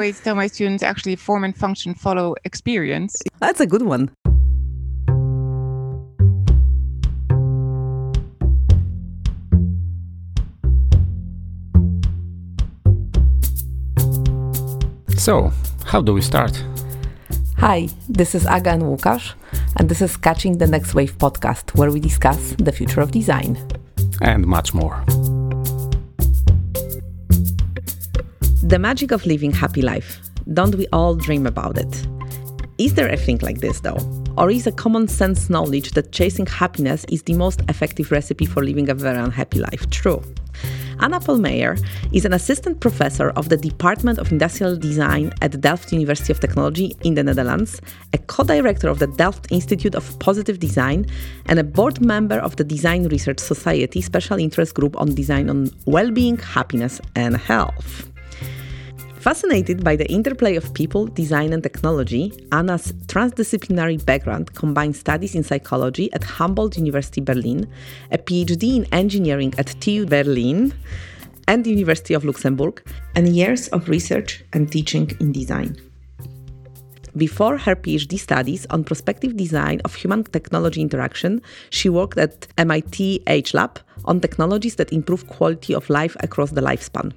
always 0.00 0.18
tell 0.18 0.34
my 0.34 0.46
students 0.46 0.82
actually 0.82 1.14
form 1.14 1.44
and 1.44 1.54
function 1.54 1.92
follow 1.92 2.34
experience. 2.44 3.20
That's 3.38 3.60
a 3.60 3.66
good 3.66 3.82
one. 3.82 4.10
So, 15.18 15.52
how 15.84 16.00
do 16.00 16.14
we 16.14 16.22
start? 16.22 16.64
Hi, 17.58 17.88
this 18.08 18.34
is 18.34 18.46
Aga 18.46 18.70
and 18.70 18.82
Łukasz, 18.84 19.34
and 19.76 19.86
this 19.86 20.00
is 20.00 20.16
Catching 20.16 20.56
the 20.56 20.66
Next 20.66 20.94
Wave 20.94 21.18
podcast, 21.18 21.76
where 21.76 21.90
we 21.90 22.00
discuss 22.00 22.54
the 22.56 22.72
future 22.72 23.02
of 23.02 23.10
design. 23.10 23.58
And 24.22 24.46
much 24.46 24.72
more. 24.72 25.04
The 28.70 28.78
magic 28.78 29.10
of 29.10 29.26
living 29.26 29.50
happy 29.50 29.82
life. 29.82 30.20
Don't 30.54 30.76
we 30.76 30.86
all 30.92 31.16
dream 31.16 31.44
about 31.44 31.76
it? 31.76 32.06
Is 32.78 32.94
there 32.94 33.08
a 33.08 33.16
thing 33.16 33.38
like 33.38 33.58
this 33.58 33.80
though? 33.80 33.98
Or 34.38 34.48
is 34.48 34.64
a 34.68 34.70
common 34.70 35.08
sense 35.08 35.50
knowledge 35.50 35.90
that 35.94 36.12
chasing 36.12 36.46
happiness 36.46 37.04
is 37.08 37.24
the 37.24 37.34
most 37.34 37.62
effective 37.68 38.12
recipe 38.12 38.46
for 38.46 38.62
living 38.62 38.88
a 38.88 38.94
very 38.94 39.18
unhappy 39.18 39.58
life 39.58 39.90
true? 39.90 40.22
Anna 41.00 41.18
Pohlmeyer 41.18 41.84
is 42.12 42.24
an 42.24 42.32
assistant 42.32 42.78
professor 42.78 43.30
of 43.30 43.48
the 43.48 43.56
Department 43.56 44.18
of 44.18 44.30
Industrial 44.30 44.76
Design 44.76 45.32
at 45.42 45.50
the 45.50 45.58
Delft 45.58 45.92
University 45.92 46.32
of 46.32 46.38
Technology 46.38 46.94
in 47.02 47.14
the 47.14 47.24
Netherlands, 47.24 47.80
a 48.12 48.18
co 48.18 48.44
director 48.44 48.88
of 48.88 49.00
the 49.00 49.08
Delft 49.08 49.50
Institute 49.50 49.96
of 49.96 50.16
Positive 50.20 50.60
Design, 50.60 51.06
and 51.46 51.58
a 51.58 51.64
board 51.64 52.00
member 52.04 52.38
of 52.38 52.54
the 52.56 52.64
Design 52.64 53.08
Research 53.08 53.40
Society 53.40 54.00
special 54.00 54.38
interest 54.38 54.74
group 54.74 54.94
on 55.00 55.14
design 55.14 55.50
on 55.50 55.70
well 55.86 56.12
being, 56.12 56.36
happiness, 56.36 57.00
and 57.16 57.36
health. 57.36 58.09
Fascinated 59.20 59.84
by 59.84 59.96
the 59.96 60.10
interplay 60.10 60.56
of 60.56 60.72
people, 60.72 61.04
design, 61.04 61.52
and 61.52 61.62
technology, 61.62 62.32
Anna's 62.52 62.92
transdisciplinary 63.04 64.02
background 64.06 64.54
combines 64.54 64.98
studies 64.98 65.34
in 65.34 65.42
psychology 65.42 66.10
at 66.14 66.24
Humboldt 66.24 66.78
University 66.78 67.20
Berlin, 67.20 67.70
a 68.10 68.16
PhD 68.16 68.76
in 68.76 68.86
engineering 68.94 69.52
at 69.58 69.78
TU 69.78 70.06
Berlin 70.06 70.72
and 71.46 71.64
the 71.64 71.68
University 71.68 72.14
of 72.14 72.24
Luxembourg, 72.24 72.82
and 73.14 73.28
years 73.28 73.68
of 73.68 73.90
research 73.90 74.42
and 74.54 74.72
teaching 74.72 75.10
in 75.20 75.32
design. 75.32 75.76
Before 77.14 77.58
her 77.58 77.76
PhD 77.76 78.18
studies 78.18 78.66
on 78.70 78.84
prospective 78.84 79.36
design 79.36 79.82
of 79.84 79.94
human 79.94 80.24
technology 80.24 80.80
interaction, 80.80 81.42
she 81.68 81.90
worked 81.90 82.16
at 82.16 82.46
MIT 82.56 83.22
AgeLab 83.26 83.76
on 84.06 84.20
technologies 84.20 84.76
that 84.76 84.94
improve 84.94 85.26
quality 85.26 85.74
of 85.74 85.90
life 85.90 86.16
across 86.20 86.52
the 86.52 86.62
lifespan. 86.62 87.12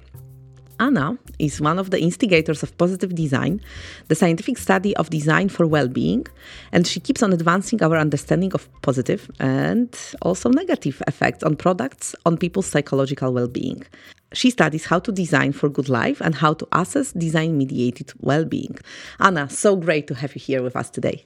Anna 0.80 1.18
is 1.38 1.60
one 1.60 1.78
of 1.78 1.90
the 1.90 2.00
instigators 2.00 2.62
of 2.62 2.76
positive 2.78 3.14
design, 3.14 3.60
the 4.08 4.14
scientific 4.14 4.58
study 4.58 4.96
of 4.96 5.10
design 5.10 5.48
for 5.48 5.66
well 5.66 5.88
being, 5.88 6.26
and 6.72 6.86
she 6.86 7.00
keeps 7.00 7.22
on 7.22 7.32
advancing 7.32 7.82
our 7.82 7.96
understanding 7.96 8.52
of 8.54 8.68
positive 8.82 9.30
and 9.38 9.96
also 10.22 10.48
negative 10.50 11.02
effects 11.06 11.42
on 11.42 11.56
products 11.56 12.14
on 12.26 12.36
people's 12.36 12.66
psychological 12.66 13.32
well 13.32 13.48
being. 13.48 13.84
She 14.32 14.50
studies 14.50 14.86
how 14.86 14.98
to 15.00 15.12
design 15.12 15.52
for 15.52 15.68
good 15.68 15.88
life 15.88 16.20
and 16.20 16.34
how 16.34 16.54
to 16.54 16.66
assess 16.72 17.12
design 17.12 17.56
mediated 17.56 18.12
well 18.20 18.44
being. 18.44 18.76
Anna, 19.20 19.48
so 19.48 19.76
great 19.76 20.06
to 20.08 20.14
have 20.14 20.34
you 20.34 20.40
here 20.40 20.62
with 20.62 20.76
us 20.76 20.90
today. 20.90 21.24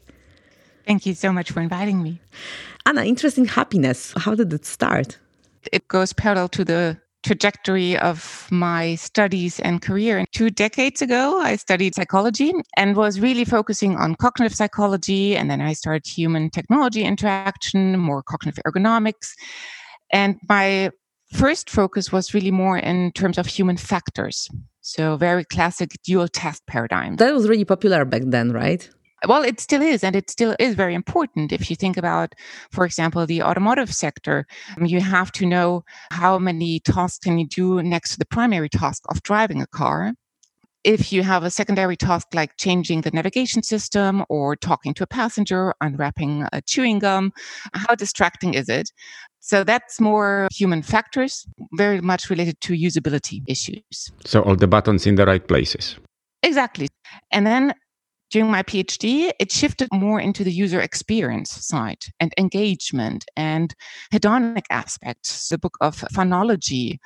Thank 0.86 1.06
you 1.06 1.14
so 1.14 1.32
much 1.32 1.50
for 1.50 1.60
inviting 1.60 2.02
me. 2.02 2.20
Anna, 2.86 3.04
interesting 3.04 3.46
happiness. 3.46 4.12
How 4.16 4.34
did 4.34 4.52
it 4.52 4.64
start? 4.64 5.18
It 5.72 5.86
goes 5.88 6.12
parallel 6.12 6.48
to 6.48 6.64
the 6.64 6.98
trajectory 7.22 7.98
of 7.98 8.48
my 8.50 8.94
studies 8.94 9.60
and 9.60 9.82
career. 9.82 10.18
And 10.18 10.26
Two 10.32 10.50
decades 10.50 11.02
ago, 11.02 11.40
I 11.40 11.56
studied 11.56 11.94
psychology 11.94 12.52
and 12.76 12.96
was 12.96 13.20
really 13.20 13.44
focusing 13.44 13.96
on 13.96 14.14
cognitive 14.14 14.54
psychology. 14.54 15.36
And 15.36 15.50
then 15.50 15.60
I 15.60 15.72
started 15.72 16.06
human 16.06 16.50
technology 16.50 17.02
interaction, 17.02 17.98
more 17.98 18.22
cognitive 18.22 18.62
ergonomics. 18.66 19.32
And 20.10 20.36
my 20.48 20.90
first 21.32 21.70
focus 21.70 22.12
was 22.12 22.34
really 22.34 22.50
more 22.50 22.78
in 22.78 23.12
terms 23.12 23.38
of 23.38 23.46
human 23.46 23.76
factors. 23.76 24.48
So, 24.80 25.16
very 25.16 25.44
classic 25.44 25.90
dual 26.02 26.28
task 26.28 26.62
paradigm. 26.66 27.16
That 27.16 27.34
was 27.34 27.48
really 27.48 27.66
popular 27.66 28.04
back 28.06 28.22
then, 28.24 28.52
right? 28.52 28.88
Well, 29.26 29.42
it 29.42 29.60
still 29.60 29.82
is, 29.82 30.04
and 30.04 30.14
it 30.14 30.30
still 30.30 30.54
is 30.58 30.74
very 30.74 30.94
important. 30.94 31.52
If 31.52 31.70
you 31.70 31.76
think 31.76 31.96
about, 31.96 32.34
for 32.70 32.84
example, 32.84 33.26
the 33.26 33.42
automotive 33.42 33.92
sector, 33.92 34.46
um, 34.76 34.86
you 34.86 35.00
have 35.00 35.32
to 35.32 35.46
know 35.46 35.84
how 36.10 36.38
many 36.38 36.80
tasks 36.80 37.18
can 37.18 37.38
you 37.38 37.46
do 37.46 37.82
next 37.82 38.12
to 38.12 38.18
the 38.18 38.26
primary 38.26 38.68
task 38.68 39.02
of 39.08 39.22
driving 39.22 39.60
a 39.60 39.66
car. 39.66 40.12
If 40.84 41.12
you 41.12 41.24
have 41.24 41.42
a 41.42 41.50
secondary 41.50 41.96
task 41.96 42.28
like 42.32 42.56
changing 42.56 43.00
the 43.00 43.10
navigation 43.10 43.62
system 43.62 44.24
or 44.28 44.54
talking 44.54 44.94
to 44.94 45.02
a 45.02 45.08
passenger, 45.08 45.74
unwrapping 45.80 46.46
a 46.52 46.62
chewing 46.62 47.00
gum, 47.00 47.32
how 47.74 47.96
distracting 47.96 48.54
is 48.54 48.68
it? 48.68 48.90
So 49.40 49.64
that's 49.64 50.00
more 50.00 50.48
human 50.52 50.82
factors, 50.82 51.46
very 51.72 52.00
much 52.00 52.30
related 52.30 52.60
to 52.62 52.74
usability 52.74 53.42
issues. 53.48 54.12
So 54.24 54.42
all 54.42 54.54
the 54.54 54.68
buttons 54.68 55.06
in 55.06 55.16
the 55.16 55.26
right 55.26 55.46
places. 55.46 55.96
Exactly. 56.42 56.88
And 57.32 57.46
then 57.46 57.74
during 58.30 58.50
my 58.50 58.62
PhD, 58.62 59.32
it 59.40 59.50
shifted 59.50 59.88
more 59.92 60.20
into 60.20 60.44
the 60.44 60.52
user 60.52 60.80
experience 60.80 61.50
side 61.50 62.04
and 62.20 62.32
engagement 62.38 63.24
and 63.36 63.74
hedonic 64.12 64.64
aspects. 64.70 65.48
The 65.48 65.58
book 65.58 65.76
of 65.80 65.96
phonology 66.12 66.98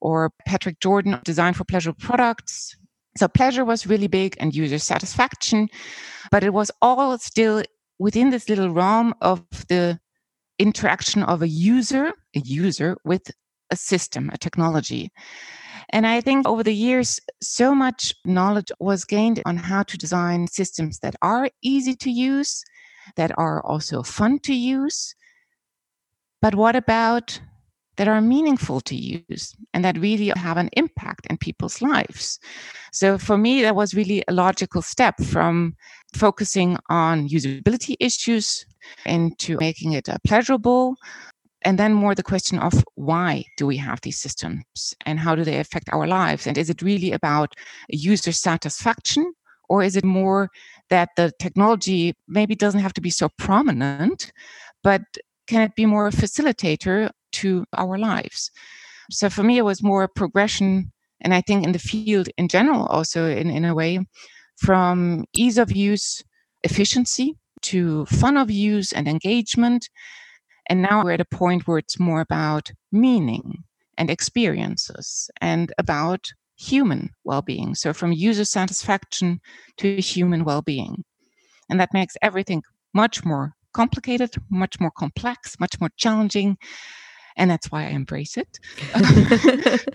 or 0.00 0.32
Patrick 0.46 0.80
Jordan, 0.80 1.20
Design 1.24 1.54
for 1.54 1.64
Pleasure 1.64 1.92
Products. 1.92 2.76
So 3.16 3.28
pleasure 3.28 3.64
was 3.64 3.86
really 3.86 4.06
big 4.06 4.36
and 4.40 4.54
user 4.54 4.78
satisfaction, 4.78 5.68
but 6.30 6.44
it 6.44 6.52
was 6.52 6.70
all 6.80 7.18
still 7.18 7.62
within 7.98 8.30
this 8.30 8.48
little 8.48 8.70
realm 8.70 9.14
of 9.20 9.42
the 9.68 9.98
interaction 10.58 11.22
of 11.24 11.42
a 11.42 11.48
user, 11.48 12.12
a 12.34 12.40
user 12.40 12.96
with 13.04 13.30
a 13.70 13.76
system, 13.76 14.30
a 14.32 14.38
technology. 14.38 15.10
And 15.90 16.06
I 16.06 16.20
think 16.20 16.46
over 16.46 16.62
the 16.62 16.74
years, 16.74 17.20
so 17.42 17.74
much 17.74 18.14
knowledge 18.24 18.70
was 18.78 19.04
gained 19.04 19.42
on 19.44 19.56
how 19.56 19.82
to 19.82 19.98
design 19.98 20.46
systems 20.46 21.00
that 21.00 21.16
are 21.20 21.50
easy 21.62 21.94
to 21.96 22.10
use, 22.10 22.64
that 23.16 23.36
are 23.36 23.64
also 23.64 24.02
fun 24.02 24.38
to 24.40 24.54
use. 24.54 25.14
But 26.40 26.54
what 26.54 26.76
about 26.76 27.40
that 27.96 28.08
are 28.08 28.20
meaningful 28.20 28.80
to 28.80 28.96
use 28.96 29.54
and 29.74 29.84
that 29.84 29.98
really 29.98 30.32
have 30.36 30.56
an 30.56 30.70
impact 30.74 31.26
in 31.26 31.36
people's 31.36 31.82
lives? 31.82 32.38
So 32.92 33.18
for 33.18 33.36
me, 33.36 33.62
that 33.62 33.74
was 33.74 33.94
really 33.94 34.22
a 34.28 34.32
logical 34.32 34.82
step 34.82 35.20
from 35.20 35.74
focusing 36.14 36.78
on 36.88 37.28
usability 37.28 37.96
issues 38.00 38.64
into 39.04 39.58
making 39.58 39.92
it 39.92 40.08
uh, 40.08 40.16
pleasurable 40.24 40.96
and 41.62 41.78
then 41.78 41.92
more 41.92 42.14
the 42.14 42.22
question 42.22 42.58
of 42.58 42.84
why 42.94 43.44
do 43.56 43.66
we 43.66 43.76
have 43.76 44.00
these 44.00 44.18
systems 44.18 44.94
and 45.04 45.18
how 45.18 45.34
do 45.34 45.44
they 45.44 45.58
affect 45.58 45.88
our 45.92 46.06
lives? 46.06 46.46
And 46.46 46.56
is 46.56 46.70
it 46.70 46.82
really 46.82 47.12
about 47.12 47.54
user 47.88 48.32
satisfaction 48.32 49.32
or 49.68 49.82
is 49.82 49.96
it 49.96 50.04
more 50.04 50.48
that 50.88 51.10
the 51.16 51.32
technology 51.38 52.14
maybe 52.26 52.54
doesn't 52.54 52.80
have 52.80 52.94
to 52.94 53.00
be 53.00 53.10
so 53.10 53.28
prominent 53.38 54.32
but 54.82 55.02
can 55.46 55.62
it 55.62 55.74
be 55.74 55.84
more 55.84 56.06
a 56.06 56.12
facilitator 56.12 57.10
to 57.32 57.64
our 57.76 57.98
lives? 57.98 58.50
So 59.10 59.28
for 59.28 59.42
me 59.42 59.58
it 59.58 59.64
was 59.64 59.82
more 59.82 60.04
a 60.04 60.08
progression 60.08 60.92
and 61.20 61.34
i 61.34 61.40
think 61.40 61.64
in 61.64 61.72
the 61.72 61.78
field 61.78 62.28
in 62.38 62.48
general 62.48 62.86
also 62.86 63.28
in, 63.28 63.50
in 63.50 63.64
a 63.64 63.74
way 63.74 64.00
from 64.56 65.24
ease 65.34 65.58
of 65.58 65.72
use 65.72 66.22
efficiency 66.64 67.34
to 67.62 68.06
fun 68.06 68.36
of 68.36 68.50
use 68.50 68.92
and 68.92 69.08
engagement 69.08 69.88
and 70.68 70.82
now 70.82 71.02
we're 71.02 71.12
at 71.12 71.20
a 71.20 71.24
point 71.24 71.66
where 71.66 71.78
it's 71.78 71.98
more 71.98 72.20
about 72.20 72.72
meaning 72.92 73.64
and 73.98 74.10
experiences 74.10 75.30
and 75.40 75.72
about 75.78 76.32
human 76.56 77.10
well 77.24 77.42
being. 77.42 77.74
So, 77.74 77.92
from 77.92 78.12
user 78.12 78.44
satisfaction 78.44 79.40
to 79.78 80.00
human 80.00 80.44
well 80.44 80.62
being. 80.62 81.04
And 81.68 81.80
that 81.80 81.94
makes 81.94 82.16
everything 82.22 82.62
much 82.94 83.24
more 83.24 83.54
complicated, 83.72 84.34
much 84.50 84.80
more 84.80 84.90
complex, 84.90 85.58
much 85.60 85.80
more 85.80 85.90
challenging. 85.96 86.58
And 87.36 87.50
that's 87.50 87.70
why 87.70 87.84
I 87.84 87.90
embrace 87.90 88.36
it. 88.36 88.58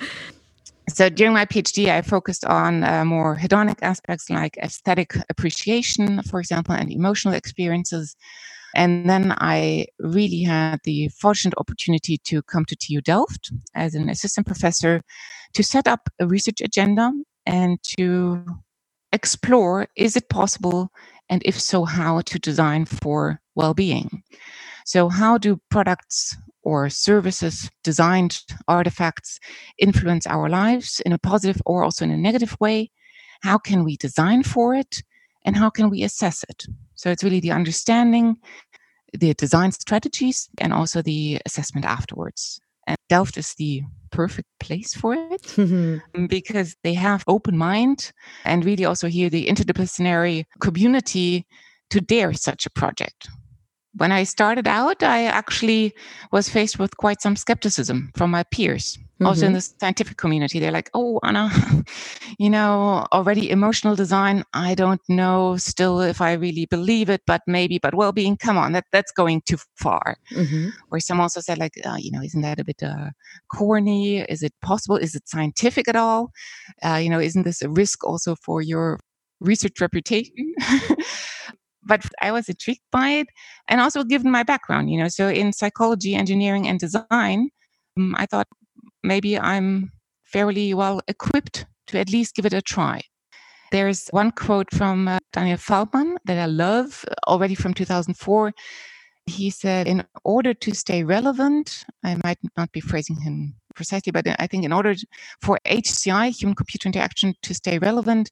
so 0.89 1.09
during 1.09 1.33
my 1.33 1.45
PhD, 1.45 1.89
I 1.89 2.01
focused 2.01 2.45
on 2.45 2.83
uh, 2.83 3.03
more 3.05 3.35
hedonic 3.35 3.79
aspects 3.81 4.29
like 4.29 4.57
aesthetic 4.57 5.15
appreciation, 5.29 6.21
for 6.23 6.39
example, 6.39 6.73
and 6.75 6.91
emotional 6.91 7.33
experiences. 7.33 8.15
And 8.75 9.09
then 9.09 9.33
I 9.37 9.87
really 9.99 10.43
had 10.43 10.81
the 10.83 11.07
fortunate 11.07 11.53
opportunity 11.57 12.17
to 12.25 12.41
come 12.43 12.65
to 12.65 12.75
TU 12.75 13.01
Delft 13.01 13.51
as 13.73 13.95
an 13.95 14.09
assistant 14.09 14.45
professor 14.45 15.01
to 15.53 15.63
set 15.63 15.87
up 15.87 16.09
a 16.19 16.27
research 16.27 16.61
agenda 16.61 17.11
and 17.45 17.81
to 17.97 18.45
explore 19.13 19.87
is 19.95 20.17
it 20.17 20.29
possible? 20.29 20.89
And 21.29 21.41
if 21.45 21.59
so 21.59 21.85
how 21.85 22.21
to 22.21 22.37
design 22.37 22.85
for 22.85 23.39
well-being. 23.55 24.23
So 24.85 25.09
how 25.09 25.37
do 25.37 25.59
products 25.71 26.35
or 26.61 26.89
services 26.89 27.69
designed 27.83 28.41
artifacts 28.67 29.39
influence 29.79 30.27
our 30.27 30.49
lives 30.49 31.01
in 31.05 31.13
a 31.13 31.17
positive 31.17 31.61
or 31.65 31.83
also 31.83 32.03
in 32.03 32.11
a 32.11 32.17
negative 32.17 32.57
way? 32.59 32.91
How 33.41 33.57
can 33.57 33.83
we 33.85 33.95
design 33.95 34.43
for 34.43 34.75
it? 34.75 35.01
And 35.45 35.55
how 35.55 35.69
can 35.69 35.89
we 35.89 36.03
assess 36.03 36.43
it? 36.49 36.65
So 36.95 37.11
it's 37.11 37.23
really 37.23 37.39
the 37.39 37.51
understanding, 37.51 38.37
the 39.13 39.33
design 39.33 39.71
strategies, 39.71 40.49
and 40.57 40.73
also 40.73 41.01
the 41.01 41.41
assessment 41.45 41.85
afterwards. 41.85 42.59
And 42.87 42.97
Delft 43.09 43.37
is 43.37 43.53
the 43.55 43.83
perfect 44.11 44.47
place 44.59 44.93
for 44.93 45.13
it 45.13 45.41
mm-hmm. 45.41 46.25
because 46.27 46.75
they 46.83 46.93
have 46.93 47.23
open 47.27 47.57
mind 47.57 48.11
and 48.45 48.63
really 48.63 48.85
also 48.85 49.07
here 49.07 49.29
the 49.29 49.47
interdisciplinary 49.47 50.45
community 50.61 51.45
to 51.89 51.99
dare 51.99 52.33
such 52.33 52.65
a 52.65 52.69
project 52.69 53.27
when 53.97 54.11
I 54.11 54.23
started 54.23 54.67
out, 54.67 55.03
I 55.03 55.25
actually 55.25 55.93
was 56.31 56.49
faced 56.49 56.79
with 56.79 56.97
quite 56.97 57.21
some 57.21 57.35
skepticism 57.35 58.11
from 58.15 58.31
my 58.31 58.43
peers, 58.43 58.97
mm-hmm. 58.97 59.25
also 59.25 59.45
in 59.45 59.47
mm-hmm. 59.49 59.55
the 59.55 59.61
scientific 59.61 60.17
community. 60.17 60.59
They're 60.59 60.71
like, 60.71 60.89
oh, 60.93 61.19
Anna, 61.23 61.49
you 62.37 62.49
know, 62.49 63.07
already 63.13 63.49
emotional 63.49 63.95
design. 63.95 64.43
I 64.53 64.75
don't 64.75 65.01
know 65.07 65.55
still 65.57 66.01
if 66.01 66.19
I 66.19 66.33
really 66.33 66.65
believe 66.65 67.09
it, 67.09 67.21
but 67.25 67.41
maybe, 67.47 67.79
but 67.79 67.95
well 67.95 68.11
being, 68.11 68.35
come 68.37 68.57
on, 68.57 68.73
that, 68.73 68.85
that's 68.91 69.11
going 69.11 69.41
too 69.45 69.57
far. 69.77 70.17
Mm-hmm. 70.33 70.69
Or 70.91 70.99
some 70.99 71.21
also 71.21 71.39
said, 71.39 71.57
like, 71.57 71.73
uh, 71.85 71.97
you 71.97 72.11
know, 72.11 72.21
isn't 72.21 72.41
that 72.41 72.59
a 72.59 72.65
bit 72.65 72.83
uh, 72.83 73.11
corny? 73.49 74.19
Is 74.19 74.43
it 74.43 74.53
possible? 74.61 74.97
Is 74.97 75.15
it 75.15 75.27
scientific 75.29 75.87
at 75.87 75.95
all? 75.95 76.31
Uh, 76.83 76.95
you 76.95 77.09
know, 77.09 77.19
isn't 77.19 77.43
this 77.43 77.61
a 77.61 77.69
risk 77.69 78.03
also 78.03 78.35
for 78.35 78.61
your 78.61 78.99
research 79.39 79.79
reputation? 79.79 80.53
but 81.85 82.05
I 82.21 82.31
was 82.31 82.49
intrigued 82.49 82.81
by 82.91 83.09
it. 83.09 83.27
And 83.67 83.79
also 83.79 84.03
given 84.03 84.31
my 84.31 84.43
background, 84.43 84.89
you 84.89 84.97
know, 84.97 85.07
so 85.07 85.27
in 85.29 85.53
psychology, 85.53 86.15
engineering, 86.15 86.67
and 86.67 86.79
design, 86.79 87.49
um, 87.97 88.15
I 88.17 88.25
thought 88.25 88.47
maybe 89.03 89.39
I'm 89.39 89.91
fairly 90.23 90.73
well 90.73 91.01
equipped 91.07 91.65
to 91.87 91.99
at 91.99 92.09
least 92.09 92.35
give 92.35 92.45
it 92.45 92.53
a 92.53 92.61
try. 92.61 93.01
There's 93.71 94.07
one 94.09 94.31
quote 94.31 94.73
from 94.73 95.07
uh, 95.07 95.19
Daniel 95.33 95.57
Feldman 95.57 96.17
that 96.25 96.37
I 96.37 96.45
love 96.45 97.03
already 97.27 97.55
from 97.55 97.73
2004. 97.73 98.53
He 99.27 99.49
said, 99.49 99.87
in 99.87 100.05
order 100.23 100.53
to 100.53 100.75
stay 100.75 101.03
relevant, 101.03 101.83
I 102.03 102.15
might 102.23 102.37
not 102.57 102.71
be 102.71 102.79
phrasing 102.79 103.19
him 103.19 103.55
precisely, 103.75 104.11
but 104.11 104.25
I 104.39 104.47
think 104.47 104.63
in 104.63 104.71
order 104.71 104.93
for 105.41 105.59
HCI, 105.65 106.29
human 106.29 106.55
computer 106.55 106.87
interaction, 106.87 107.33
to 107.41 107.53
stay 107.53 107.79
relevant, 107.79 108.29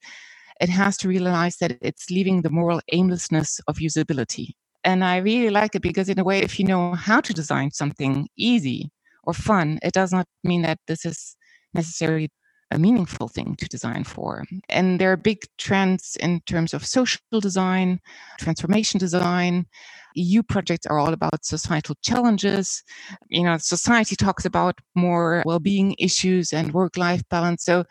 it 0.59 0.69
has 0.69 0.97
to 0.97 1.07
realize 1.07 1.57
that 1.57 1.77
it's 1.81 2.09
leaving 2.09 2.41
the 2.41 2.49
moral 2.49 2.81
aimlessness 2.91 3.59
of 3.67 3.77
usability. 3.77 4.51
And 4.83 5.03
I 5.03 5.17
really 5.17 5.49
like 5.49 5.75
it 5.75 5.81
because, 5.81 6.09
in 6.09 6.19
a 6.19 6.23
way, 6.23 6.39
if 6.39 6.59
you 6.59 6.65
know 6.65 6.93
how 6.93 7.21
to 7.21 7.33
design 7.33 7.71
something 7.71 8.27
easy 8.37 8.91
or 9.23 9.33
fun, 9.33 9.79
it 9.81 9.93
does 9.93 10.11
not 10.11 10.27
mean 10.43 10.61
that 10.63 10.79
this 10.87 11.05
is 11.05 11.35
necessarily 11.73 12.29
a 12.71 12.79
meaningful 12.79 13.27
thing 13.27 13.55
to 13.59 13.67
design 13.67 14.03
for. 14.03 14.43
And 14.67 14.99
there 14.99 15.11
are 15.11 15.17
big 15.17 15.43
trends 15.57 16.17
in 16.19 16.41
terms 16.41 16.73
of 16.73 16.85
social 16.85 17.39
design, 17.39 17.99
transformation 18.39 18.99
design. 18.99 19.67
EU 20.15 20.43
projects 20.43 20.85
are 20.87 20.99
all 20.99 21.13
about 21.13 21.45
societal 21.45 21.95
challenges. 22.01 22.83
You 23.29 23.43
know, 23.43 23.57
society 23.57 24.15
talks 24.15 24.45
about 24.45 24.79
more 24.95 25.43
well-being 25.45 25.95
issues 25.97 26.51
and 26.51 26.73
work-life 26.73 27.21
balance. 27.29 27.63
So 27.63 27.85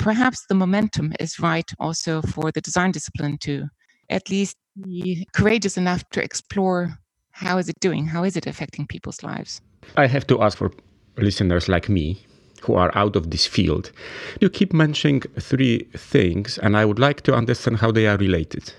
perhaps 0.00 0.46
the 0.48 0.54
momentum 0.54 1.12
is 1.20 1.38
right 1.38 1.70
also 1.78 2.22
for 2.22 2.50
the 2.50 2.60
design 2.60 2.90
discipline 2.90 3.36
to 3.38 3.68
at 4.08 4.30
least 4.30 4.56
be 4.82 5.26
courageous 5.34 5.76
enough 5.76 6.02
to 6.10 6.22
explore 6.22 6.98
how 7.32 7.58
is 7.58 7.68
it 7.68 7.78
doing? 7.80 8.06
How 8.06 8.24
is 8.24 8.36
it 8.36 8.46
affecting 8.46 8.86
people's 8.86 9.22
lives? 9.22 9.60
I 9.96 10.06
have 10.06 10.26
to 10.26 10.42
ask 10.42 10.58
for 10.58 10.72
listeners 11.16 11.68
like 11.68 11.88
me 11.88 12.18
who 12.62 12.74
are 12.74 12.90
out 12.94 13.16
of 13.16 13.30
this 13.30 13.46
field. 13.46 13.92
You 14.40 14.50
keep 14.50 14.72
mentioning 14.72 15.22
three 15.38 15.78
things 15.96 16.58
and 16.58 16.76
i 16.76 16.84
would 16.84 16.98
like 16.98 17.22
to 17.22 17.34
understand 17.34 17.78
how 17.78 17.90
they 17.92 18.06
are 18.06 18.16
related. 18.16 18.72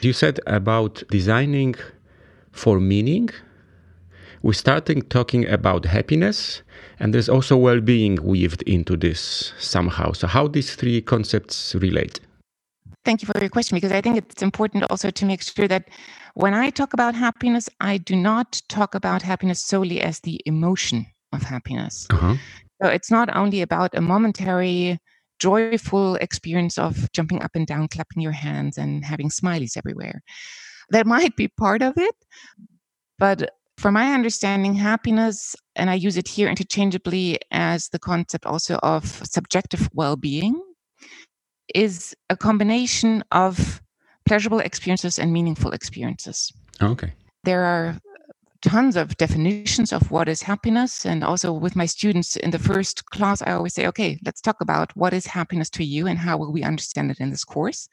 You 0.00 0.12
said 0.12 0.40
about 0.46 1.02
designing 1.10 1.74
for 2.52 2.80
meaning 2.80 3.30
we 4.42 4.54
started 4.54 5.10
talking 5.10 5.46
about 5.48 5.84
happiness 5.84 6.62
and 6.98 7.12
there's 7.12 7.28
also 7.28 7.56
well-being 7.56 8.16
weaved 8.22 8.62
into 8.62 8.96
this 8.96 9.52
somehow. 9.58 10.12
So 10.12 10.26
how 10.26 10.48
these 10.48 10.74
three 10.74 11.00
concepts 11.00 11.74
relate? 11.74 12.20
Thank 13.04 13.22
you 13.22 13.26
for 13.26 13.38
your 13.40 13.48
question 13.48 13.76
because 13.76 13.92
i 13.92 14.00
think 14.02 14.18
it's 14.18 14.42
important 14.42 14.84
also 14.90 15.10
to 15.10 15.24
make 15.24 15.40
sure 15.40 15.66
that 15.66 15.88
when 16.34 16.52
i 16.52 16.68
talk 16.68 16.92
about 16.92 17.14
happiness 17.14 17.66
i 17.80 17.96
do 17.96 18.14
not 18.14 18.60
talk 18.68 18.94
about 18.94 19.22
happiness 19.22 19.62
solely 19.62 20.02
as 20.02 20.20
the 20.20 20.38
emotion 20.44 21.06
of 21.32 21.42
happiness. 21.42 22.06
Uh-huh. 22.10 22.36
so 22.82 22.88
it's 22.88 23.10
not 23.10 23.34
only 23.34 23.62
about 23.62 23.94
a 23.94 24.02
momentary 24.02 24.98
joyful 25.38 26.16
experience 26.16 26.76
of 26.76 27.10
jumping 27.12 27.40
up 27.42 27.52
and 27.54 27.66
down 27.66 27.88
clapping 27.88 28.20
your 28.22 28.32
hands 28.32 28.76
and 28.76 29.02
having 29.02 29.30
smileys 29.30 29.78
everywhere. 29.78 30.20
That 30.90 31.06
might 31.06 31.34
be 31.36 31.48
part 31.48 31.80
of 31.80 31.96
it 31.96 32.14
but 33.20 33.50
from 33.80 33.94
my 33.94 34.12
understanding, 34.12 34.74
happiness, 34.74 35.56
and 35.74 35.88
I 35.88 35.94
use 35.94 36.18
it 36.18 36.28
here 36.28 36.50
interchangeably 36.50 37.38
as 37.50 37.88
the 37.88 37.98
concept 37.98 38.44
also 38.44 38.76
of 38.82 39.06
subjective 39.06 39.88
well 39.94 40.16
being, 40.16 40.60
is 41.74 42.14
a 42.28 42.36
combination 42.36 43.24
of 43.32 43.80
pleasurable 44.26 44.60
experiences 44.60 45.18
and 45.18 45.32
meaningful 45.32 45.72
experiences. 45.72 46.52
Okay. 46.82 47.14
There 47.44 47.64
are 47.64 47.96
tons 48.60 48.96
of 48.96 49.16
definitions 49.16 49.94
of 49.94 50.10
what 50.10 50.28
is 50.28 50.42
happiness. 50.42 51.06
And 51.06 51.24
also 51.24 51.50
with 51.50 51.74
my 51.74 51.86
students 51.86 52.36
in 52.36 52.50
the 52.50 52.58
first 52.58 53.06
class, 53.06 53.40
I 53.40 53.52
always 53.52 53.72
say, 53.72 53.86
okay, 53.86 54.18
let's 54.26 54.42
talk 54.42 54.60
about 54.60 54.94
what 54.94 55.14
is 55.14 55.24
happiness 55.24 55.70
to 55.70 55.84
you 55.84 56.06
and 56.06 56.18
how 56.18 56.36
will 56.36 56.52
we 56.52 56.62
understand 56.62 57.10
it 57.10 57.18
in 57.18 57.30
this 57.30 57.44
course. 57.44 57.88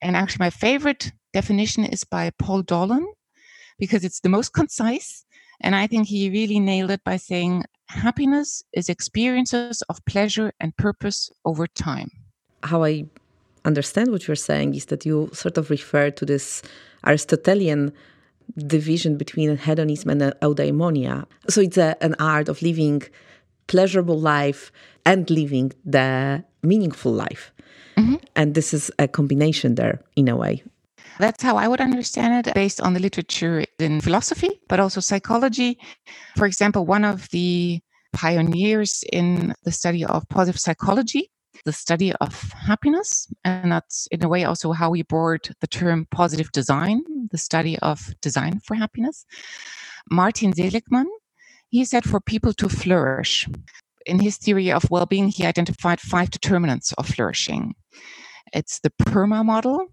And 0.00 0.16
actually, 0.16 0.44
my 0.44 0.50
favorite 0.50 1.12
definition 1.34 1.84
is 1.84 2.04
by 2.04 2.30
Paul 2.38 2.62
Dolan 2.62 3.06
because 3.78 4.04
it's 4.04 4.20
the 4.20 4.28
most 4.28 4.52
concise. 4.52 5.24
And 5.60 5.74
I 5.74 5.86
think 5.86 6.06
he 6.06 6.30
really 6.30 6.60
nailed 6.60 6.90
it 6.90 7.02
by 7.04 7.16
saying 7.16 7.64
happiness 7.86 8.62
is 8.72 8.88
experiences 8.88 9.82
of 9.88 10.04
pleasure 10.04 10.52
and 10.60 10.76
purpose 10.76 11.30
over 11.44 11.66
time. 11.66 12.10
How 12.62 12.84
I 12.84 13.06
understand 13.64 14.10
what 14.10 14.26
you're 14.26 14.36
saying 14.36 14.74
is 14.74 14.86
that 14.86 15.04
you 15.04 15.30
sort 15.32 15.58
of 15.58 15.70
refer 15.70 16.10
to 16.10 16.24
this 16.24 16.62
Aristotelian 17.06 17.92
division 18.56 19.16
between 19.16 19.56
hedonism 19.56 20.10
and 20.10 20.22
eudaimonia. 20.42 21.26
So 21.48 21.60
it's 21.60 21.76
a, 21.76 21.96
an 22.02 22.14
art 22.18 22.48
of 22.48 22.62
living 22.62 23.02
pleasurable 23.66 24.18
life 24.18 24.72
and 25.04 25.28
living 25.30 25.72
the 25.84 26.44
meaningful 26.62 27.12
life. 27.12 27.52
Mm-hmm. 27.96 28.16
And 28.36 28.54
this 28.54 28.72
is 28.72 28.90
a 28.98 29.08
combination 29.08 29.74
there 29.74 30.00
in 30.16 30.28
a 30.28 30.36
way. 30.36 30.62
That's 31.18 31.42
how 31.42 31.56
I 31.56 31.66
would 31.66 31.80
understand 31.80 32.46
it 32.46 32.54
based 32.54 32.80
on 32.80 32.94
the 32.94 33.00
literature 33.00 33.64
in 33.78 34.00
philosophy, 34.00 34.60
but 34.68 34.80
also 34.80 35.00
psychology. 35.00 35.78
For 36.36 36.46
example, 36.46 36.86
one 36.86 37.04
of 37.04 37.28
the 37.30 37.80
pioneers 38.12 39.04
in 39.12 39.54
the 39.64 39.72
study 39.72 40.04
of 40.04 40.28
positive 40.28 40.60
psychology, 40.60 41.30
the 41.64 41.72
study 41.72 42.12
of 42.20 42.52
happiness. 42.52 43.26
And 43.44 43.72
that's 43.72 44.06
in 44.10 44.24
a 44.24 44.28
way 44.28 44.44
also 44.44 44.72
how 44.72 44.90
we 44.90 45.02
brought 45.02 45.50
the 45.60 45.66
term 45.66 46.06
positive 46.10 46.52
design, 46.52 47.02
the 47.30 47.38
study 47.38 47.78
of 47.80 48.14
design 48.20 48.60
for 48.64 48.74
happiness. 48.74 49.26
Martin 50.10 50.52
Seligman, 50.54 51.08
he 51.68 51.84
said 51.84 52.04
for 52.04 52.20
people 52.20 52.52
to 52.54 52.68
flourish. 52.68 53.46
In 54.06 54.20
his 54.20 54.38
theory 54.38 54.72
of 54.72 54.90
well 54.90 55.06
being, 55.06 55.28
he 55.28 55.44
identified 55.44 56.00
five 56.00 56.30
determinants 56.30 56.92
of 56.94 57.06
flourishing. 57.06 57.74
It's 58.54 58.80
the 58.80 58.90
PERMA 59.04 59.44
model, 59.44 59.88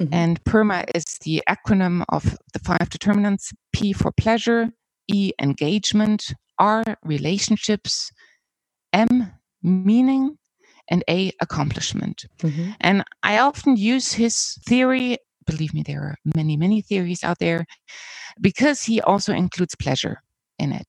Mm-hmm. 0.00 0.14
And 0.14 0.42
PERMA 0.44 0.84
is 0.94 1.04
the 1.22 1.42
acronym 1.48 2.04
of 2.08 2.38
the 2.52 2.58
five 2.58 2.88
determinants 2.88 3.52
P 3.72 3.92
for 3.92 4.12
pleasure, 4.12 4.70
E, 5.08 5.32
engagement, 5.40 6.32
R, 6.58 6.82
relationships, 7.04 8.10
M, 8.92 9.30
meaning, 9.62 10.38
and 10.88 11.04
A, 11.08 11.32
accomplishment. 11.40 12.24
Mm-hmm. 12.38 12.70
And 12.80 13.04
I 13.22 13.38
often 13.38 13.76
use 13.76 14.12
his 14.12 14.58
theory. 14.66 15.18
Believe 15.46 15.74
me, 15.74 15.82
there 15.82 16.02
are 16.02 16.16
many, 16.34 16.56
many 16.56 16.80
theories 16.80 17.22
out 17.24 17.38
there 17.38 17.66
because 18.40 18.82
he 18.82 19.00
also 19.00 19.32
includes 19.32 19.74
pleasure 19.74 20.22
in 20.58 20.72
it. 20.72 20.86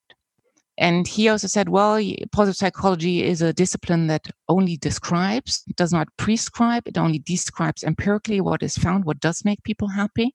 And 0.82 1.08
he 1.08 1.30
also 1.30 1.46
said, 1.46 1.70
well, 1.70 2.02
positive 2.32 2.58
psychology 2.58 3.24
is 3.24 3.44
a 3.44 3.54
discipline 3.54 4.08
that 4.08 4.26
only 4.50 4.78
describes, 4.78 5.64
does 5.76 5.94
not 5.94 6.08
prescribe, 6.18 6.88
it 6.88 6.98
only 6.98 7.20
describes 7.20 7.84
empirically 7.84 8.42
what 8.42 8.64
is 8.64 8.80
found, 8.80 9.06
what 9.06 9.20
does 9.20 9.46
make 9.46 9.64
people 9.64 9.90
happy. 9.90 10.34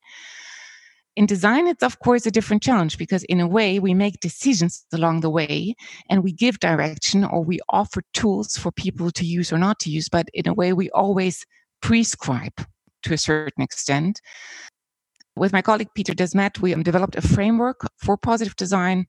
In 1.17 1.27
design, 1.27 1.67
it's 1.67 1.83
of 1.83 1.99
course 1.99 2.27
a 2.27 2.31
different 2.31 2.63
challenge 2.63 2.97
because, 2.97 3.25
in 3.25 3.41
a 3.41 3.49
way, 3.49 3.81
we 3.81 3.93
make 3.93 4.21
decisions 4.21 4.87
along 4.93 5.21
the 5.21 5.31
way 5.31 5.75
and 6.09 6.23
we 6.23 6.31
give 6.31 6.61
direction 6.61 7.25
or 7.25 7.43
we 7.43 7.59
offer 7.71 8.03
tools 8.13 8.57
for 8.57 8.71
people 8.71 9.11
to 9.11 9.27
use 9.27 9.53
or 9.53 9.59
not 9.59 9.81
to 9.81 9.91
use. 9.91 10.09
But 10.09 10.29
in 10.33 10.47
a 10.47 10.55
way, 10.55 10.73
we 10.73 10.91
always 10.91 11.45
prescribe 11.83 12.65
to 13.03 13.15
a 13.15 13.19
certain 13.19 13.65
extent. 13.65 14.21
With 15.37 15.53
my 15.53 15.61
colleague 15.61 15.91
Peter 15.95 16.15
Desmet, 16.15 16.61
we 16.61 16.75
developed 16.83 17.15
a 17.15 17.21
framework 17.21 17.87
for 17.99 18.17
positive 18.17 18.57
design 18.57 19.07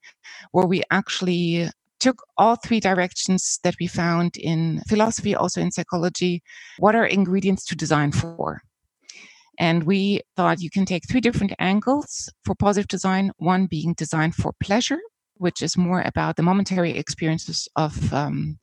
where 0.51 0.67
we 0.67 0.83
actually 0.91 1.69
took 1.99 2.21
all 2.37 2.57
three 2.57 2.81
directions 2.81 3.59
that 3.63 3.75
we 3.79 3.87
found 3.87 4.35
in 4.37 4.81
philosophy, 4.89 5.33
also 5.33 5.61
in 5.61 5.71
psychology. 5.71 6.43
What 6.79 6.95
are 6.95 7.05
ingredients 7.05 7.65
to 7.67 7.75
design 7.75 8.11
for? 8.11 8.61
And 9.57 9.83
we 9.83 10.21
thought 10.35 10.61
you 10.61 10.69
can 10.69 10.85
take 10.85 11.07
three 11.09 11.21
different 11.21 11.53
angles 11.59 12.29
for 12.43 12.53
positive 12.55 12.87
design 12.87 13.31
one 13.37 13.65
being 13.65 13.93
design 13.93 14.31
for 14.33 14.51
pleasure, 14.59 14.99
which 15.35 15.63
is 15.63 15.77
more 15.77 16.01
about 16.01 16.35
the 16.35 16.43
momentary 16.43 16.91
experiences 16.91 17.67
of 17.75 18.13
um, 18.13 18.59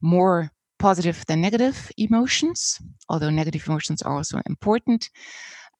more 0.00 0.50
positive 0.78 1.24
than 1.26 1.40
negative 1.40 1.90
emotions, 1.96 2.80
although 3.08 3.30
negative 3.30 3.68
emotions 3.68 4.02
are 4.02 4.16
also 4.16 4.40
important. 4.46 5.08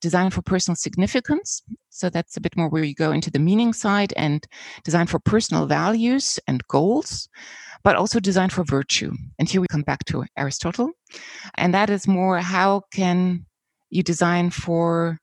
Design 0.04 0.28
for 0.28 0.42
personal 0.42 0.76
significance. 0.76 1.62
So 1.88 2.10
that's 2.10 2.36
a 2.36 2.40
bit 2.42 2.54
more 2.58 2.68
where 2.68 2.84
you 2.84 2.94
go 2.94 3.10
into 3.10 3.30
the 3.30 3.38
meaning 3.38 3.72
side 3.72 4.12
and 4.18 4.46
design 4.84 5.06
for 5.06 5.18
personal 5.18 5.64
values 5.64 6.38
and 6.46 6.60
goals, 6.68 7.26
but 7.84 7.96
also 7.96 8.20
design 8.20 8.50
for 8.50 8.64
virtue. 8.64 9.12
And 9.38 9.48
here 9.48 9.62
we 9.62 9.66
come 9.74 9.86
back 9.90 10.04
to 10.10 10.26
Aristotle. 10.36 10.90
And 11.54 11.72
that 11.72 11.88
is 11.88 12.06
more 12.06 12.36
how 12.40 12.82
can 12.92 13.46
you 13.88 14.02
design 14.02 14.50
for 14.50 15.18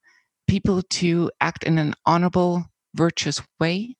people 0.47 0.81
to 1.01 1.29
act 1.41 1.63
in 1.63 1.77
an 1.77 1.93
honorable, 2.07 2.65
virtuous 2.95 3.39
way. 3.59 3.95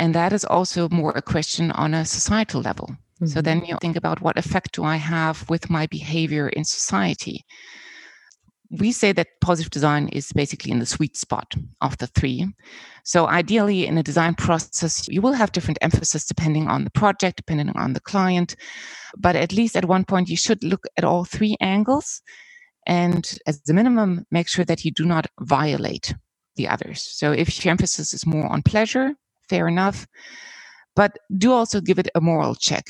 And 0.00 0.16
that 0.16 0.32
is 0.32 0.44
also 0.44 0.88
more 0.88 1.12
a 1.14 1.22
question 1.22 1.70
on 1.70 1.94
a 1.94 2.04
societal 2.04 2.60
level. 2.60 2.88
Mm-hmm. 2.88 3.26
So 3.26 3.40
then 3.40 3.64
you 3.64 3.78
think 3.80 3.94
about 3.94 4.20
what 4.20 4.36
effect 4.36 4.72
do 4.72 4.82
I 4.82 4.96
have 4.96 5.48
with 5.48 5.70
my 5.70 5.86
behavior 5.86 6.48
in 6.48 6.64
society? 6.64 7.44
We 8.70 8.92
say 8.92 9.12
that 9.12 9.40
positive 9.40 9.70
design 9.70 10.08
is 10.08 10.30
basically 10.32 10.70
in 10.72 10.78
the 10.78 10.86
sweet 10.86 11.16
spot 11.16 11.54
of 11.80 11.96
the 11.98 12.06
three. 12.06 12.46
So, 13.02 13.26
ideally, 13.26 13.86
in 13.86 13.96
a 13.96 14.02
design 14.02 14.34
process, 14.34 15.08
you 15.08 15.22
will 15.22 15.32
have 15.32 15.52
different 15.52 15.78
emphasis 15.80 16.26
depending 16.26 16.68
on 16.68 16.84
the 16.84 16.90
project, 16.90 17.38
depending 17.38 17.70
on 17.70 17.94
the 17.94 18.00
client. 18.00 18.56
But 19.16 19.36
at 19.36 19.52
least 19.52 19.76
at 19.76 19.86
one 19.86 20.04
point, 20.04 20.28
you 20.28 20.36
should 20.36 20.62
look 20.62 20.84
at 20.98 21.04
all 21.04 21.24
three 21.24 21.56
angles 21.60 22.20
and 22.88 23.38
as 23.46 23.60
the 23.62 23.74
minimum, 23.74 24.24
make 24.30 24.48
sure 24.48 24.64
that 24.64 24.84
you 24.84 24.90
do 24.90 25.04
not 25.04 25.26
violate 25.40 26.14
the 26.56 26.66
others. 26.66 27.02
So 27.02 27.32
if 27.32 27.64
your 27.64 27.70
emphasis 27.70 28.14
is 28.14 28.26
more 28.26 28.46
on 28.46 28.62
pleasure, 28.62 29.12
fair 29.48 29.68
enough, 29.68 30.06
but 30.96 31.16
do 31.36 31.52
also 31.52 31.80
give 31.82 31.98
it 31.98 32.08
a 32.14 32.20
moral 32.20 32.54
check. 32.54 32.86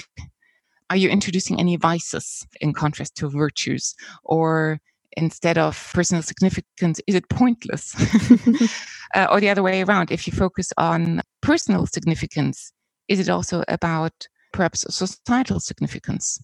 Are 0.88 0.96
you 0.96 1.10
introducing 1.10 1.58
any 1.60 1.76
vices 1.76 2.46
in 2.60 2.72
contrast 2.72 3.16
to 3.16 3.28
virtues? 3.28 3.94
Or 4.22 4.80
instead 5.16 5.58
of 5.58 5.90
personal 5.94 6.22
significance, 6.22 7.00
is 7.06 7.14
it 7.14 7.28
pointless? 7.28 7.94
uh, 9.14 9.26
or 9.30 9.40
the 9.40 9.50
other 9.50 9.62
way 9.62 9.82
around, 9.82 10.10
if 10.10 10.26
you 10.26 10.32
focus 10.32 10.72
on 10.76 11.20
personal 11.40 11.86
significance, 11.86 12.72
is 13.08 13.20
it 13.20 13.28
also 13.28 13.64
about 13.68 14.28
perhaps 14.52 14.84
societal 14.88 15.60
significance? 15.60 16.40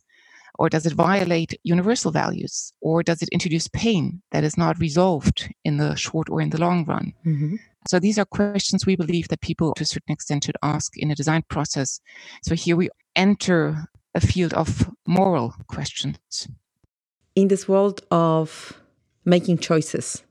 Or 0.56 0.68
does 0.68 0.87
it 0.87 0.92
violate 0.92 1.59
universal 1.64 2.12
values? 2.12 2.73
Or 2.80 3.02
does 3.02 3.23
it 3.23 3.28
introduce 3.30 3.66
pain 3.68 4.23
that 4.30 4.44
is 4.44 4.56
not 4.56 4.78
resolved 4.78 5.52
in 5.64 5.78
the 5.78 5.97
short 5.97 6.30
or 6.30 6.40
in 6.40 6.50
the 6.50 6.61
long 6.61 6.85
run? 6.85 7.12
Mm-hmm. 7.26 7.56
So 7.88 7.99
these 7.99 8.18
are 8.18 8.25
questions 8.25 8.87
we 8.87 8.97
believe 8.97 9.28
that 9.28 9.40
people 9.40 9.75
to 9.75 9.83
a 9.83 9.87
certain 9.87 10.12
extent 10.12 10.44
should 10.44 10.56
ask 10.62 10.97
in 10.97 11.11
a 11.11 11.14
design 11.14 11.42
process. 11.49 12.00
So 12.42 12.54
here 12.54 12.76
we 12.76 12.88
enter 13.16 13.88
a 14.14 14.21
field 14.21 14.54
of 14.54 14.90
moral 15.06 15.54
questions. 15.66 16.49
In 17.35 17.49
this 17.49 17.67
world 17.69 18.00
of 18.11 18.75
making 19.25 19.59
choices 19.59 20.23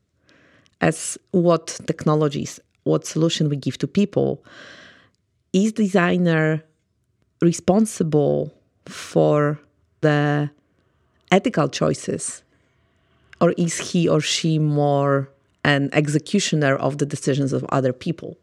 as 0.80 1.18
what 1.32 1.80
technologies, 1.86 2.60
what 2.84 3.06
solution 3.06 3.50
we 3.50 3.58
give 3.58 3.78
to 3.80 3.88
people, 3.88 4.44
is 5.52 5.74
designer 5.74 6.64
responsible 7.42 8.54
for 8.86 9.60
the 10.02 10.50
ethical 11.32 11.68
choices? 11.68 12.42
Or 13.42 13.52
is 13.58 13.92
he 13.92 14.08
or 14.08 14.22
she 14.22 14.58
more 14.58 15.30
an 15.66 15.90
executioner 15.92 16.76
of 16.78 17.00
the 17.00 17.06
decisions 17.06 17.52
of 17.52 17.66
other 17.70 17.92
people, 17.92 18.38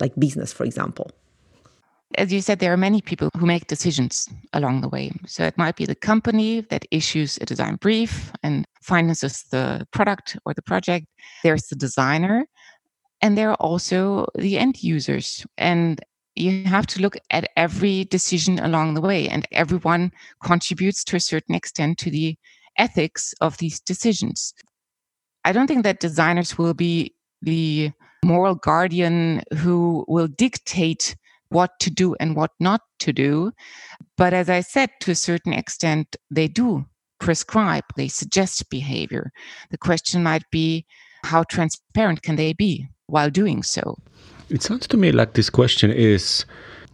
like 0.00 0.12
business, 0.16 0.52
for 0.52 0.64
example? 0.64 1.10
As 2.18 2.32
you 2.32 2.40
said, 2.40 2.58
there 2.58 2.72
are 2.72 2.76
many 2.76 3.00
people 3.00 3.30
who 3.38 3.46
make 3.46 3.68
decisions 3.68 4.28
along 4.52 4.80
the 4.80 4.88
way. 4.88 5.12
So 5.26 5.44
it 5.44 5.56
might 5.56 5.76
be 5.76 5.86
the 5.86 5.94
company 5.94 6.60
that 6.62 6.84
issues 6.90 7.38
a 7.40 7.46
design 7.46 7.76
brief 7.76 8.32
and 8.42 8.64
finances 8.82 9.44
the 9.50 9.86
product 9.92 10.36
or 10.44 10.52
the 10.52 10.62
project. 10.62 11.06
There's 11.44 11.68
the 11.68 11.76
designer, 11.76 12.46
and 13.22 13.38
there 13.38 13.50
are 13.50 13.60
also 13.60 14.26
the 14.34 14.58
end 14.58 14.82
users. 14.82 15.46
And 15.56 16.00
you 16.34 16.64
have 16.64 16.86
to 16.88 17.00
look 17.00 17.16
at 17.30 17.48
every 17.56 18.04
decision 18.06 18.58
along 18.58 18.94
the 18.94 19.00
way, 19.00 19.28
and 19.28 19.46
everyone 19.52 20.10
contributes 20.42 21.04
to 21.04 21.16
a 21.16 21.20
certain 21.20 21.54
extent 21.54 21.98
to 21.98 22.10
the 22.10 22.36
ethics 22.76 23.34
of 23.40 23.58
these 23.58 23.78
decisions. 23.78 24.52
I 25.44 25.52
don't 25.52 25.66
think 25.66 25.84
that 25.84 26.00
designers 26.00 26.58
will 26.58 26.74
be 26.74 27.14
the 27.42 27.92
moral 28.24 28.54
guardian 28.54 29.42
who 29.58 30.04
will 30.08 30.28
dictate 30.28 31.16
what 31.50 31.78
to 31.80 31.90
do 31.90 32.14
and 32.18 32.34
what 32.34 32.52
not 32.58 32.80
to 33.00 33.12
do. 33.12 33.52
But 34.16 34.32
as 34.32 34.48
I 34.48 34.60
said, 34.60 34.90
to 35.00 35.10
a 35.10 35.14
certain 35.16 35.52
extent, 35.52 36.16
they 36.30 36.48
do 36.48 36.86
prescribe, 37.18 37.84
they 37.96 38.08
suggest 38.08 38.70
behavior. 38.70 39.30
The 39.70 39.78
question 39.78 40.22
might 40.22 40.44
be 40.50 40.86
how 41.24 41.44
transparent 41.44 42.22
can 42.22 42.36
they 42.36 42.52
be 42.52 42.88
while 43.06 43.30
doing 43.30 43.62
so? 43.62 43.98
It 44.48 44.62
sounds 44.62 44.86
to 44.88 44.96
me 44.96 45.12
like 45.12 45.34
this 45.34 45.50
question 45.50 45.90
is 45.90 46.44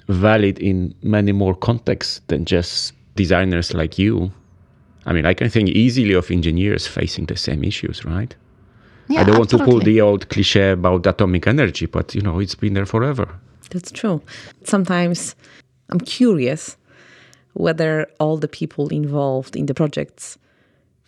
valid 0.09 0.59
in 0.59 0.95
many 1.03 1.33
more 1.33 1.55
contexts 1.55 2.21
than 2.27 2.45
just 2.45 2.93
designers 3.15 3.73
like 3.73 3.99
you. 3.99 4.33
I 5.07 5.13
mean, 5.13 5.25
I 5.25 5.35
can 5.35 5.49
think 5.49 5.69
easily 5.71 6.15
of 6.15 6.31
engineers 6.31 6.87
facing 6.87 7.27
the 7.27 7.37
same 7.37 7.65
issues, 7.65 8.05
right? 8.05 8.35
Yeah, 9.09 9.21
I 9.21 9.25
don't 9.25 9.39
want 9.39 9.51
to 9.51 9.65
pull 9.65 9.79
the 9.79 10.01
old 10.01 10.29
cliche 10.29 10.71
about 10.71 11.07
atomic 11.07 11.47
energy, 11.47 11.87
but 11.87 12.15
you 12.15 12.21
know, 12.21 12.41
it's 12.41 12.57
been 12.57 12.75
there 12.75 12.87
forever. 12.87 13.29
That's 13.71 13.91
true. 13.91 14.23
Sometimes 14.65 15.35
I'm 15.91 16.01
curious 16.01 16.77
whether 17.55 18.07
all 18.21 18.37
the 18.37 18.49
people 18.49 18.89
involved 18.89 19.57
in 19.57 19.67
the 19.67 19.75
projects 19.75 20.39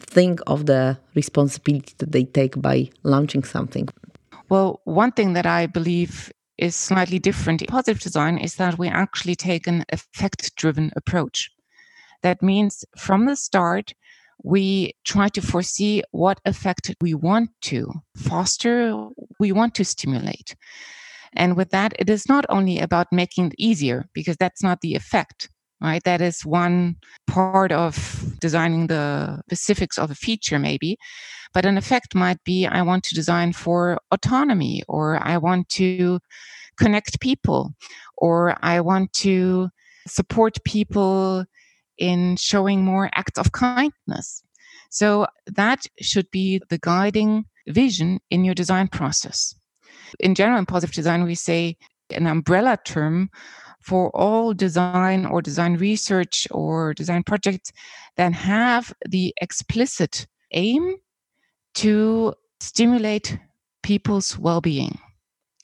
think 0.00 0.40
of 0.46 0.66
the 0.66 0.98
responsibility 1.14 1.94
that 1.98 2.12
they 2.12 2.24
take 2.24 2.60
by 2.60 2.90
launching 3.02 3.44
something. 3.44 3.88
Well, 4.48 4.80
one 4.84 5.12
thing 5.12 5.34
that 5.34 5.46
I 5.46 5.66
believe 5.66 6.32
is 6.56 6.74
slightly 6.74 7.18
different. 7.18 7.62
In 7.62 7.66
positive 7.66 8.00
design 8.00 8.38
is 8.38 8.56
that 8.56 8.78
we 8.78 8.88
actually 8.88 9.36
take 9.36 9.66
an 9.66 9.84
effect 9.90 10.54
driven 10.56 10.90
approach. 10.96 11.50
That 12.22 12.42
means 12.42 12.84
from 12.96 13.26
the 13.26 13.36
start, 13.36 13.94
we 14.42 14.94
try 15.04 15.28
to 15.28 15.40
foresee 15.40 16.02
what 16.10 16.40
effect 16.44 16.94
we 17.00 17.14
want 17.14 17.50
to 17.62 17.92
foster, 18.16 19.08
we 19.38 19.52
want 19.52 19.74
to 19.76 19.84
stimulate. 19.84 20.56
And 21.34 21.56
with 21.56 21.70
that, 21.70 21.92
it 21.98 22.08
is 22.10 22.28
not 22.28 22.44
only 22.48 22.78
about 22.78 23.12
making 23.12 23.46
it 23.46 23.54
easier, 23.58 24.08
because 24.12 24.36
that's 24.36 24.62
not 24.62 24.80
the 24.80 24.94
effect, 24.94 25.50
right? 25.80 26.02
That 26.04 26.20
is 26.20 26.44
one 26.44 26.96
part 27.26 27.72
of 27.72 28.36
designing 28.40 28.86
the 28.86 29.42
specifics 29.48 29.98
of 29.98 30.10
a 30.10 30.14
feature, 30.14 30.58
maybe. 30.58 30.96
But 31.54 31.64
an 31.64 31.78
effect 31.78 32.14
might 32.14 32.42
be 32.44 32.66
I 32.66 32.82
want 32.82 33.04
to 33.04 33.14
design 33.14 33.52
for 33.52 33.98
autonomy, 34.10 34.82
or 34.88 35.18
I 35.22 35.38
want 35.38 35.68
to 35.70 36.20
connect 36.78 37.20
people, 37.20 37.74
or 38.16 38.56
I 38.62 38.80
want 38.80 39.12
to 39.14 39.70
support 40.06 40.62
people 40.64 41.44
in 41.98 42.36
showing 42.36 42.84
more 42.84 43.10
acts 43.14 43.38
of 43.38 43.52
kindness. 43.52 44.42
So 44.90 45.26
that 45.46 45.84
should 46.00 46.30
be 46.30 46.62
the 46.70 46.78
guiding 46.78 47.44
vision 47.66 48.20
in 48.30 48.44
your 48.44 48.54
design 48.54 48.88
process. 48.88 49.54
In 50.20 50.34
general, 50.34 50.58
in 50.58 50.66
positive 50.66 50.94
design, 50.94 51.24
we 51.24 51.34
say 51.34 51.76
an 52.10 52.26
umbrella 52.26 52.78
term 52.84 53.30
for 53.80 54.10
all 54.16 54.52
design 54.52 55.24
or 55.26 55.40
design 55.40 55.76
research 55.76 56.46
or 56.50 56.94
design 56.94 57.22
projects 57.22 57.72
that 58.16 58.32
have 58.32 58.92
the 59.08 59.34
explicit 59.40 60.26
aim 60.52 60.96
to 61.74 62.34
stimulate 62.60 63.38
people's 63.82 64.38
well 64.38 64.60
being. 64.60 64.98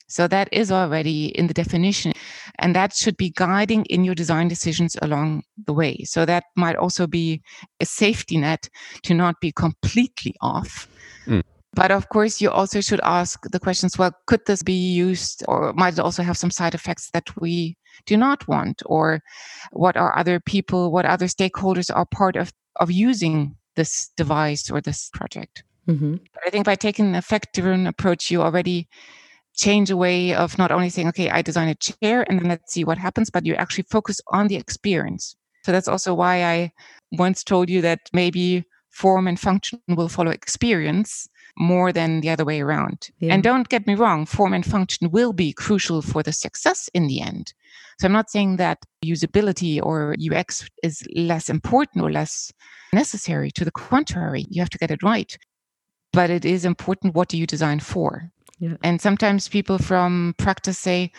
So 0.07 0.27
that 0.27 0.49
is 0.51 0.71
already 0.71 1.27
in 1.37 1.47
the 1.47 1.53
definition. 1.53 2.13
And 2.59 2.75
that 2.75 2.93
should 2.93 3.17
be 3.17 3.31
guiding 3.31 3.85
in 3.85 4.03
your 4.03 4.15
design 4.15 4.47
decisions 4.47 4.95
along 5.01 5.43
the 5.65 5.73
way. 5.73 6.03
So 6.03 6.25
that 6.25 6.45
might 6.55 6.75
also 6.75 7.07
be 7.07 7.41
a 7.79 7.85
safety 7.85 8.37
net 8.37 8.69
to 9.03 9.13
not 9.13 9.41
be 9.41 9.51
completely 9.51 10.35
off. 10.41 10.87
But 11.75 11.91
of 11.91 12.07
course, 12.07 12.39
you 12.39 12.49
also 12.49 12.79
should 12.79 13.01
ask 13.03 13.43
the 13.51 13.59
questions 13.59 13.97
well, 13.97 14.13
could 14.27 14.39
this 14.47 14.63
be 14.63 14.73
used 14.73 15.43
or 15.47 15.73
might 15.73 15.93
it 15.93 15.99
also 15.99 16.23
have 16.23 16.37
some 16.37 16.49
side 16.49 16.73
effects 16.73 17.09
that 17.11 17.29
we 17.39 17.77
do 18.05 18.15
not 18.15 18.47
want? 18.47 18.81
Or 18.85 19.21
what 19.73 19.97
are 19.97 20.17
other 20.17 20.39
people, 20.39 20.89
what 20.91 21.05
other 21.05 21.27
stakeholders 21.27 21.93
are 21.93 22.05
part 22.05 22.37
of, 22.37 22.53
of 22.77 22.91
using 22.91 23.57
this 23.75 24.09
device 24.15 24.71
or 24.71 24.79
this 24.79 25.09
project? 25.13 25.63
Mm-hmm. 25.89 26.15
I 26.45 26.49
think 26.49 26.65
by 26.65 26.75
taking 26.75 27.07
an 27.07 27.15
effect 27.15 27.53
driven 27.53 27.87
approach, 27.87 28.31
you 28.31 28.41
already 28.41 28.87
change 29.53 29.91
a 29.91 29.97
way 29.97 30.33
of 30.33 30.57
not 30.57 30.71
only 30.71 30.89
saying, 30.89 31.09
okay, 31.09 31.29
I 31.29 31.41
design 31.41 31.67
a 31.67 31.75
chair 31.75 32.25
and 32.29 32.39
then 32.39 32.47
let's 32.47 32.71
see 32.71 32.85
what 32.85 32.97
happens, 32.97 33.29
but 33.29 33.45
you 33.45 33.53
actually 33.55 33.85
focus 33.89 34.21
on 34.29 34.47
the 34.47 34.55
experience. 34.55 35.35
So 35.65 35.73
that's 35.73 35.89
also 35.89 36.13
why 36.13 36.43
I 36.45 36.71
once 37.11 37.43
told 37.43 37.69
you 37.69 37.81
that 37.81 37.99
maybe 38.13 38.63
form 38.91 39.27
and 39.27 39.37
function 39.37 39.81
will 39.89 40.07
follow 40.07 40.31
experience 40.31 41.27
more 41.57 41.91
than 41.91 42.21
the 42.21 42.29
other 42.29 42.45
way 42.45 42.61
around. 42.61 43.09
Yeah. 43.19 43.33
And 43.33 43.43
don't 43.43 43.69
get 43.69 43.87
me 43.87 43.95
wrong, 43.95 44.25
form 44.25 44.53
and 44.53 44.65
function 44.65 45.11
will 45.11 45.33
be 45.33 45.53
crucial 45.53 46.01
for 46.01 46.21
the 46.21 46.33
success 46.33 46.89
in 46.93 47.07
the 47.07 47.21
end. 47.21 47.53
So 47.99 48.07
I'm 48.07 48.13
not 48.13 48.29
saying 48.29 48.57
that 48.57 48.79
usability 49.05 49.81
or 49.81 50.15
UX 50.19 50.67
is 50.83 51.03
less 51.15 51.49
important 51.49 52.03
or 52.03 52.11
less 52.11 52.51
necessary. 52.93 53.51
To 53.51 53.63
the 53.63 53.71
contrary, 53.71 54.45
you 54.49 54.61
have 54.61 54.69
to 54.71 54.77
get 54.77 54.91
it 54.91 55.03
right. 55.03 55.37
But 56.11 56.29
it 56.29 56.45
is 56.45 56.65
important 56.65 57.15
what 57.15 57.29
do 57.29 57.37
you 57.37 57.47
design 57.47 57.79
for? 57.79 58.31
Yeah. 58.59 58.75
And 58.83 59.01
sometimes 59.01 59.49
people 59.49 59.77
from 59.77 60.33
practice 60.37 60.77
say, 60.77 61.11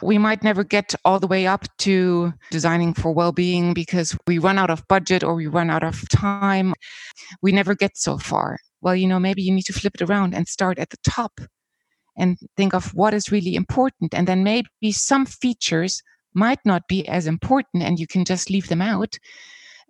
we 0.00 0.18
might 0.18 0.44
never 0.44 0.62
get 0.62 0.94
all 1.04 1.18
the 1.18 1.26
way 1.26 1.46
up 1.46 1.64
to 1.78 2.32
designing 2.50 2.94
for 2.94 3.12
well 3.12 3.32
being 3.32 3.74
because 3.74 4.16
we 4.26 4.38
run 4.38 4.58
out 4.58 4.70
of 4.70 4.86
budget 4.86 5.24
or 5.24 5.34
we 5.34 5.46
run 5.46 5.70
out 5.70 5.82
of 5.82 6.08
time. 6.08 6.74
We 7.42 7.52
never 7.52 7.74
get 7.74 7.96
so 7.96 8.18
far. 8.18 8.58
Well, 8.84 8.94
you 8.94 9.08
know, 9.08 9.18
maybe 9.18 9.42
you 9.42 9.52
need 9.52 9.64
to 9.64 9.72
flip 9.72 9.96
it 9.96 10.08
around 10.08 10.34
and 10.34 10.46
start 10.46 10.78
at 10.78 10.90
the 10.90 10.98
top 11.02 11.40
and 12.16 12.38
think 12.56 12.74
of 12.74 12.94
what 12.94 13.14
is 13.14 13.32
really 13.32 13.56
important. 13.56 14.14
And 14.14 14.28
then 14.28 14.44
maybe 14.44 14.92
some 14.92 15.26
features 15.26 16.00
might 16.34 16.60
not 16.64 16.82
be 16.88 17.08
as 17.08 17.26
important 17.26 17.82
and 17.82 17.98
you 17.98 18.06
can 18.06 18.24
just 18.24 18.50
leave 18.50 18.68
them 18.68 18.82
out. 18.82 19.18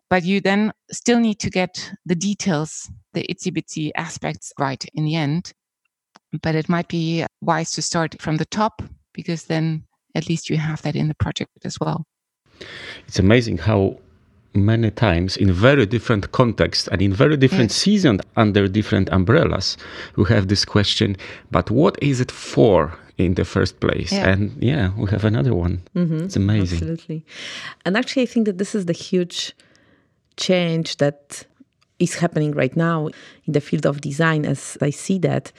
But 0.09 0.25
you 0.25 0.41
then 0.41 0.73
still 0.91 1.21
need 1.21 1.41
to 1.41 1.51
get 1.51 1.93
the 2.07 2.15
details, 2.15 2.91
the 3.13 3.27
itsy 3.29 3.53
bitsy 3.53 3.91
aspects 3.95 4.53
right 4.59 4.83
in 4.95 5.05
the 5.05 5.17
end 5.17 5.53
but 6.43 6.55
it 6.55 6.69
might 6.69 6.89
be 6.89 7.25
wise 7.41 7.71
to 7.73 7.83
start 7.83 8.21
from 8.21 8.37
the 8.37 8.45
top 8.47 8.83
because 9.13 9.45
then 9.45 9.85
at 10.15 10.29
least 10.29 10.51
you 10.51 10.57
have 10.57 10.83
that 10.83 10.97
in 10.97 11.09
the 11.09 11.15
project 11.15 11.51
as 11.65 11.79
well. 11.81 12.07
It's 13.07 13.19
amazing 13.19 13.59
how 13.59 13.99
many 14.55 14.91
times 14.91 15.37
in 15.37 15.53
very 15.53 15.87
different 15.87 16.33
contexts 16.33 16.89
and 16.89 17.03
in 17.03 17.13
very 17.13 17.37
different 17.37 17.71
yes. 17.71 17.77
seasons 17.77 18.21
under 18.37 18.69
different 18.69 19.09
umbrellas 19.11 19.77
we 20.17 20.25
have 20.25 20.49
this 20.49 20.65
question 20.65 21.17
but 21.51 21.71
what 21.71 22.01
is 22.03 22.21
it 22.21 22.31
for 22.31 22.97
in 23.19 23.35
the 23.35 23.45
first 23.45 23.81
place 23.81 24.13
yeah. 24.13 24.29
and 24.29 24.57
yeah 24.63 24.91
we 24.97 25.11
have 25.11 25.25
another 25.25 25.55
one 25.55 25.81
mm-hmm. 25.95 26.25
it's 26.25 26.37
amazing 26.37 26.79
absolutely 26.79 27.25
and 27.85 27.97
actually 27.97 28.23
i 28.23 28.27
think 28.27 28.47
that 28.47 28.59
this 28.59 28.75
is 28.75 28.87
the 28.87 28.93
huge 28.93 29.55
change 30.37 30.97
that 30.97 31.45
is 31.99 32.15
happening 32.17 32.53
right 32.53 32.77
now 32.77 33.09
in 33.47 33.53
the 33.53 33.61
field 33.61 33.87
of 33.87 34.01
design 34.01 34.45
as 34.45 34.79
i 34.81 34.91
see 34.91 35.19
that 35.19 35.53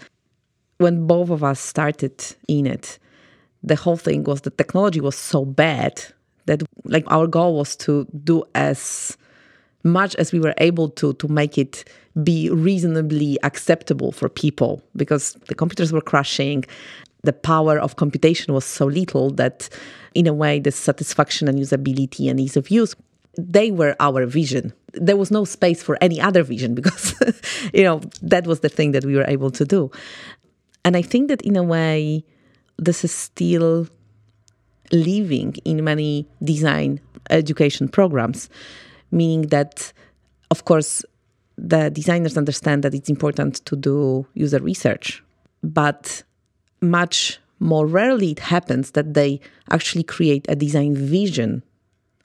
when 0.77 1.07
both 1.07 1.29
of 1.29 1.43
us 1.43 1.59
started 1.59 2.35
in 2.47 2.65
it, 2.65 2.99
the 3.63 3.75
whole 3.75 3.97
thing 3.97 4.23
was 4.23 4.41
the 4.41 4.49
technology 4.49 5.01
was 5.01 5.15
so 5.15 5.45
bad 5.45 6.03
that 6.45 6.63
like 6.83 7.03
our 7.07 7.27
goal 7.27 7.55
was 7.55 7.75
to 7.75 8.07
do 8.23 8.43
as 8.55 9.17
much 9.83 10.15
as 10.15 10.31
we 10.31 10.39
were 10.39 10.53
able 10.57 10.89
to 10.89 11.13
to 11.13 11.27
make 11.27 11.57
it 11.57 11.83
be 12.23 12.49
reasonably 12.49 13.37
acceptable 13.43 14.11
for 14.11 14.29
people 14.29 14.81
because 14.95 15.33
the 15.47 15.55
computers 15.55 15.91
were 15.91 16.01
crashing 16.01 16.63
the 17.23 17.33
power 17.33 17.79
of 17.79 17.95
computation 17.95 18.53
was 18.53 18.65
so 18.65 18.85
little 18.85 19.31
that 19.31 19.67
in 20.13 20.27
a 20.27 20.33
way 20.33 20.59
the 20.59 20.71
satisfaction 20.71 21.47
and 21.47 21.59
usability 21.59 22.29
and 22.29 22.39
ease 22.39 22.55
of 22.55 22.69
use 22.69 22.95
they 23.37 23.71
were 23.71 23.95
our 23.99 24.25
vision. 24.25 24.73
There 24.93 25.17
was 25.17 25.31
no 25.31 25.45
space 25.45 25.83
for 25.83 25.97
any 26.01 26.21
other 26.21 26.43
vision 26.43 26.73
because 26.73 27.13
you 27.73 27.83
know 27.83 28.01
that 28.21 28.47
was 28.47 28.61
the 28.61 28.69
thing 28.69 28.91
that 28.91 29.05
we 29.05 29.15
were 29.15 29.25
able 29.27 29.51
to 29.51 29.65
do. 29.65 29.91
And 30.83 30.95
I 30.95 31.01
think 31.01 31.27
that 31.29 31.41
in 31.41 31.55
a 31.55 31.63
way, 31.63 32.23
this 32.77 33.03
is 33.03 33.11
still 33.11 33.87
living 34.91 35.55
in 35.65 35.83
many 35.83 36.27
design 36.43 36.99
education 37.29 37.87
programs, 37.87 38.49
meaning 39.11 39.43
that, 39.47 39.91
of 40.51 40.65
course, 40.65 41.03
the 41.57 41.89
designers 41.89 42.37
understand 42.37 42.83
that 42.83 42.93
it's 42.93 43.09
important 43.09 43.65
to 43.65 43.75
do 43.75 44.25
user 44.33 44.59
research, 44.59 45.23
but 45.63 46.23
much 46.81 47.39
more 47.59 47.87
rarely 47.87 48.31
it 48.31 48.39
happens 48.39 48.91
that 48.91 49.13
they 49.13 49.39
actually 49.71 50.03
create 50.03 50.45
a 50.49 50.55
design 50.55 50.95
vision 50.95 51.63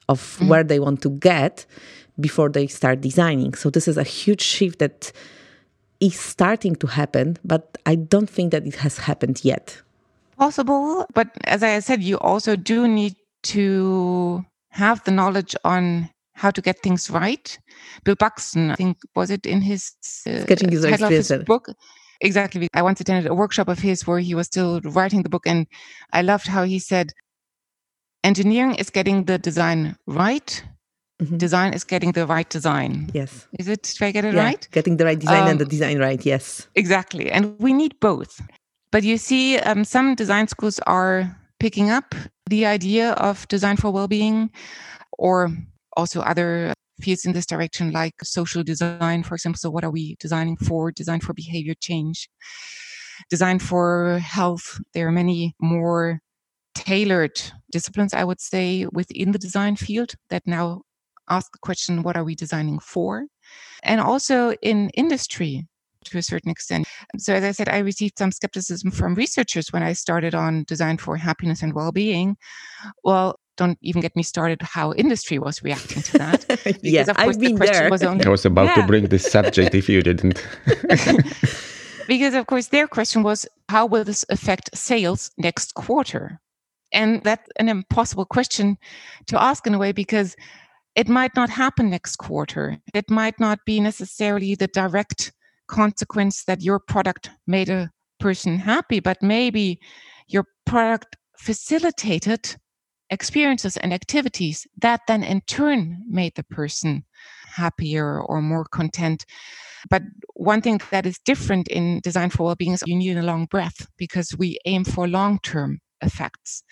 of 0.09 0.19
mm-hmm. 0.19 0.49
where 0.49 0.63
they 0.63 0.79
want 0.79 1.01
to 1.01 1.09
get 1.09 1.65
before 2.19 2.49
they 2.49 2.67
start 2.67 3.01
designing. 3.01 3.53
So 3.53 3.69
this 3.69 3.87
is 3.87 3.97
a 3.97 4.03
huge 4.03 4.41
shift 4.41 4.79
that 4.79 5.11
is 5.99 6.19
starting 6.19 6.75
to 6.77 6.87
happen, 6.87 7.37
but 7.45 7.77
I 7.85 7.95
don't 7.95 8.29
think 8.29 8.51
that 8.51 8.67
it 8.67 8.75
has 8.75 8.97
happened 8.97 9.45
yet. 9.45 9.81
Possible, 10.41 11.05
but 11.13 11.29
as 11.45 11.61
I 11.61 11.77
said, 11.79 12.01
you 12.01 12.17
also 12.17 12.55
do 12.55 12.87
need 12.87 13.15
to 13.43 14.43
have 14.71 15.03
the 15.03 15.11
knowledge 15.11 15.55
on 15.63 16.09
how 16.33 16.49
to 16.49 16.61
get 16.63 16.81
things 16.81 17.11
right. 17.11 17.59
Bill 18.03 18.15
Buxton, 18.15 18.71
I 18.71 18.75
think, 18.75 18.97
was 19.15 19.29
it 19.29 19.45
in 19.45 19.61
his 19.61 19.91
uh, 20.25 20.41
sketching 20.41 20.71
user 20.71 20.89
experience 20.89 21.31
book? 21.45 21.67
Exactly. 22.21 22.67
I 22.73 22.81
once 22.81 22.99
attended 22.99 23.29
a 23.29 23.35
workshop 23.35 23.67
of 23.67 23.77
his 23.77 24.07
where 24.07 24.17
he 24.17 24.33
was 24.33 24.47
still 24.47 24.81
writing 24.81 25.21
the 25.21 25.29
book, 25.29 25.45
and 25.45 25.67
I 26.11 26.23
loved 26.23 26.47
how 26.47 26.63
he 26.63 26.79
said, 26.79 27.11
"Engineering 28.23 28.73
is 28.81 28.89
getting 28.89 29.25
the 29.25 29.37
design 29.37 29.95
right, 30.07 30.63
Mm-hmm. 31.21 31.37
Design 31.37 31.73
is 31.73 31.83
getting 31.83 32.13
the 32.13 32.25
right 32.25 32.49
design. 32.49 33.11
Yes. 33.13 33.47
Is 33.59 33.67
it, 33.67 33.83
did 33.83 34.01
I 34.01 34.11
get 34.11 34.25
it 34.25 34.33
yeah, 34.33 34.43
right? 34.43 34.67
Getting 34.71 34.97
the 34.97 35.05
right 35.05 35.19
design 35.19 35.43
um, 35.43 35.49
and 35.49 35.59
the 35.59 35.65
um, 35.65 35.69
design 35.69 35.99
right, 35.99 36.25
yes. 36.25 36.67
Exactly. 36.73 37.31
And 37.31 37.55
we 37.59 37.73
need 37.73 37.99
both. 37.99 38.41
But 38.91 39.03
you 39.03 39.17
see, 39.17 39.57
um, 39.57 39.83
some 39.83 40.15
design 40.15 40.47
schools 40.47 40.79
are 40.79 41.37
picking 41.59 41.89
up 41.89 42.13
the 42.49 42.65
idea 42.65 43.11
of 43.13 43.47
design 43.47 43.77
for 43.77 43.91
well 43.91 44.07
being 44.07 44.49
or 45.17 45.49
also 45.95 46.21
other 46.21 46.73
fields 47.01 47.25
in 47.25 47.33
this 47.33 47.45
direction, 47.45 47.91
like 47.91 48.13
social 48.23 48.63
design, 48.63 49.23
for 49.23 49.35
example. 49.35 49.59
So, 49.59 49.71
what 49.71 49.83
are 49.83 49.91
we 49.91 50.15
designing 50.19 50.57
for? 50.57 50.91
Design 50.91 51.21
for 51.21 51.33
behavior 51.33 51.73
change, 51.79 52.29
design 53.29 53.59
for 53.59 54.19
health. 54.19 54.79
There 54.93 55.07
are 55.07 55.11
many 55.11 55.55
more 55.61 56.19
tailored 56.75 57.41
disciplines, 57.71 58.13
I 58.13 58.23
would 58.23 58.41
say, 58.41 58.85
within 58.91 59.31
the 59.31 59.39
design 59.39 59.75
field 59.75 60.13
that 60.29 60.43
now 60.45 60.81
ask 61.29 61.51
the 61.51 61.59
question, 61.61 62.03
what 62.03 62.17
are 62.17 62.23
we 62.23 62.35
designing 62.35 62.79
for? 62.79 63.25
And 63.83 64.01
also 64.01 64.51
in 64.61 64.89
industry 64.91 65.67
to 66.05 66.17
a 66.17 66.21
certain 66.21 66.51
extent. 66.51 66.87
So, 67.17 67.33
as 67.33 67.43
I 67.43 67.51
said, 67.51 67.69
I 67.69 67.79
received 67.79 68.17
some 68.17 68.31
skepticism 68.31 68.91
from 68.91 69.15
researchers 69.15 69.71
when 69.71 69.83
I 69.83 69.93
started 69.93 70.35
on 70.35 70.63
design 70.65 70.97
for 70.97 71.17
happiness 71.17 71.61
and 71.61 71.73
well 71.73 71.91
being. 71.91 72.37
Well, 73.03 73.39
don't 73.57 73.77
even 73.81 74.01
get 74.01 74.15
me 74.15 74.23
started 74.23 74.61
how 74.61 74.93
industry 74.93 75.37
was 75.37 75.61
reacting 75.61 76.01
to 76.01 76.17
that. 76.17 76.79
yeah, 76.81 77.05
I've 77.15 77.39
been 77.39 77.55
the 77.55 77.65
there. 77.65 77.89
Was 77.89 78.03
only, 78.03 78.25
I 78.25 78.29
was 78.29 78.45
about 78.45 78.67
yeah. 78.67 78.75
to 78.75 78.87
bring 78.87 79.07
this 79.07 79.29
subject 79.29 79.75
if 79.75 79.87
you 79.89 80.01
didn't. 80.01 80.43
because, 82.07 82.33
of 82.33 82.47
course, 82.47 82.67
their 82.67 82.87
question 82.87 83.23
was 83.23 83.45
how 83.69 83.85
will 83.85 84.03
this 84.03 84.25
affect 84.29 84.75
sales 84.75 85.31
next 85.37 85.75
quarter? 85.75 86.39
And 86.93 87.23
that's 87.23 87.47
an 87.57 87.69
impossible 87.69 88.25
question 88.25 88.77
to 89.27 89.41
ask 89.41 89.65
in 89.65 89.73
a 89.73 89.77
way 89.77 89.91
because 89.91 90.35
it 90.95 91.07
might 91.07 91.35
not 91.35 91.49
happen 91.49 91.89
next 91.89 92.17
quarter. 92.17 92.77
It 92.93 93.09
might 93.09 93.39
not 93.39 93.59
be 93.65 93.79
necessarily 93.79 94.55
the 94.55 94.67
direct 94.67 95.31
consequence 95.71 96.43
that 96.45 96.61
your 96.61 96.79
product 96.79 97.31
made 97.47 97.69
a 97.69 97.89
person 98.19 98.59
happy, 98.59 98.99
but 98.99 99.17
maybe 99.23 99.79
your 100.27 100.45
product 100.65 101.15
facilitated 101.37 102.55
experiences 103.09 103.77
and 103.77 103.93
activities 103.93 104.67
that 104.81 105.01
then 105.07 105.23
in 105.23 105.41
turn 105.41 106.03
made 106.07 106.33
the 106.35 106.43
person 106.43 107.03
happier 107.55 108.21
or 108.21 108.41
more 108.41 108.65
content. 108.65 109.25
But 109.89 110.03
one 110.35 110.61
thing 110.61 110.79
that 110.91 111.05
is 111.05 111.19
different 111.25 111.67
in 111.67 111.99
design 112.01 112.29
for 112.29 112.43
well-being 112.45 112.73
is 112.73 112.83
you 112.85 112.95
need 112.95 113.17
a 113.17 113.23
long 113.23 113.45
breath 113.45 113.87
because 113.97 114.35
we 114.37 114.59
aim 114.65 114.83
for 114.83 115.07
long-term 115.07 115.79
effects. 116.01 116.63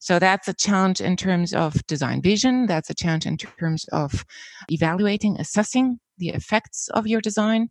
So 0.00 0.18
that's 0.18 0.48
a 0.48 0.54
challenge 0.54 1.00
in 1.00 1.16
terms 1.16 1.52
of 1.54 1.86
design 1.86 2.22
vision. 2.22 2.66
That's 2.66 2.90
a 2.90 2.94
challenge 2.94 3.26
in 3.26 3.36
terms 3.36 3.86
of 3.92 4.24
evaluating, 4.70 5.36
assessing 5.38 5.98
the 6.18 6.30
effects 6.30 6.88
of 6.94 7.06
your 7.06 7.20
design. 7.20 7.68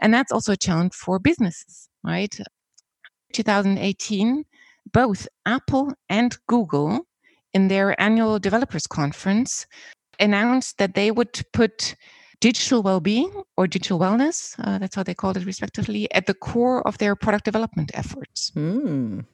And 0.00 0.12
that's 0.12 0.32
also 0.32 0.52
a 0.52 0.56
challenge 0.56 0.94
for 0.94 1.18
businesses, 1.18 1.88
right? 2.02 2.34
2018, 3.32 4.44
both 4.92 5.28
Apple 5.46 5.94
and 6.08 6.36
Google 6.46 7.06
in 7.52 7.68
their 7.68 8.00
annual 8.00 8.38
developers 8.38 8.86
conference 8.86 9.66
announced 10.20 10.78
that 10.78 10.94
they 10.94 11.10
would 11.10 11.40
put 11.52 11.94
digital 12.40 12.82
well-being 12.82 13.32
or 13.56 13.66
digital 13.66 13.98
wellness 13.98 14.54
uh, 14.58 14.76
that's 14.78 14.94
how 14.94 15.02
they 15.02 15.14
called 15.14 15.36
it 15.36 15.46
respectively 15.46 16.12
at 16.12 16.26
the 16.26 16.34
core 16.34 16.86
of 16.86 16.98
their 16.98 17.16
product 17.16 17.44
development 17.44 17.90
efforts 17.94 18.52
mm. 18.54 19.24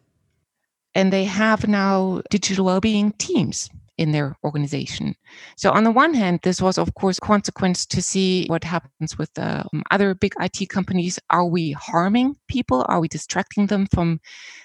And 0.95 1.13
they 1.13 1.25
have 1.25 1.69
now 1.69 2.23
digital 2.31 2.65
well-being 2.65 3.13
teams 3.13 3.69
in 4.01 4.13
their 4.13 4.35
organization. 4.43 5.15
So 5.57 5.71
on 5.71 5.85
the 5.85 5.91
one 5.91 6.15
hand, 6.15 6.41
this 6.43 6.63
was 6.63 6.79
of 6.79 6.95
course 6.95 7.21
consequence 7.21 7.85
to 7.87 8.01
see 8.01 8.47
what 8.47 8.65
happens 8.65 9.19
with 9.19 9.33
the 9.35 9.61
um, 9.73 9.83
other 9.91 10.15
big 10.15 10.33
IT 10.41 10.71
companies. 10.71 11.19
Are 11.29 11.45
we 11.45 11.73
harming 11.73 12.37
people? 12.49 12.87
Are 12.89 12.99
we 12.99 13.09
distracting 13.09 13.67
them 13.67 13.87
from 13.93 14.21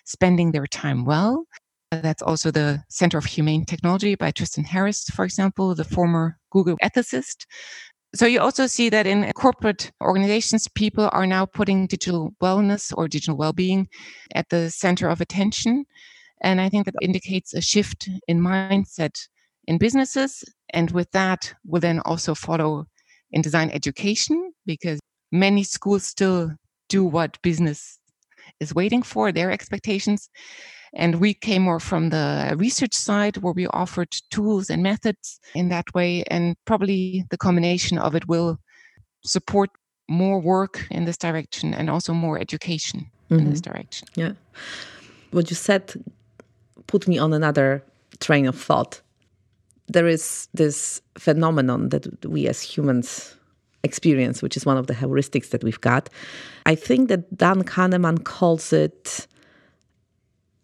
spending 0.06 0.54
their 0.54 0.68
time 0.68 1.04
well? 1.04 1.46
That's 1.92 2.22
also 2.22 2.50
the 2.50 2.82
Center 2.90 3.18
of 3.18 3.26
Humane 3.26 3.66
Technology 3.66 4.16
by 4.16 4.32
Tristan 4.32 4.64
Harris, 4.64 5.04
for 5.10 5.26
example, 5.26 5.76
the 5.76 5.84
former 5.84 6.38
Google 6.50 6.78
ethicist. 6.82 7.46
So 8.16 8.26
you 8.26 8.40
also 8.40 8.66
see 8.66 8.88
that 8.90 9.06
in 9.06 9.30
corporate 9.34 9.92
organizations, 10.02 10.70
people 10.70 11.10
are 11.12 11.28
now 11.28 11.46
putting 11.46 11.88
digital 11.88 12.34
wellness 12.42 12.94
or 12.96 13.10
digital 13.10 13.36
well-being 13.36 13.90
at 14.34 14.48
the 14.50 14.72
center 14.72 15.10
of 15.10 15.20
attention. 15.20 15.86
And 16.42 16.62
I 16.62 16.70
think 16.70 16.86
that 16.86 16.96
indicates 17.02 17.54
a 17.54 17.62
shift 17.62 18.10
in 18.28 18.40
mindset 18.40 19.28
in 19.68 19.78
businesses. 19.78 20.44
And 20.74 20.92
with 20.92 21.12
that 21.12 21.54
will 21.66 21.82
then 21.82 22.00
also 22.02 22.36
follow 22.36 22.86
in 23.32 23.42
design 23.42 23.70
education 23.72 24.54
because 24.66 25.00
many 25.32 25.64
schools 25.64 26.06
still 26.06 26.52
do 26.90 27.04
what 27.04 27.42
business 27.42 28.00
is 28.60 28.74
waiting 28.74 29.02
for, 29.02 29.32
their 29.32 29.52
expectations. 29.52 30.30
And 30.94 31.20
we 31.20 31.34
came 31.34 31.64
more 31.64 31.80
from 31.80 32.10
the 32.10 32.54
research 32.58 32.94
side 32.94 33.38
where 33.38 33.54
we 33.54 33.68
offered 33.68 34.16
tools 34.30 34.70
and 34.70 34.82
methods 34.82 35.40
in 35.54 35.70
that 35.70 35.94
way. 35.94 36.24
And 36.32 36.56
probably 36.66 37.26
the 37.30 37.38
combination 37.38 37.98
of 37.98 38.16
it 38.16 38.28
will 38.28 38.60
support 39.26 39.72
more 40.08 40.40
work 40.40 40.88
in 40.92 41.06
this 41.06 41.18
direction 41.18 41.74
and 41.74 41.90
also 41.90 42.14
more 42.14 42.40
education 42.40 43.12
mm-hmm. 43.30 43.40
in 43.40 43.50
this 43.50 43.60
mm-hmm. 43.60 43.74
direction. 43.74 44.08
Yeah. 44.16 44.34
What 45.32 45.50
you 45.50 45.56
said 45.56 45.94
put 46.88 47.08
me 47.08 47.18
on 47.18 47.34
another 47.34 47.84
train 48.20 48.48
of 48.48 48.60
thought. 48.60 49.02
There 49.88 50.08
is 50.08 50.48
this 50.54 51.02
phenomenon 51.18 51.90
that 51.90 52.26
we 52.26 52.48
as 52.48 52.62
humans 52.62 53.36
experience, 53.84 54.42
which 54.42 54.58
is 54.58 54.66
one 54.66 54.78
of 54.78 54.88
the 54.88 54.94
heuristics 54.94 55.50
that 55.50 55.64
we've 55.64 55.82
got. 55.82 56.10
I 56.66 56.76
think 56.76 57.08
that 57.10 57.38
Dan 57.38 57.64
Kahneman 57.64 58.24
calls 58.24 58.74
it 58.74 59.28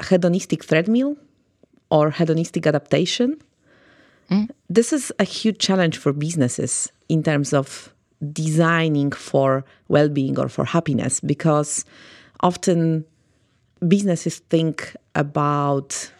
hedonistic 0.09 0.65
treadmill 0.65 1.15
or 1.91 2.09
hedonistic 2.09 2.65
adaptation. 2.65 3.39
Mm. 4.29 4.49
This 4.69 4.91
is 4.91 5.13
a 5.19 5.23
huge 5.23 5.59
challenge 5.59 5.97
for 5.97 6.11
businesses 6.13 6.91
in 7.09 7.21
terms 7.21 7.53
of 7.53 7.93
designing 8.31 9.11
for 9.11 9.63
well 9.87 10.09
being 10.09 10.39
or 10.39 10.49
for 10.49 10.65
happiness 10.65 11.19
because 11.19 11.85
often 12.41 13.05
businesses 13.87 14.39
think 14.49 14.95
about 15.15 16.11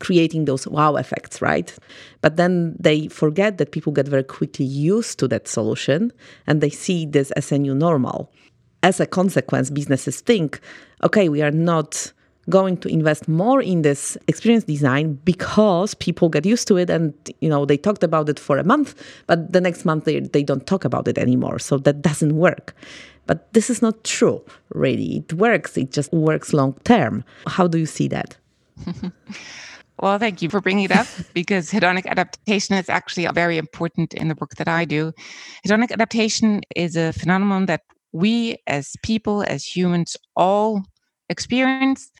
creating 0.00 0.44
those 0.44 0.66
wow 0.66 0.96
effects, 0.96 1.40
right? 1.40 1.74
But 2.20 2.36
then 2.36 2.76
they 2.78 3.08
forget 3.08 3.58
that 3.58 3.72
people 3.72 3.92
get 3.92 4.06
very 4.06 4.24
quickly 4.24 4.66
used 4.66 5.18
to 5.20 5.28
that 5.28 5.48
solution 5.48 6.12
and 6.46 6.60
they 6.60 6.70
see 6.70 7.06
this 7.06 7.30
as 7.32 7.50
a 7.52 7.58
new 7.58 7.74
normal. 7.74 8.30
As 8.82 9.00
a 9.00 9.06
consequence, 9.06 9.70
businesses 9.70 10.20
think, 10.20 10.60
okay, 11.02 11.28
we 11.28 11.40
are 11.40 11.50
not 11.50 12.12
going 12.50 12.76
to 12.78 12.88
invest 12.88 13.28
more 13.28 13.60
in 13.60 13.82
this 13.82 14.16
experience 14.28 14.64
design 14.64 15.14
because 15.24 15.94
people 15.94 16.28
get 16.28 16.44
used 16.44 16.68
to 16.68 16.76
it 16.76 16.90
and 16.90 17.14
you 17.40 17.48
know 17.48 17.64
they 17.64 17.76
talked 17.76 18.04
about 18.04 18.28
it 18.28 18.38
for 18.38 18.58
a 18.58 18.64
month 18.64 18.94
but 19.26 19.52
the 19.52 19.60
next 19.60 19.84
month 19.84 20.04
they, 20.04 20.20
they 20.20 20.42
don't 20.42 20.66
talk 20.66 20.84
about 20.84 21.08
it 21.08 21.18
anymore. 21.18 21.58
So 21.58 21.78
that 21.78 22.02
doesn't 22.02 22.36
work. 22.36 22.74
But 23.26 23.52
this 23.54 23.70
is 23.70 23.80
not 23.80 24.04
true 24.04 24.42
really. 24.74 25.18
It 25.18 25.32
works. 25.34 25.76
It 25.76 25.92
just 25.92 26.12
works 26.12 26.52
long 26.52 26.74
term. 26.84 27.24
How 27.46 27.66
do 27.66 27.78
you 27.78 27.86
see 27.86 28.08
that? 28.08 28.36
Well, 30.00 30.18
thank 30.18 30.42
you 30.42 30.50
for 30.50 30.60
bringing 30.60 30.86
it 30.86 30.92
up 30.92 31.06
because 31.34 31.70
hedonic 31.70 32.06
adaptation 32.06 32.74
is 32.74 32.88
actually 32.88 33.28
very 33.28 33.58
important 33.58 34.12
in 34.12 34.26
the 34.26 34.34
work 34.34 34.56
that 34.56 34.66
I 34.66 34.84
do. 34.84 35.12
Hedonic 35.64 35.92
adaptation 35.92 36.62
is 36.74 36.96
a 36.96 37.12
phenomenon 37.12 37.66
that 37.66 37.82
we 38.12 38.56
as 38.66 38.96
people, 39.02 39.44
as 39.46 39.64
humans, 39.64 40.16
all 40.34 40.82
experience 41.28 42.10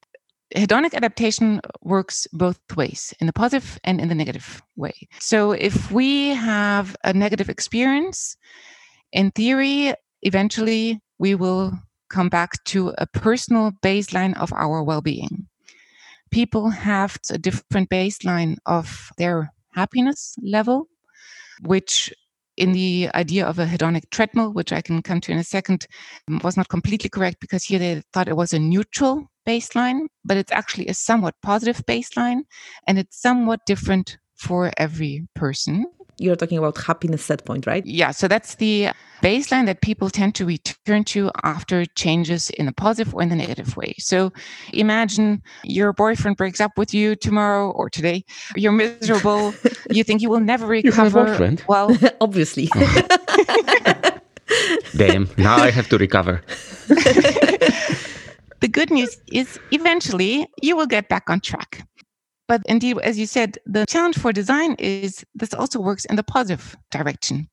hedonic 0.55 0.95
adaptation 0.95 1.61
works 1.83 2.27
both 2.33 2.59
ways 2.77 3.13
in 3.21 3.27
the 3.27 3.33
positive 3.33 3.79
and 3.85 4.01
in 4.01 4.09
the 4.09 4.15
negative 4.15 4.63
way. 4.77 4.95
So 5.19 5.53
if 5.53 5.91
we 5.91 6.29
have 6.29 6.97
a 7.05 7.13
negative 7.13 7.49
experience, 7.49 8.37
in 9.13 9.31
theory, 9.31 9.95
eventually 10.23 11.01
we 11.19 11.35
will 11.35 11.73
come 12.09 12.29
back 12.29 12.63
to 12.65 12.95
a 12.99 13.07
personal 13.07 13.73
baseline 13.83 14.37
of 14.39 14.53
our 14.53 14.83
well 14.83 15.01
being. 15.01 15.49
People 16.31 16.71
have 16.71 17.19
a 17.31 17.39
different 17.39 17.91
baseline 17.91 18.57
of 18.67 19.11
their 19.19 19.53
happiness 19.73 20.37
level, 20.43 20.89
which 21.63 22.13
in 22.57 22.73
the 22.73 23.09
idea 23.15 23.45
of 23.47 23.59
a 23.59 23.67
hedonic 23.67 24.11
treadmill, 24.11 24.53
which 24.53 24.73
I 24.73 24.81
can 24.81 25.03
come 25.03 25.21
to 25.23 25.33
in 25.33 25.39
a 25.39 25.45
second, 25.45 25.87
was 26.43 26.57
not 26.57 26.69
completely 26.69 27.11
correct 27.11 27.41
because 27.41 27.65
here 27.65 27.79
they 27.79 28.03
thought 28.13 28.29
it 28.29 28.37
was 28.37 28.53
a 28.53 28.59
neutral 28.59 29.29
baseline, 29.47 30.07
but 30.25 30.37
it's 30.37 30.53
actually 30.53 30.87
a 30.89 30.95
somewhat 30.95 31.35
positive 31.43 31.85
baseline 31.87 32.43
and 32.87 32.99
it's 32.99 33.21
somewhat 33.21 33.61
different 33.67 34.19
for 34.35 34.71
every 34.77 35.27
person. 35.35 35.87
You're 36.19 36.37
talking 36.37 36.59
about 36.59 36.79
happiness 36.79 37.25
set 37.25 37.45
point, 37.45 37.67
right? 37.67 37.85
Yeah. 37.85 38.13
So 38.13 38.29
that's 38.29 38.55
the 38.57 38.91
baseline 39.21 39.67
that 39.67 39.81
people 39.81 40.11
tend 40.11 40.37
to 40.37 40.47
return 40.47 41.03
to 41.05 41.31
after 41.43 41.85
changes 41.87 42.51
in 42.51 42.69
a 42.69 42.73
positive 42.73 43.15
or 43.15 43.23
in 43.23 43.31
the 43.31 43.37
negative 43.37 43.77
way. 43.77 43.95
So 43.99 44.33
imagine 44.73 45.43
your 45.65 45.93
boyfriend 45.93 46.37
breaks 46.37 46.61
up 46.61 46.79
with 46.79 46.95
you 46.95 47.17
tomorrow 47.17 47.71
or 47.73 47.91
today. 47.91 48.25
You're 48.55 48.73
miserable. 48.73 49.55
you 49.91 50.05
think 50.05 50.23
you 50.23 50.31
will 50.31 50.41
never 50.41 50.67
recover. 50.67 50.97
You 50.97 51.03
have 51.03 51.17
a 51.17 51.25
boyfriend? 51.25 51.65
Well, 51.67 51.97
obviously. 52.21 52.69
Oh. 52.77 54.19
Damn. 54.97 55.29
Now 55.37 55.57
I 55.57 55.71
have 55.71 55.89
to 55.89 55.99
recover. 55.99 56.43
The 58.65 58.69
good 58.69 58.91
news 58.91 59.19
is 59.31 59.61
eventually 59.73 60.49
you 60.63 60.75
will 60.75 60.87
get 60.87 61.11
back 61.11 61.29
on 61.29 61.41
track. 61.41 61.87
But 62.49 62.63
indeed, 62.65 62.97
as 63.01 63.19
you 63.19 63.27
said, 63.27 63.59
the 63.67 63.85
challenge 63.85 64.17
for 64.17 64.33
design 64.33 64.75
is 64.79 65.23
this 65.35 65.53
also 65.53 65.81
works 65.81 66.07
in 66.07 66.17
the 66.17 66.23
positive 66.23 66.75
direction. 66.91 67.51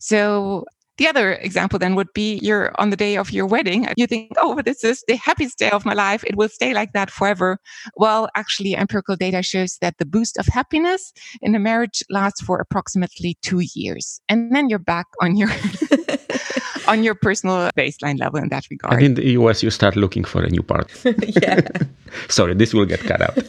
So 0.00 0.66
the 0.98 1.08
other 1.08 1.32
example 1.32 1.78
then 1.78 1.94
would 1.94 2.12
be 2.12 2.40
you're 2.42 2.72
on 2.78 2.90
the 2.90 2.96
day 2.98 3.16
of 3.16 3.30
your 3.30 3.46
wedding. 3.46 3.88
You 3.96 4.06
think, 4.06 4.32
oh, 4.36 4.60
this 4.60 4.84
is 4.84 5.02
the 5.08 5.16
happiest 5.16 5.56
day 5.56 5.70
of 5.70 5.86
my 5.86 5.94
life. 5.94 6.22
It 6.24 6.36
will 6.36 6.50
stay 6.50 6.74
like 6.74 6.92
that 6.92 7.10
forever. 7.10 7.56
Well, 7.96 8.28
actually, 8.36 8.76
empirical 8.76 9.16
data 9.16 9.42
shows 9.42 9.78
that 9.80 9.96
the 9.96 10.04
boost 10.04 10.36
of 10.36 10.44
happiness 10.44 11.10
in 11.40 11.54
a 11.54 11.58
marriage 11.58 12.02
lasts 12.10 12.42
for 12.42 12.60
approximately 12.60 13.38
two 13.40 13.62
years. 13.74 14.20
And 14.28 14.54
then 14.54 14.68
you're 14.68 14.78
back 14.78 15.06
on 15.22 15.38
your 15.38 15.48
on 16.90 17.04
your 17.04 17.14
personal 17.14 17.70
baseline 17.76 18.18
level 18.18 18.40
in 18.40 18.48
that 18.48 18.66
regard. 18.70 18.94
And 18.94 19.02
in 19.02 19.14
the 19.14 19.30
US, 19.38 19.62
you 19.62 19.70
start 19.70 19.94
looking 19.96 20.24
for 20.24 20.42
a 20.42 20.50
new 20.50 20.62
part. 20.62 20.90
yeah. 21.42 21.60
Sorry, 22.28 22.54
this 22.54 22.74
will 22.74 22.86
get 22.86 23.00
cut 23.00 23.22
out. 23.22 23.34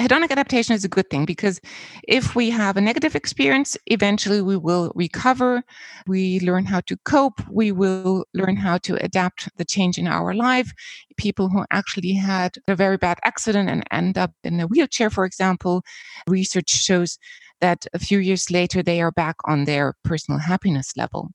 Hedonic 0.00 0.30
adaptation 0.30 0.74
is 0.74 0.84
a 0.84 0.88
good 0.88 1.08
thing 1.10 1.24
because 1.24 1.60
if 2.08 2.34
we 2.34 2.50
have 2.50 2.76
a 2.76 2.80
negative 2.80 3.14
experience, 3.14 3.76
eventually 3.86 4.42
we 4.42 4.56
will 4.56 4.90
recover. 4.94 5.62
We 6.06 6.40
learn 6.40 6.64
how 6.64 6.80
to 6.88 6.96
cope. 7.04 7.40
We 7.48 7.70
will 7.70 8.24
learn 8.34 8.56
how 8.56 8.78
to 8.78 8.96
adapt 9.04 9.48
the 9.56 9.64
change 9.64 9.98
in 9.98 10.08
our 10.08 10.34
life. 10.34 10.72
People 11.16 11.48
who 11.50 11.64
actually 11.70 12.14
had 12.14 12.56
a 12.66 12.74
very 12.74 12.96
bad 12.96 13.18
accident 13.24 13.70
and 13.70 13.84
end 13.90 14.18
up 14.18 14.32
in 14.42 14.58
a 14.58 14.66
wheelchair, 14.66 15.10
for 15.10 15.24
example, 15.24 15.82
research 16.26 16.70
shows 16.70 17.18
that 17.60 17.86
a 17.92 17.98
few 17.98 18.18
years 18.18 18.50
later 18.50 18.82
they 18.82 19.00
are 19.00 19.12
back 19.12 19.36
on 19.44 19.66
their 19.66 19.94
personal 20.02 20.40
happiness 20.40 20.96
level. 20.96 21.30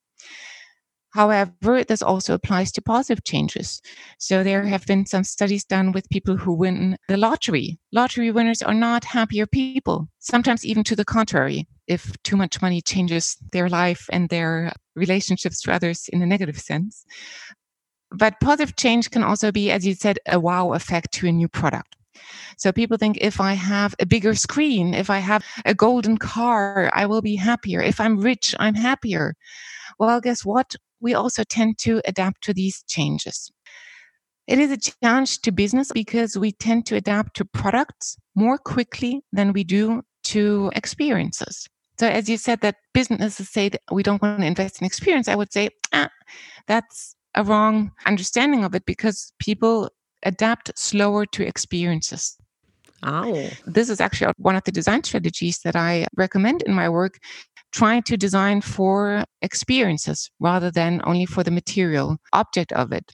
However, 1.15 1.81
this 1.85 2.01
also 2.01 2.33
applies 2.33 2.73
to 2.73 2.81
positive 2.81 3.23
changes. 3.23 3.81
So 4.19 4.43
there 4.43 4.65
have 4.65 4.85
been 4.85 5.05
some 5.05 5.23
studies 5.23 5.63
done 5.63 5.93
with 5.93 6.09
people 6.09 6.35
who 6.35 6.53
win 6.53 6.97
the 7.07 7.15
lottery. 7.15 7.79
Lottery 7.93 8.31
winners 8.31 8.61
are 8.61 8.73
not 8.73 9.05
happier 9.05 9.45
people, 9.47 10.09
sometimes 10.19 10.65
even 10.65 10.83
to 10.83 10.93
the 10.93 11.05
contrary, 11.05 11.69
if 11.87 12.21
too 12.23 12.35
much 12.35 12.61
money 12.61 12.81
changes 12.81 13.37
their 13.53 13.69
life 13.69 14.09
and 14.11 14.27
their 14.27 14.73
relationships 14.93 15.61
to 15.61 15.73
others 15.73 16.09
in 16.11 16.21
a 16.21 16.25
negative 16.25 16.59
sense. 16.59 17.05
But 18.11 18.41
positive 18.41 18.75
change 18.75 19.09
can 19.09 19.23
also 19.23 19.53
be, 19.53 19.71
as 19.71 19.87
you 19.87 19.93
said, 19.93 20.19
a 20.27 20.37
wow 20.37 20.73
effect 20.73 21.13
to 21.13 21.27
a 21.27 21.31
new 21.31 21.47
product. 21.47 21.95
So 22.57 22.73
people 22.73 22.97
think 22.97 23.19
if 23.21 23.39
I 23.39 23.53
have 23.53 23.95
a 24.01 24.05
bigger 24.05 24.35
screen, 24.35 24.93
if 24.93 25.09
I 25.09 25.19
have 25.19 25.45
a 25.63 25.73
golden 25.73 26.17
car, 26.17 26.91
I 26.93 27.05
will 27.05 27.21
be 27.21 27.37
happier. 27.37 27.81
If 27.81 28.01
I'm 28.01 28.19
rich, 28.19 28.53
I'm 28.59 28.75
happier. 28.75 29.35
Well, 29.97 30.19
guess 30.19 30.43
what? 30.43 30.75
We 30.99 31.13
also 31.13 31.43
tend 31.43 31.77
to 31.79 32.01
adapt 32.05 32.43
to 32.43 32.53
these 32.53 32.83
changes. 32.87 33.51
It 34.47 34.59
is 34.59 34.71
a 34.71 34.77
challenge 34.77 35.41
to 35.41 35.51
business 35.51 35.91
because 35.91 36.37
we 36.37 36.51
tend 36.51 36.85
to 36.87 36.95
adapt 36.95 37.35
to 37.37 37.45
products 37.45 38.17
more 38.35 38.57
quickly 38.57 39.23
than 39.31 39.53
we 39.53 39.63
do 39.63 40.03
to 40.25 40.71
experiences. 40.75 41.67
So, 41.97 42.07
as 42.07 42.29
you 42.29 42.37
said, 42.37 42.61
that 42.61 42.75
businesses 42.93 43.49
say 43.49 43.69
that 43.69 43.81
we 43.91 44.03
don't 44.03 44.21
want 44.21 44.41
to 44.41 44.45
invest 44.45 44.81
in 44.81 44.85
experience, 44.85 45.27
I 45.27 45.35
would 45.35 45.51
say 45.51 45.69
ah, 45.93 46.09
that's 46.67 47.15
a 47.35 47.43
wrong 47.43 47.91
understanding 48.05 48.63
of 48.63 48.75
it 48.75 48.85
because 48.85 49.33
people 49.39 49.89
adapt 50.23 50.77
slower 50.77 51.25
to 51.27 51.47
experiences. 51.47 52.37
Oh. 53.03 53.49
This 53.65 53.89
is 53.89 54.01
actually 54.01 54.33
one 54.37 54.55
of 54.55 54.63
the 54.63 54.71
design 54.71 55.03
strategies 55.03 55.59
that 55.59 55.75
I 55.75 56.07
recommend 56.15 56.63
in 56.63 56.73
my 56.73 56.89
work, 56.89 57.19
trying 57.75 58.01
to 58.01 58.15
design 58.15 58.61
for 58.61 59.25
experiences 59.41 60.31
rather 60.39 60.71
than 60.71 61.01
only 61.03 61.25
for 61.25 61.43
the 61.43 61.51
material 61.51 62.17
object 62.31 62.71
of 62.71 62.93
it. 62.93 63.13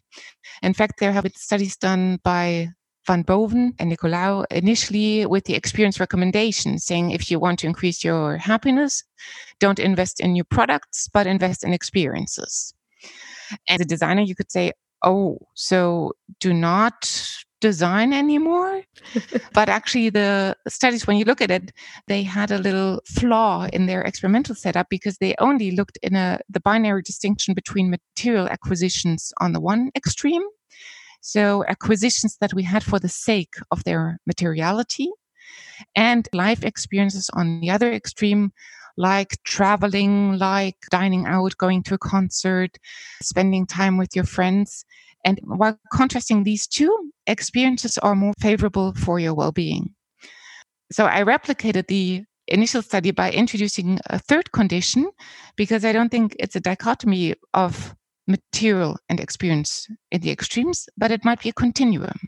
In 0.61 0.75
fact, 0.75 0.99
there 0.99 1.11
have 1.11 1.23
been 1.23 1.33
studies 1.33 1.75
done 1.75 2.19
by 2.23 2.67
Van 3.07 3.23
Boven 3.23 3.73
and 3.79 3.91
Nicolaou 3.91 4.45
initially 4.51 5.25
with 5.25 5.45
the 5.45 5.55
experience 5.55 5.99
recommendation 5.99 6.77
saying 6.77 7.09
if 7.09 7.31
you 7.31 7.39
want 7.39 7.57
to 7.59 7.67
increase 7.67 8.03
your 8.03 8.37
happiness, 8.37 9.03
don't 9.59 9.79
invest 9.79 10.19
in 10.19 10.33
new 10.33 10.43
products, 10.43 11.09
but 11.11 11.25
invest 11.25 11.63
in 11.63 11.73
experiences. 11.73 12.75
As 13.67 13.81
a 13.81 13.85
designer, 13.85 14.21
you 14.21 14.35
could 14.35 14.51
say, 14.51 14.73
oh, 15.03 15.39
so 15.55 16.11
do 16.39 16.53
not 16.53 17.09
design 17.61 18.11
anymore. 18.11 18.83
but 19.53 19.69
actually, 19.69 20.09
the 20.09 20.55
studies, 20.67 21.07
when 21.07 21.17
you 21.17 21.25
look 21.25 21.41
at 21.41 21.51
it, 21.51 21.71
they 22.07 22.23
had 22.23 22.51
a 22.51 22.57
little 22.57 23.01
flaw 23.05 23.67
in 23.71 23.85
their 23.85 24.01
experimental 24.01 24.55
setup 24.55 24.87
because 24.89 25.17
they 25.17 25.35
only 25.39 25.71
looked 25.71 25.97
in 26.03 26.15
a 26.15 26.39
the 26.49 26.59
binary 26.59 27.01
distinction 27.01 27.53
between 27.53 27.89
material 27.89 28.47
acquisitions 28.47 29.31
on 29.39 29.53
the 29.53 29.61
one 29.61 29.91
extreme 29.95 30.43
so 31.21 31.63
acquisitions 31.67 32.37
that 32.41 32.53
we 32.53 32.63
had 32.63 32.83
for 32.83 32.99
the 32.99 33.07
sake 33.07 33.53
of 33.69 33.83
their 33.83 34.19
materiality 34.25 35.09
and 35.95 36.27
life 36.33 36.63
experiences 36.63 37.29
on 37.33 37.61
the 37.61 37.69
other 37.69 37.91
extreme, 37.91 38.51
like 38.97 39.37
traveling, 39.43 40.37
like 40.37 40.77
dining 40.89 41.25
out, 41.27 41.57
going 41.57 41.83
to 41.83 41.93
a 41.93 41.99
concert, 41.99 42.77
spending 43.21 43.67
time 43.67 43.97
with 43.97 44.15
your 44.15 44.25
friends. 44.25 44.85
And 45.23 45.39
while 45.43 45.77
contrasting 45.93 46.43
these 46.43 46.67
two, 46.67 47.11
experiences 47.27 47.97
are 47.99 48.15
more 48.15 48.33
favorable 48.39 48.93
for 48.93 49.19
your 49.19 49.33
well 49.33 49.51
being. 49.51 49.93
So 50.91 51.05
I 51.05 51.23
replicated 51.23 51.87
the 51.87 52.23
initial 52.47 52.81
study 52.81 53.11
by 53.11 53.31
introducing 53.31 53.99
a 54.07 54.19
third 54.19 54.51
condition 54.51 55.09
because 55.55 55.85
I 55.85 55.93
don't 55.93 56.09
think 56.09 56.35
it's 56.37 56.55
a 56.55 56.59
dichotomy 56.59 57.35
of 57.53 57.95
material 58.27 58.97
and 59.09 59.19
experience 59.19 59.87
in 60.11 60.21
the 60.21 60.31
extremes, 60.31 60.87
but 60.97 61.11
it 61.11 61.25
might 61.25 61.41
be 61.41 61.49
a 61.49 61.53
continuum. 61.53 62.19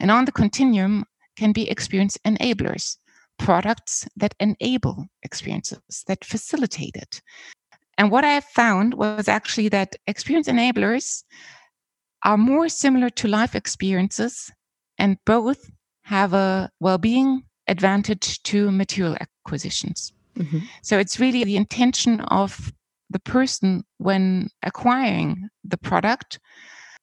And 0.00 0.10
on 0.10 0.24
the 0.24 0.32
continuum 0.32 1.04
can 1.36 1.52
be 1.52 1.68
experience 1.68 2.16
enablers, 2.24 2.96
products 3.38 4.06
that 4.16 4.34
enable 4.40 5.06
experiences, 5.22 6.04
that 6.06 6.24
facilitate 6.24 6.96
it. 6.96 7.20
And 7.98 8.10
what 8.10 8.24
I 8.24 8.40
found 8.40 8.94
was 8.94 9.28
actually 9.28 9.68
that 9.68 9.96
experience 10.06 10.48
enablers 10.48 11.22
are 12.24 12.38
more 12.38 12.68
similar 12.68 13.10
to 13.10 13.28
life 13.28 13.54
experiences, 13.54 14.50
and 14.98 15.18
both 15.26 15.70
have 16.02 16.32
a 16.32 16.70
well 16.80 16.98
being 16.98 17.42
advantage 17.68 18.42
to 18.44 18.70
material 18.70 19.16
acquisitions. 19.20 20.12
Mm-hmm. 20.36 20.58
So 20.82 20.98
it's 20.98 21.20
really 21.20 21.44
the 21.44 21.56
intention 21.56 22.20
of 22.22 22.72
the 23.10 23.20
person 23.20 23.84
when 23.98 24.48
acquiring 24.62 25.48
the 25.62 25.76
product 25.76 26.40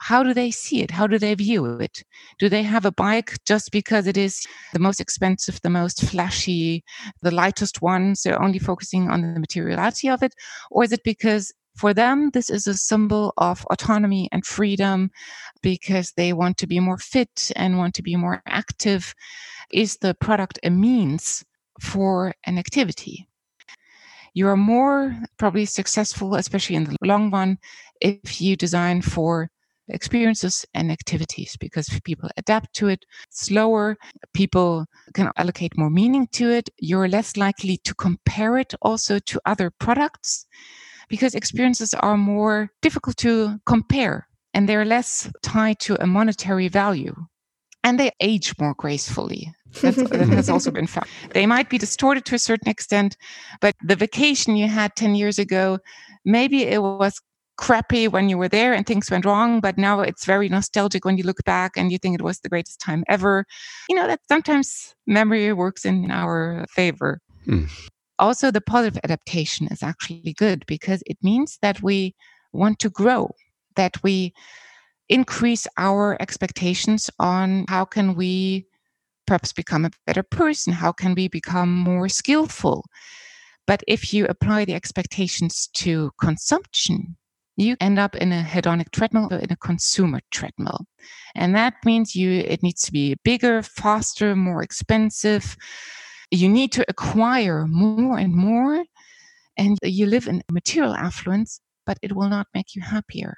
how 0.01 0.23
do 0.23 0.33
they 0.33 0.49
see 0.49 0.81
it 0.81 0.89
how 0.89 1.05
do 1.05 1.19
they 1.19 1.33
view 1.35 1.79
it 1.79 2.03
do 2.39 2.49
they 2.49 2.63
have 2.63 2.85
a 2.85 2.91
bike 2.91 3.37
just 3.45 3.71
because 3.71 4.07
it 4.07 4.17
is 4.17 4.45
the 4.73 4.79
most 4.79 4.99
expensive 4.99 5.59
the 5.61 5.69
most 5.69 6.01
flashy 6.03 6.83
the 7.21 7.31
lightest 7.31 7.81
one 7.81 8.15
so 8.15 8.35
only 8.41 8.57
focusing 8.57 9.09
on 9.11 9.21
the 9.21 9.39
materiality 9.39 10.09
of 10.09 10.23
it 10.23 10.33
or 10.71 10.83
is 10.83 10.91
it 10.91 11.03
because 11.03 11.53
for 11.75 11.93
them 11.93 12.29
this 12.31 12.49
is 12.49 12.67
a 12.67 12.73
symbol 12.73 13.33
of 13.37 13.65
autonomy 13.71 14.27
and 14.31 14.45
freedom 14.45 15.09
because 15.61 16.11
they 16.13 16.33
want 16.33 16.57
to 16.57 16.67
be 16.67 16.79
more 16.79 16.97
fit 16.97 17.51
and 17.55 17.77
want 17.77 17.93
to 17.95 18.03
be 18.03 18.15
more 18.15 18.41
active 18.47 19.13
is 19.71 19.97
the 19.97 20.13
product 20.15 20.59
a 20.63 20.69
means 20.69 21.43
for 21.79 22.33
an 22.45 22.57
activity. 22.57 23.27
You 24.33 24.47
are 24.47 24.57
more 24.57 25.15
probably 25.37 25.65
successful, 25.65 26.35
especially 26.35 26.75
in 26.75 26.85
the 26.85 26.95
long 27.01 27.31
run, 27.31 27.57
if 27.99 28.39
you 28.39 28.55
design 28.55 29.01
for 29.01 29.49
experiences 29.87 30.65
and 30.73 30.91
activities 30.91 31.57
because 31.59 31.89
people 32.05 32.29
adapt 32.37 32.73
to 32.73 32.87
it 32.87 33.03
slower 33.29 33.97
people 34.33 34.85
can 35.13 35.29
allocate 35.35 35.77
more 35.77 35.89
meaning 35.89 36.27
to 36.31 36.49
it 36.49 36.69
you're 36.77 37.09
less 37.09 37.35
likely 37.35 37.75
to 37.77 37.93
compare 37.95 38.57
it 38.57 38.73
also 38.81 39.19
to 39.19 39.41
other 39.45 39.69
products 39.69 40.45
because 41.11 41.35
experiences 41.35 41.93
are 41.93 42.17
more 42.17 42.69
difficult 42.81 43.17
to 43.17 43.59
compare 43.67 44.27
and 44.53 44.67
they're 44.67 44.85
less 44.85 45.29
tied 45.43 45.77
to 45.79 46.01
a 46.01 46.07
monetary 46.07 46.69
value 46.69 47.13
and 47.83 47.99
they 47.99 48.11
age 48.21 48.53
more 48.59 48.73
gracefully 48.73 49.53
that's, 49.81 49.97
that 50.09 50.29
has 50.29 50.49
also 50.49 50.71
been 50.71 50.87
found. 50.87 51.07
They 51.31 51.45
might 51.45 51.69
be 51.69 51.77
distorted 51.77 52.25
to 52.25 52.35
a 52.35 52.39
certain 52.39 52.69
extent, 52.69 53.17
but 53.59 53.75
the 53.83 53.95
vacation 53.95 54.55
you 54.55 54.67
had 54.67 54.95
10 54.95 55.15
years 55.15 55.37
ago, 55.37 55.79
maybe 56.25 56.63
it 56.63 56.81
was 56.81 57.21
crappy 57.57 58.07
when 58.07 58.29
you 58.29 58.37
were 58.37 58.49
there 58.49 58.73
and 58.73 58.85
things 58.85 59.11
went 59.11 59.25
wrong, 59.25 59.59
but 59.59 59.77
now 59.77 59.99
it's 59.99 60.25
very 60.25 60.49
nostalgic 60.49 61.05
when 61.05 61.17
you 61.17 61.23
look 61.23 61.43
back 61.45 61.73
and 61.77 61.91
you 61.91 61.97
think 61.97 62.15
it 62.15 62.23
was 62.23 62.39
the 62.39 62.49
greatest 62.49 62.79
time 62.79 63.03
ever. 63.07 63.45
You 63.89 63.95
know, 63.95 64.07
that 64.07 64.21
sometimes 64.27 64.95
memory 65.05 65.53
works 65.53 65.85
in 65.85 66.09
our 66.09 66.65
favor. 66.69 67.19
Mm. 67.45 67.69
Also, 68.21 68.51
the 68.51 68.61
positive 68.61 68.99
adaptation 69.03 69.67
is 69.71 69.81
actually 69.81 70.33
good 70.37 70.63
because 70.67 71.01
it 71.07 71.17
means 71.23 71.57
that 71.61 71.81
we 71.81 72.15
want 72.53 72.77
to 72.79 72.89
grow, 72.89 73.31
that 73.75 74.01
we 74.03 74.33
increase 75.09 75.67
our 75.77 76.15
expectations 76.21 77.09
on 77.19 77.65
how 77.67 77.83
can 77.83 78.15
we 78.15 78.67
perhaps 79.25 79.51
become 79.51 79.85
a 79.85 79.91
better 80.05 80.23
person? 80.23 80.71
How 80.71 80.91
can 80.91 81.15
we 81.15 81.27
become 81.29 81.73
more 81.73 82.07
skillful? 82.09 82.85
But 83.65 83.81
if 83.87 84.13
you 84.13 84.25
apply 84.27 84.65
the 84.65 84.75
expectations 84.75 85.67
to 85.73 86.11
consumption, 86.19 87.17
you 87.57 87.75
end 87.79 87.97
up 87.97 88.15
in 88.15 88.31
a 88.31 88.43
hedonic 88.43 88.91
treadmill 88.91 89.29
or 89.31 89.37
in 89.37 89.51
a 89.51 89.55
consumer 89.57 90.19
treadmill. 90.29 90.85
And 91.35 91.55
that 91.55 91.73
means 91.85 92.15
you 92.15 92.29
it 92.31 92.61
needs 92.61 92.81
to 92.83 92.91
be 92.91 93.15
bigger, 93.23 93.63
faster, 93.63 94.35
more 94.35 94.61
expensive. 94.61 95.57
You 96.31 96.49
need 96.49 96.71
to 96.73 96.85
acquire 96.87 97.67
more 97.67 98.17
and 98.17 98.33
more. 98.33 98.83
And 99.57 99.77
you 99.83 100.05
live 100.05 100.27
in 100.27 100.41
material 100.49 100.95
affluence, 100.95 101.59
but 101.85 101.97
it 102.01 102.15
will 102.15 102.29
not 102.29 102.47
make 102.53 102.73
you 102.73 102.81
happier. 102.81 103.37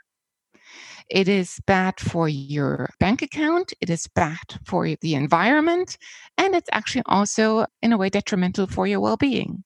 It 1.10 1.28
is 1.28 1.60
bad 1.66 2.00
for 2.00 2.30
your 2.30 2.90
bank 3.00 3.22
account. 3.22 3.74
It 3.82 3.90
is 3.90 4.08
bad 4.16 4.60
for 4.66 4.88
the 5.02 5.16
environment. 5.16 5.98
And 6.38 6.56
it's 6.56 6.70
actually 6.72 7.04
also, 7.08 7.66
in 7.82 7.94
a 7.94 7.98
way, 7.98 8.10
detrimental 8.10 8.68
for 8.68 8.88
your 8.88 9.00
well 9.00 9.18
being. 9.18 9.64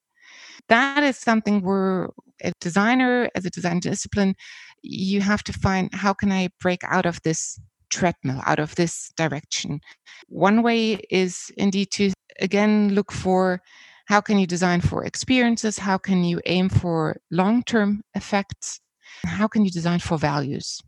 That 0.69 1.03
is 1.03 1.17
something 1.17 1.61
where 1.61 2.09
a 2.43 2.51
designer, 2.59 3.29
as 3.35 3.45
a 3.45 3.49
design 3.49 3.79
discipline, 3.79 4.35
you 4.81 5.21
have 5.21 5.43
to 5.43 5.53
find 5.53 5.93
how 5.93 6.13
can 6.13 6.31
I 6.31 6.49
break 6.59 6.81
out 6.83 7.05
of 7.05 7.21
this 7.23 7.59
treadmill, 7.89 8.41
out 8.45 8.59
of 8.59 8.75
this 8.75 9.11
direction. 9.15 9.79
One 10.27 10.61
way 10.61 10.99
is 11.09 11.51
indeed 11.57 11.91
to, 11.91 12.11
again, 12.39 12.93
look 12.93 13.11
for 13.11 13.61
how 14.05 14.21
can 14.21 14.39
you 14.39 14.47
design 14.47 14.81
for 14.81 15.03
experiences? 15.03 15.77
How 15.77 15.97
can 15.97 16.23
you 16.23 16.39
aim 16.45 16.69
for 16.69 17.17
long 17.29 17.63
term 17.63 18.03
effects? 18.15 18.79
How 19.25 19.47
can 19.47 19.65
you 19.65 19.71
design 19.71 19.99
for 19.99 20.17
values? 20.17 20.81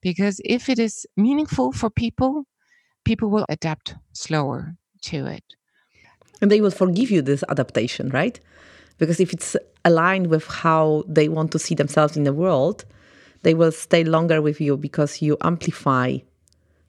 Because 0.00 0.40
if 0.44 0.68
it 0.68 0.78
is 0.78 1.06
meaningful 1.16 1.72
for 1.72 1.90
people, 1.90 2.44
people 3.04 3.30
will 3.30 3.46
adapt 3.48 3.94
slower 4.12 4.74
to 5.02 5.26
it. 5.26 5.44
And 6.40 6.50
they 6.50 6.60
will 6.60 6.70
forgive 6.70 7.10
you 7.10 7.22
this 7.22 7.44
adaptation, 7.48 8.10
right? 8.10 8.38
Because 8.98 9.20
if 9.20 9.32
it's 9.32 9.56
aligned 9.84 10.28
with 10.28 10.46
how 10.46 11.04
they 11.08 11.28
want 11.28 11.52
to 11.52 11.58
see 11.58 11.74
themselves 11.74 12.16
in 12.16 12.24
the 12.24 12.32
world, 12.32 12.84
they 13.42 13.54
will 13.54 13.72
stay 13.72 14.04
longer 14.04 14.40
with 14.42 14.60
you 14.60 14.76
because 14.76 15.22
you 15.22 15.36
amplify 15.42 16.18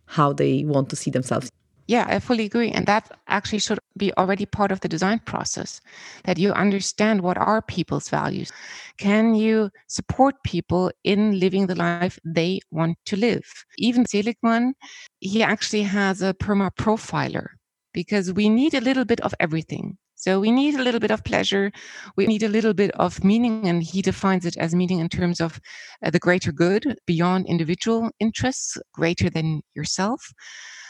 how 0.06 0.34
they 0.34 0.64
want 0.66 0.90
to 0.90 0.96
see 0.96 1.12
themselves. 1.12 1.50
Yeah, 1.88 2.06
I 2.08 2.20
fully 2.20 2.46
agree. 2.46 2.72
And 2.72 2.86
that 2.86 3.12
actually 3.28 3.60
should 3.60 3.80
be 3.98 4.14
already 4.18 4.46
part 4.46 4.72
of 4.72 4.80
the 4.80 4.88
design 4.88 5.20
process 5.20 5.82
that 6.24 6.38
you 6.38 6.52
understand 6.54 7.22
what 7.22 7.38
are 7.38 7.62
people's 7.62 8.10
values. 8.10 8.52
Can 8.98 9.36
you 9.36 9.70
support 9.88 10.36
people 10.46 10.92
in 11.04 11.40
living 11.40 11.68
the 11.68 11.76
life 11.76 12.20
they 12.24 12.62
want 12.72 12.98
to 13.06 13.18
live? 13.18 13.44
Even 13.78 14.06
Seligman, 14.06 14.76
he 15.20 15.44
actually 15.44 15.84
has 15.84 16.22
a 16.22 16.34
PERMA 16.34 16.72
profiler 16.78 17.48
because 17.94 18.32
we 18.32 18.48
need 18.50 18.74
a 18.74 18.82
little 18.82 19.06
bit 19.06 19.20
of 19.22 19.34
everything. 19.40 19.98
So 20.16 20.40
we 20.40 20.52
need 20.52 20.76
a 20.76 20.82
little 20.82 21.02
bit 21.02 21.12
of 21.12 21.26
pleasure. 21.26 21.70
We 22.16 22.28
need 22.28 22.44
a 22.44 22.48
little 22.50 22.74
bit 22.74 22.92
of 22.92 23.26
meaning. 23.26 23.68
And 23.68 23.84
he 23.84 24.02
defines 24.02 24.46
it 24.46 24.56
as 24.56 24.74
meaning 24.74 25.00
in 25.00 25.10
terms 25.10 25.42
of 25.42 25.60
uh, 26.02 26.12
the 26.12 26.20
greater 26.20 26.54
good 26.54 26.96
beyond 27.06 27.46
individual 27.48 28.10
interests, 28.22 28.78
greater 28.94 29.30
than 29.30 29.64
yourself 29.76 30.32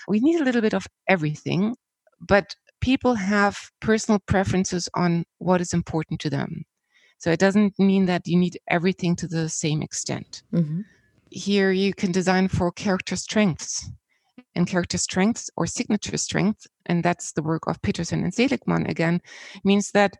we 0.08 0.20
need 0.20 0.39
a 0.39 0.44
little 0.44 0.62
bit 0.62 0.74
of 0.74 0.88
everything, 1.08 1.76
but 2.20 2.56
people 2.82 3.16
have 3.16 3.58
personal 3.80 4.20
preferences 4.28 4.89
on 4.94 5.26
what 5.38 5.62
is 5.62 5.74
important 5.74 6.20
to 6.22 6.30
them. 6.30 6.63
So 7.20 7.32
it 7.32 7.39
doesn't 7.39 7.80
mean 7.80 8.06
that 8.08 8.28
you 8.28 8.38
need 8.38 8.58
everything 8.70 9.16
to 9.18 9.28
the 9.28 9.48
same 9.48 9.82
extent. 9.82 10.44
Mm-hmm. 10.54 10.82
Here, 11.30 11.72
you 11.72 11.94
can 11.94 12.12
design 12.12 12.48
for 12.50 12.72
character 12.72 13.16
strengths. 13.16 13.89
and 14.56 14.68
character 14.68 14.98
strengths 14.98 15.50
or 15.56 15.66
signature 15.66 16.18
strengths, 16.18 16.68
and 16.86 17.04
that's 17.04 17.32
the 17.34 17.44
work 17.44 17.63
of 17.68 17.82
Peterson 17.82 18.24
and 18.24 18.34
Seligman 18.34 18.86
again, 18.88 19.22
means 19.63 19.92
that 19.92 20.18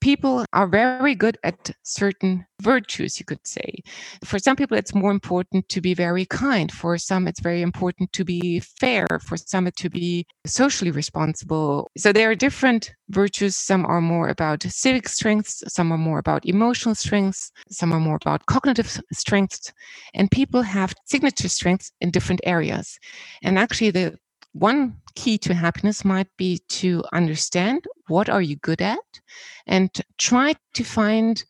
people 0.00 0.44
are 0.52 0.66
very 0.66 1.14
good 1.14 1.38
at 1.44 1.70
certain 1.82 2.46
virtues, 2.60 3.18
you 3.18 3.26
could 3.26 3.46
say. 3.46 3.82
For 4.24 4.38
some 4.38 4.56
people, 4.56 4.76
it's 4.76 4.94
more 4.94 5.10
important 5.10 5.68
to 5.68 5.80
be 5.80 5.94
very 5.94 6.24
kind. 6.26 6.70
For 6.70 6.96
some, 6.98 7.28
it's 7.28 7.40
very 7.40 7.62
important 7.62 8.12
to 8.12 8.24
be 8.24 8.60
fair. 8.60 9.06
For 9.22 9.36
some, 9.36 9.70
to 9.70 9.90
be 9.90 10.26
socially 10.46 10.90
responsible. 10.90 11.90
So 11.96 12.12
there 12.12 12.30
are 12.30 12.34
different 12.34 12.94
virtues. 13.10 13.56
Some 13.56 13.84
are 13.86 14.00
more 14.00 14.28
about 14.28 14.62
civic 14.62 15.08
strengths. 15.08 15.62
Some 15.68 15.92
are 15.92 15.98
more 15.98 16.18
about 16.18 16.46
emotional 16.46 16.94
strengths. 16.94 17.50
Some 17.70 17.92
are 17.92 18.00
more 18.00 18.16
about 18.16 18.46
cognitive 18.46 19.00
strengths. 19.12 19.72
And 20.14 20.30
people 20.30 20.62
have 20.62 20.94
signature 21.04 21.48
strengths 21.48 21.92
in 22.00 22.10
different 22.10 22.40
areas. 22.44 22.98
And 23.42 23.58
actually, 23.58 23.90
the 23.90 24.18
one 24.52 25.01
key 25.14 25.38
to 25.38 25.54
happiness 25.54 26.04
might 26.04 26.28
be 26.36 26.60
to 26.68 27.04
understand 27.12 27.84
what 28.08 28.28
are 28.28 28.42
you 28.42 28.56
good 28.56 28.82
at 28.82 29.20
and 29.66 29.90
try 30.18 30.54
to 30.74 30.84
find 30.84 31.44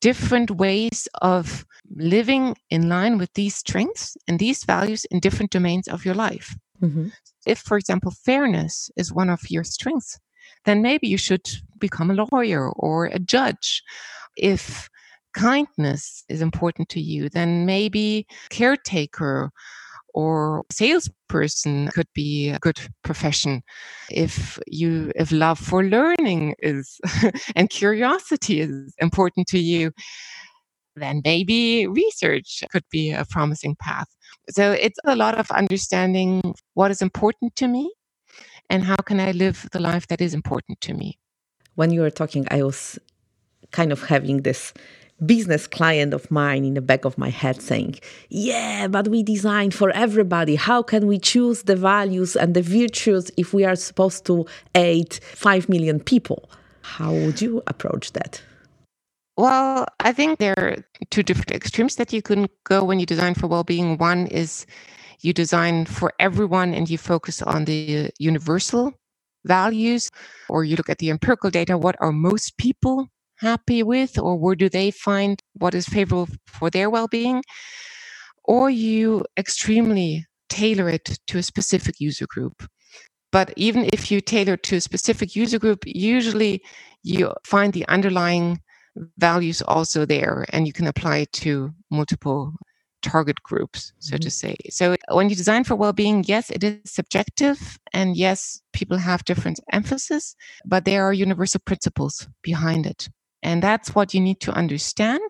different 0.00 0.50
ways 0.50 1.08
of 1.22 1.64
living 1.96 2.56
in 2.70 2.88
line 2.88 3.18
with 3.18 3.32
these 3.34 3.54
strengths 3.54 4.16
and 4.28 4.38
these 4.38 4.64
values 4.64 5.04
in 5.06 5.20
different 5.20 5.50
domains 5.50 5.88
of 5.88 6.04
your 6.04 6.14
life. 6.14 6.54
Mm-hmm. 6.82 7.08
If, 7.46 7.60
for 7.60 7.76
example, 7.76 8.10
fairness 8.10 8.90
is 8.96 9.12
one 9.12 9.30
of 9.30 9.50
your 9.50 9.64
strengths, 9.64 10.18
then 10.64 10.82
maybe 10.82 11.08
you 11.08 11.18
should 11.18 11.48
become 11.78 12.10
a 12.10 12.26
lawyer 12.30 12.70
or 12.72 13.06
a 13.06 13.18
judge. 13.18 13.82
If 14.36 14.88
kindness 15.34 16.24
is 16.28 16.40
important 16.40 16.88
to 16.90 17.00
you, 17.00 17.28
then 17.28 17.66
maybe 17.66 18.26
caretaker 18.50 19.52
or 20.14 20.64
salesperson 20.70 21.88
could 21.88 22.06
be 22.14 22.50
a 22.50 22.58
good 22.60 22.78
profession 23.02 23.62
if 24.10 24.58
you 24.66 25.12
if 25.16 25.32
love 25.32 25.58
for 25.58 25.84
learning 25.84 26.54
is 26.60 27.00
and 27.56 27.68
curiosity 27.68 28.60
is 28.60 28.94
important 28.98 29.46
to 29.48 29.58
you 29.58 29.90
then 30.96 31.20
maybe 31.24 31.86
research 31.86 32.62
could 32.70 32.84
be 32.90 33.10
a 33.10 33.24
promising 33.28 33.76
path. 33.80 34.06
So 34.50 34.72
it's 34.72 34.98
a 35.04 35.16
lot 35.16 35.36
of 35.38 35.50
understanding 35.50 36.40
what 36.74 36.90
is 36.90 37.02
important 37.02 37.56
to 37.56 37.66
me 37.66 37.92
and 38.70 38.84
how 38.84 38.96
can 39.04 39.20
i 39.20 39.32
live 39.32 39.68
the 39.72 39.80
life 39.80 40.06
that 40.08 40.20
is 40.20 40.34
important 40.34 40.80
to 40.82 40.94
me. 40.94 41.18
When 41.74 41.90
you 41.90 42.00
were 42.00 42.10
talking 42.10 42.46
i 42.50 42.62
was 42.62 42.98
kind 43.72 43.92
of 43.92 44.04
having 44.04 44.42
this 44.42 44.72
business 45.26 45.66
client 45.66 46.14
of 46.14 46.30
mine 46.30 46.64
in 46.64 46.74
the 46.74 46.80
back 46.80 47.04
of 47.04 47.16
my 47.18 47.30
head 47.30 47.60
saying, 47.62 47.96
Yeah, 48.28 48.88
but 48.88 49.08
we 49.08 49.22
design 49.22 49.70
for 49.70 49.90
everybody. 49.90 50.56
How 50.56 50.82
can 50.82 51.06
we 51.06 51.18
choose 51.18 51.64
the 51.64 51.76
values 51.76 52.36
and 52.36 52.54
the 52.54 52.62
virtues 52.62 53.30
if 53.36 53.52
we 53.54 53.64
are 53.64 53.76
supposed 53.76 54.24
to 54.26 54.46
aid 54.74 55.14
5 55.14 55.68
million 55.68 56.00
people? 56.00 56.48
How 56.82 57.12
would 57.12 57.40
you 57.40 57.62
approach 57.66 58.12
that? 58.12 58.42
Well, 59.36 59.86
I 59.98 60.12
think 60.12 60.38
there 60.38 60.54
are 60.56 60.76
two 61.10 61.22
different 61.22 61.50
extremes 61.50 61.96
that 61.96 62.12
you 62.12 62.22
can 62.22 62.46
go 62.64 62.84
when 62.84 63.00
you 63.00 63.06
design 63.06 63.34
for 63.34 63.48
well 63.48 63.64
being. 63.64 63.98
One 63.98 64.26
is 64.28 64.64
you 65.20 65.32
design 65.32 65.86
for 65.86 66.12
everyone 66.20 66.72
and 66.72 66.88
you 66.88 66.98
focus 66.98 67.42
on 67.42 67.64
the 67.64 68.10
universal 68.18 68.92
values, 69.44 70.10
or 70.48 70.64
you 70.64 70.76
look 70.76 70.88
at 70.88 70.98
the 70.98 71.10
empirical 71.10 71.50
data. 71.50 71.76
What 71.76 71.96
are 72.00 72.12
most 72.12 72.56
people 72.58 73.08
happy 73.44 73.82
with 73.82 74.18
or 74.18 74.32
where 74.36 74.58
do 74.62 74.68
they 74.68 74.90
find 74.90 75.34
what 75.62 75.74
is 75.74 75.86
favorable 75.86 76.28
for 76.46 76.70
their 76.70 76.88
well-being 76.88 77.42
or 78.44 78.70
you 78.70 79.24
extremely 79.36 80.26
tailor 80.48 80.88
it 80.88 81.18
to 81.26 81.38
a 81.38 81.42
specific 81.42 81.94
user 81.98 82.26
group. 82.26 82.56
But 83.32 83.52
even 83.56 83.88
if 83.92 84.10
you 84.10 84.20
tailor 84.20 84.56
to 84.68 84.76
a 84.76 84.80
specific 84.80 85.34
user 85.36 85.58
group 85.58 85.80
usually 85.86 86.62
you 87.02 87.32
find 87.44 87.72
the 87.72 87.86
underlying 87.88 88.60
values 89.18 89.60
also 89.62 90.06
there 90.06 90.46
and 90.52 90.66
you 90.66 90.72
can 90.72 90.86
apply 90.86 91.16
it 91.24 91.32
to 91.32 91.70
multiple 91.90 92.52
target 93.02 93.36
groups 93.42 93.92
so 93.98 94.14
mm-hmm. 94.14 94.22
to 94.22 94.30
say. 94.30 94.56
So 94.70 94.96
when 95.10 95.28
you 95.28 95.36
design 95.36 95.64
for 95.64 95.74
well-being 95.76 96.24
yes 96.26 96.50
it 96.50 96.62
is 96.64 96.90
subjective 96.98 97.58
and 97.92 98.16
yes 98.16 98.62
people 98.72 98.98
have 98.98 99.24
different 99.24 99.60
emphasis 99.72 100.34
but 100.64 100.84
there 100.84 101.04
are 101.06 101.12
universal 101.26 101.60
principles 101.66 102.26
behind 102.42 102.86
it 102.86 103.08
and 103.44 103.62
that's 103.62 103.94
what 103.94 104.14
you 104.14 104.20
need 104.20 104.40
to 104.40 104.52
understand. 104.52 105.22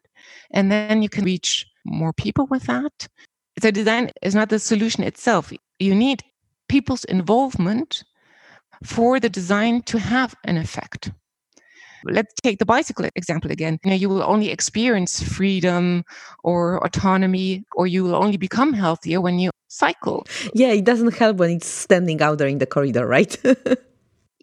And 0.53 0.73
then 0.73 1.03
you 1.03 1.09
can 1.09 1.25
reach 1.25 1.67
more 1.85 2.13
people 2.13 2.47
with 2.47 2.65
that. 2.65 3.09
So 3.61 3.71
design 3.71 4.11
is 4.23 4.35
not 4.35 4.49
the 4.49 4.59
solution 4.59 5.05
itself. 5.05 5.53
You 5.79 5.95
need 5.95 6.23
people's 6.69 7.05
involvement 7.05 8.05
for 8.83 9.21
the 9.21 9.29
design 9.29 9.83
to 9.83 9.99
have 9.99 10.35
an 10.45 10.57
effect. 10.57 11.11
Let's 12.05 12.35
take 12.43 12.59
the 12.59 12.67
bicycle 12.67 13.09
example 13.17 13.51
again. 13.51 13.79
You, 13.83 13.91
know, 13.91 13.97
you 13.97 14.09
will 14.09 14.23
only 14.23 14.51
experience 14.51 15.23
freedom 15.23 16.05
or 16.43 16.85
autonomy, 16.85 17.65
or 17.75 17.87
you 17.87 18.05
will 18.05 18.15
only 18.15 18.37
become 18.37 18.75
healthier 18.75 19.21
when 19.21 19.39
you 19.39 19.51
cycle. 19.69 20.27
Yeah, 20.53 20.69
it 20.69 20.85
doesn't 20.85 21.15
help 21.15 21.39
when 21.39 21.51
it's 21.51 21.67
standing 21.67 22.21
out 22.21 22.39
there 22.39 22.49
in 22.49 22.59
the 22.59 22.67
corridor, 22.67 23.07
right? 23.07 23.37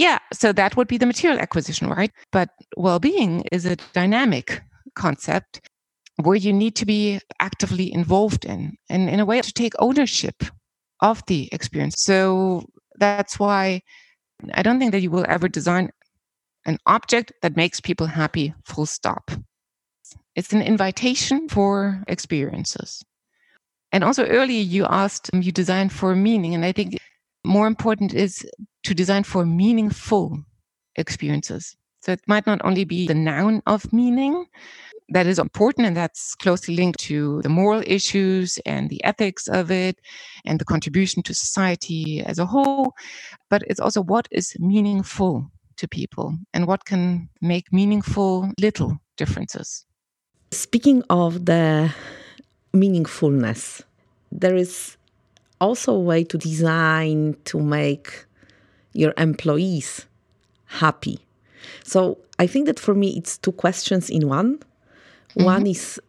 Yeah, 0.01 0.17
so 0.33 0.51
that 0.53 0.75
would 0.75 0.87
be 0.87 0.97
the 0.97 1.05
material 1.05 1.39
acquisition, 1.39 1.87
right? 1.87 2.09
But 2.31 2.49
well 2.75 2.97
being 2.99 3.43
is 3.51 3.67
a 3.67 3.75
dynamic 3.93 4.63
concept 4.95 5.61
where 6.23 6.35
you 6.35 6.51
need 6.51 6.75
to 6.77 6.87
be 6.87 7.19
actively 7.39 7.93
involved 7.93 8.43
in 8.43 8.77
and 8.89 9.07
in 9.07 9.19
a 9.19 9.25
way 9.25 9.39
to 9.41 9.53
take 9.53 9.73
ownership 9.77 10.43
of 11.01 11.23
the 11.27 11.49
experience. 11.51 11.97
So 11.99 12.65
that's 12.97 13.37
why 13.37 13.83
I 14.55 14.63
don't 14.63 14.79
think 14.79 14.91
that 14.93 15.03
you 15.03 15.11
will 15.11 15.25
ever 15.27 15.47
design 15.47 15.91
an 16.65 16.79
object 16.87 17.31
that 17.43 17.55
makes 17.55 17.79
people 17.79 18.07
happy, 18.07 18.55
full 18.65 18.87
stop. 18.87 19.29
It's 20.35 20.51
an 20.51 20.63
invitation 20.63 21.47
for 21.47 22.03
experiences. 22.07 23.03
And 23.91 24.03
also 24.03 24.25
earlier 24.25 24.63
you 24.63 24.83
asked, 24.85 25.29
um, 25.31 25.43
you 25.43 25.51
design 25.51 25.89
for 25.89 26.15
meaning. 26.15 26.55
And 26.55 26.65
I 26.65 26.71
think 26.71 26.97
more 27.43 27.67
important 27.67 28.13
is 28.13 28.45
to 28.83 28.93
design 28.93 29.23
for 29.23 29.45
meaningful 29.45 30.43
experiences. 30.95 31.75
So 32.01 32.11
it 32.11 32.21
might 32.27 32.47
not 32.47 32.61
only 32.63 32.83
be 32.83 33.07
the 33.07 33.13
noun 33.13 33.61
of 33.67 33.91
meaning 33.93 34.45
that 35.09 35.27
is 35.27 35.39
important 35.39 35.85
and 35.85 35.95
that's 35.95 36.35
closely 36.35 36.75
linked 36.75 36.99
to 37.01 37.41
the 37.41 37.49
moral 37.49 37.83
issues 37.85 38.57
and 38.65 38.89
the 38.89 39.03
ethics 39.03 39.47
of 39.47 39.69
it 39.69 39.99
and 40.45 40.59
the 40.59 40.65
contribution 40.65 41.21
to 41.23 41.33
society 41.33 42.21
as 42.21 42.39
a 42.39 42.45
whole, 42.45 42.93
but 43.49 43.61
it's 43.67 43.79
also 43.79 44.01
what 44.01 44.27
is 44.31 44.55
meaningful 44.59 45.51
to 45.77 45.87
people 45.87 46.35
and 46.53 46.65
what 46.65 46.85
can 46.85 47.29
make 47.41 47.71
meaningful 47.73 48.51
little 48.59 48.97
differences. 49.17 49.85
Speaking 50.51 51.03
of 51.09 51.45
the 51.45 51.93
meaningfulness, 52.73 53.81
there 54.31 54.55
is 54.55 54.97
also 55.61 55.93
a 55.93 55.99
way 55.99 56.23
to 56.25 56.37
design 56.37 57.37
to 57.45 57.59
make 57.59 58.25
your 58.93 59.13
employees 59.17 60.05
happy. 60.65 61.19
So 61.83 62.17
I 62.39 62.47
think 62.47 62.65
that 62.65 62.79
for 62.79 62.93
me, 62.93 63.15
it's 63.15 63.37
two 63.37 63.53
questions 63.53 64.09
in 64.09 64.27
one. 64.27 64.57
Mm-hmm. 64.57 65.43
One 65.45 65.67
is 65.67 66.01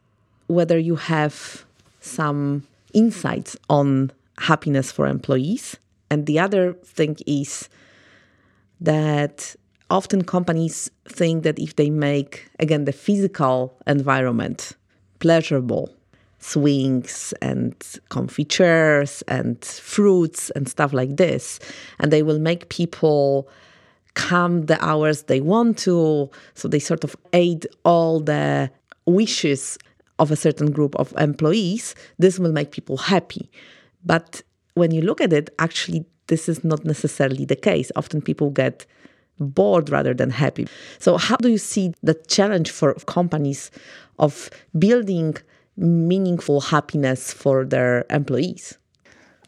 whether 0.49 0.79
you 0.79 0.97
have 0.97 1.65
some 2.01 2.65
insights 2.93 3.57
on 3.69 4.11
happiness 4.39 4.91
for 4.91 5.07
employees. 5.07 5.77
And 6.11 6.27
the 6.27 6.39
other 6.39 6.73
thing 6.85 7.17
is 7.27 7.69
that 8.81 9.55
often 9.91 10.25
companies 10.25 10.91
think 11.07 11.45
that 11.45 11.59
if 11.59 11.77
they 11.77 11.91
make, 11.91 12.49
again, 12.59 12.85
the 12.85 12.93
physical 12.93 13.77
environment 13.87 14.73
pleasurable, 15.21 15.95
swings 16.43 17.33
and 17.41 17.75
chairs 18.49 19.23
and 19.29 19.65
fruits 19.65 20.51
and 20.51 20.69
stuff 20.69 20.93
like 20.93 21.17
this. 21.17 21.61
And 22.01 22.13
they 22.13 22.23
will 22.23 22.39
make 22.39 22.69
people 22.69 23.49
come 24.15 24.67
the 24.67 24.83
hours 24.85 25.25
they 25.25 25.41
want 25.41 25.79
to. 25.79 26.31
So 26.55 26.69
they 26.69 26.81
sort 26.81 27.05
of 27.05 27.17
aid 27.33 27.67
all 27.85 28.21
the 28.21 28.71
wishes 29.07 29.79
of 30.19 30.31
a 30.31 30.37
certain 30.37 30.71
group 30.71 30.95
of 30.97 31.15
employees. 31.17 31.95
This 32.19 32.39
will 32.39 32.53
make 32.53 32.73
people 32.73 32.97
happy. 32.97 33.51
But 34.05 34.43
when 34.75 34.91
you 34.91 35.03
look 35.03 35.21
at 35.21 35.33
it, 35.33 35.51
actually, 35.59 36.05
this 36.27 36.49
is 36.49 36.65
not 36.65 36.85
necessarily 36.85 37.45
the 37.45 37.57
case. 37.57 37.91
Often 37.97 38.23
people 38.23 38.51
get 38.51 38.85
bored 39.39 39.91
rather 39.91 40.15
than 40.15 40.31
happy. 40.31 40.67
So, 40.99 41.17
how 41.17 41.37
do 41.37 41.49
you 41.49 41.59
see 41.59 41.95
the 42.03 42.15
challenge 42.15 42.71
for 42.71 42.95
companies 43.07 43.71
of 44.19 44.51
building 44.79 45.37
meaningful 45.77 46.61
happiness 46.61 47.33
for 47.33 47.65
their 47.65 48.05
employees. 48.11 48.79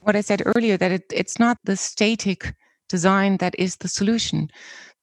What 0.02 0.16
I 0.16 0.20
said 0.20 0.42
earlier, 0.44 0.76
that 0.76 0.92
it, 0.92 1.04
it's 1.12 1.38
not 1.38 1.58
the 1.64 1.76
static 1.76 2.54
design 2.88 3.38
that 3.38 3.54
is 3.58 3.76
the 3.76 3.88
solution. 3.88 4.50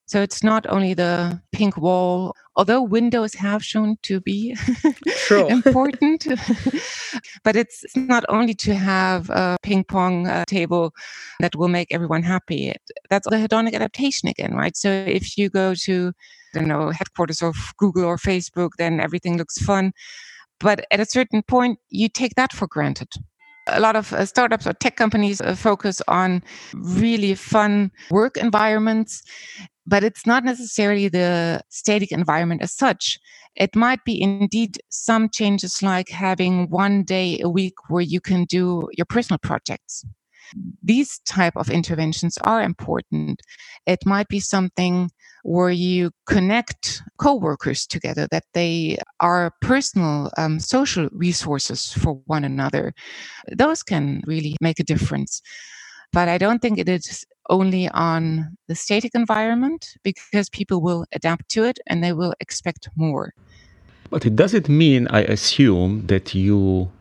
So 0.05 0.21
it's 0.21 0.43
not 0.43 0.65
only 0.67 0.93
the 0.93 1.41
pink 1.53 1.77
wall, 1.77 2.35
although 2.57 2.81
windows 2.81 3.33
have 3.35 3.63
shown 3.63 3.95
to 4.03 4.19
be 4.19 4.57
important, 5.31 6.27
but 7.45 7.55
it's 7.55 7.85
not 7.95 8.25
only 8.27 8.53
to 8.55 8.75
have 8.75 9.29
a 9.29 9.57
ping 9.63 9.85
pong 9.85 10.27
uh, 10.27 10.43
table 10.47 10.93
that 11.39 11.55
will 11.55 11.69
make 11.69 11.93
everyone 11.93 12.23
happy. 12.23 12.73
That's 13.09 13.29
the 13.29 13.37
hedonic 13.37 13.73
adaptation 13.73 14.27
again, 14.27 14.53
right? 14.53 14.75
So 14.75 14.89
if 14.91 15.37
you 15.37 15.49
go 15.49 15.75
to, 15.75 16.11
I 16.53 16.59
don't 16.59 16.67
know, 16.67 16.89
headquarters 16.89 17.41
of 17.41 17.55
Google 17.77 18.03
or 18.03 18.17
Facebook, 18.17 18.71
then 18.77 18.99
everything 18.99 19.37
looks 19.37 19.59
fun. 19.59 19.93
But 20.61 20.85
at 20.91 20.99
a 20.99 21.05
certain 21.05 21.43
point, 21.43 21.79
you 21.89 22.09
take 22.09 22.35
that 22.35 22.53
for 22.53 22.67
granted 22.67 23.09
a 23.67 23.79
lot 23.79 23.95
of 23.95 24.11
uh, 24.11 24.25
startups 24.25 24.65
or 24.65 24.73
tech 24.73 24.95
companies 24.95 25.39
uh, 25.39 25.55
focus 25.55 26.01
on 26.07 26.41
really 26.73 27.35
fun 27.35 27.91
work 28.09 28.35
environments 28.35 29.21
but 29.85 30.03
it's 30.03 30.25
not 30.25 30.43
necessarily 30.43 31.07
the 31.07 31.61
static 31.69 32.11
environment 32.11 32.61
as 32.61 32.73
such. 32.73 33.19
It 33.55 33.75
might 33.75 34.03
be 34.05 34.21
indeed 34.21 34.77
some 34.89 35.29
changes 35.29 35.81
like 35.81 36.09
having 36.09 36.69
one 36.69 37.03
day 37.03 37.39
a 37.41 37.49
week 37.49 37.73
where 37.89 38.01
you 38.01 38.21
can 38.21 38.45
do 38.45 38.87
your 38.93 39.05
personal 39.05 39.39
projects. 39.39 40.05
These 40.83 41.19
type 41.25 41.53
of 41.55 41.69
interventions 41.69 42.37
are 42.43 42.61
important. 42.61 43.41
It 43.85 43.99
might 44.05 44.27
be 44.27 44.39
something 44.39 45.09
where 45.43 45.69
you 45.69 46.11
connect 46.27 47.01
co-workers 47.17 47.85
together, 47.87 48.27
that 48.31 48.43
they 48.53 48.97
are 49.19 49.53
personal 49.61 50.31
um, 50.37 50.59
social 50.59 51.09
resources 51.11 51.93
for 51.93 52.13
one 52.25 52.43
another. 52.43 52.93
Those 53.51 53.83
can 53.83 54.21
really 54.25 54.55
make 54.61 54.79
a 54.79 54.83
difference. 54.83 55.41
But 56.13 56.27
I 56.27 56.37
don't 56.37 56.61
think 56.61 56.77
it 56.77 56.89
is 56.89 57.25
only 57.49 57.87
on 57.89 58.57
the 58.67 58.75
static 58.75 59.11
environment 59.15 59.95
because 60.03 60.49
people 60.49 60.81
will 60.81 61.05
adapt 61.13 61.49
to 61.49 61.63
it 61.63 61.79
and 61.87 62.03
they 62.03 62.13
will 62.13 62.33
expect 62.39 62.89
more. 62.95 63.33
But 64.09 64.25
it 64.25 64.35
doesn't 64.35 64.67
mean, 64.67 65.07
I 65.07 65.21
assume, 65.21 66.07
that 66.07 66.35
you 66.35 66.91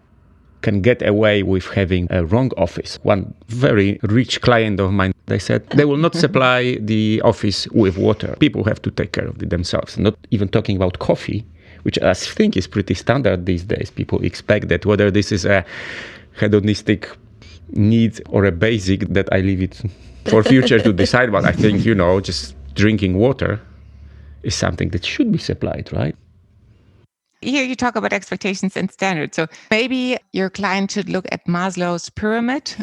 can 0.62 0.80
get 0.80 1.06
away 1.06 1.42
with 1.42 1.66
having 1.66 2.06
a 2.10 2.24
wrong 2.24 2.50
office. 2.56 2.98
One 3.02 3.34
very 3.48 3.98
rich 4.02 4.40
client 4.40 4.80
of 4.80 4.92
mine, 4.92 5.12
they 5.26 5.38
said 5.38 5.68
they 5.70 5.84
will 5.84 5.96
not 5.96 6.14
supply 6.24 6.76
the 6.80 7.20
office 7.22 7.66
with 7.68 7.96
water. 7.96 8.36
People 8.38 8.64
have 8.64 8.80
to 8.82 8.90
take 8.90 9.12
care 9.12 9.26
of 9.26 9.42
it 9.42 9.50
themselves. 9.50 9.98
Not 9.98 10.16
even 10.30 10.48
talking 10.48 10.76
about 10.76 10.98
coffee, 10.98 11.44
which 11.82 11.98
I 12.00 12.14
think 12.14 12.56
is 12.56 12.66
pretty 12.66 12.94
standard 12.94 13.46
these 13.46 13.64
days. 13.64 13.90
People 13.90 14.22
expect 14.22 14.68
that 14.68 14.86
whether 14.86 15.10
this 15.10 15.32
is 15.32 15.44
a 15.44 15.64
hedonistic 16.38 17.08
need 17.72 18.20
or 18.28 18.44
a 18.44 18.52
basic 18.52 19.00
that 19.08 19.28
I 19.32 19.40
leave 19.40 19.62
it 19.62 19.80
for 20.26 20.42
future 20.42 20.80
to 20.80 20.92
decide. 20.92 21.32
But 21.32 21.44
I 21.44 21.52
think, 21.52 21.84
you 21.84 21.94
know, 21.94 22.20
just 22.20 22.54
drinking 22.74 23.16
water 23.16 23.60
is 24.42 24.54
something 24.54 24.90
that 24.90 25.04
should 25.04 25.30
be 25.32 25.38
supplied, 25.38 25.92
right? 25.92 26.16
Here 27.42 27.64
you 27.64 27.74
talk 27.74 27.96
about 27.96 28.12
expectations 28.12 28.76
and 28.76 28.90
standards. 28.90 29.34
So 29.34 29.46
maybe 29.70 30.18
your 30.32 30.50
client 30.50 30.90
should 30.90 31.08
look 31.08 31.26
at 31.32 31.46
Maslow's 31.46 32.10
pyramid 32.10 32.74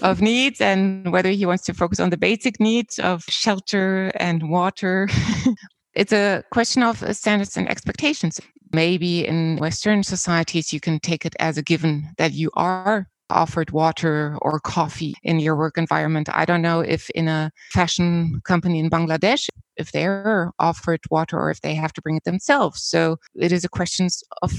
of 0.02 0.20
needs 0.22 0.60
and 0.60 1.10
whether 1.10 1.30
he 1.30 1.44
wants 1.44 1.64
to 1.64 1.74
focus 1.74 1.98
on 1.98 2.10
the 2.10 2.16
basic 2.16 2.60
needs 2.60 3.00
of 3.00 3.24
shelter 3.24 4.12
and 4.14 4.48
water. 4.48 5.08
it's 5.94 6.12
a 6.12 6.44
question 6.52 6.84
of 6.84 6.98
standards 7.16 7.56
and 7.56 7.68
expectations. 7.68 8.40
Maybe 8.72 9.26
in 9.26 9.56
Western 9.56 10.04
societies, 10.04 10.72
you 10.72 10.78
can 10.78 11.00
take 11.00 11.26
it 11.26 11.34
as 11.40 11.58
a 11.58 11.62
given 11.62 12.10
that 12.16 12.34
you 12.34 12.50
are 12.54 13.08
offered 13.30 13.70
water 13.70 14.36
or 14.42 14.60
coffee 14.60 15.14
in 15.22 15.40
your 15.40 15.56
work 15.56 15.78
environment. 15.78 16.28
I 16.32 16.44
don't 16.44 16.62
know 16.62 16.80
if 16.80 17.10
in 17.10 17.28
a 17.28 17.50
fashion 17.72 18.40
company 18.44 18.78
in 18.78 18.90
Bangladesh, 18.90 19.48
if 19.76 19.92
they're 19.92 20.52
offered 20.58 21.00
water 21.10 21.38
or 21.38 21.50
if 21.50 21.60
they 21.60 21.74
have 21.74 21.92
to 21.94 22.02
bring 22.02 22.16
it 22.16 22.24
themselves. 22.24 22.82
So 22.82 23.18
it 23.34 23.52
is 23.52 23.64
a 23.64 23.68
question 23.68 24.08
of 24.42 24.52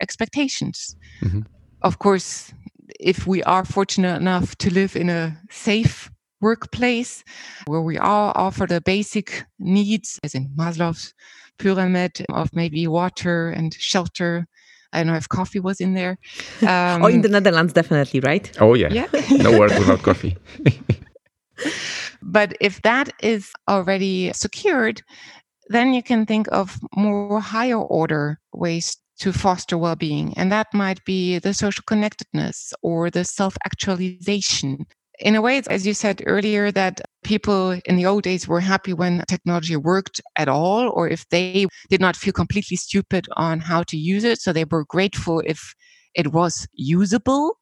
expectations. 0.00 0.96
Mm-hmm. 1.22 1.40
Of 1.82 1.98
course, 1.98 2.52
if 3.00 3.26
we 3.26 3.42
are 3.44 3.64
fortunate 3.64 4.16
enough 4.16 4.56
to 4.58 4.72
live 4.72 4.96
in 4.96 5.10
a 5.10 5.38
safe 5.50 6.10
workplace 6.40 7.24
where 7.66 7.82
we 7.82 7.98
are 7.98 8.32
offered 8.36 8.68
the 8.68 8.80
basic 8.80 9.44
needs, 9.58 10.20
as 10.22 10.34
in 10.34 10.50
Maslow's 10.56 11.14
pyramid 11.58 12.24
of 12.30 12.54
maybe 12.54 12.86
water 12.86 13.48
and 13.50 13.74
shelter, 13.74 14.46
I 14.92 14.98
don't 14.98 15.08
know 15.08 15.16
if 15.16 15.28
coffee 15.28 15.60
was 15.60 15.80
in 15.80 15.94
there. 15.94 16.18
Um, 16.62 17.02
oh, 17.04 17.06
in 17.06 17.22
the 17.22 17.28
Netherlands, 17.28 17.72
definitely, 17.72 18.20
right? 18.20 18.50
Oh, 18.60 18.74
yeah. 18.74 18.88
yeah. 18.90 19.06
no 19.30 19.58
work 19.58 19.72
without 19.78 20.02
coffee. 20.02 20.36
but 22.22 22.56
if 22.60 22.82
that 22.82 23.12
is 23.22 23.50
already 23.68 24.32
secured, 24.32 25.02
then 25.68 25.92
you 25.92 26.02
can 26.02 26.26
think 26.26 26.46
of 26.52 26.78
more 26.94 27.40
higher 27.40 27.78
order 27.78 28.38
ways 28.52 28.96
to 29.18 29.32
foster 29.32 29.78
well 29.78 29.96
being. 29.96 30.34
And 30.36 30.52
that 30.52 30.68
might 30.74 31.04
be 31.04 31.38
the 31.38 31.54
social 31.54 31.82
connectedness 31.86 32.72
or 32.82 33.10
the 33.10 33.24
self 33.24 33.56
actualization 33.64 34.86
in 35.18 35.34
a 35.34 35.42
way, 35.42 35.62
as 35.68 35.86
you 35.86 35.94
said 35.94 36.22
earlier, 36.26 36.70
that 36.72 37.00
people 37.24 37.78
in 37.84 37.96
the 37.96 38.06
old 38.06 38.22
days 38.22 38.46
were 38.46 38.60
happy 38.60 38.92
when 38.92 39.24
technology 39.28 39.76
worked 39.76 40.20
at 40.36 40.48
all, 40.48 40.90
or 40.90 41.08
if 41.08 41.28
they 41.30 41.66
did 41.88 42.00
not 42.00 42.16
feel 42.16 42.32
completely 42.32 42.76
stupid 42.76 43.26
on 43.36 43.60
how 43.60 43.82
to 43.84 43.96
use 43.96 44.24
it. 44.24 44.40
So 44.40 44.52
they 44.52 44.64
were 44.64 44.84
grateful 44.84 45.42
if 45.46 45.74
it 46.14 46.32
was 46.32 46.66
usable. 46.72 47.58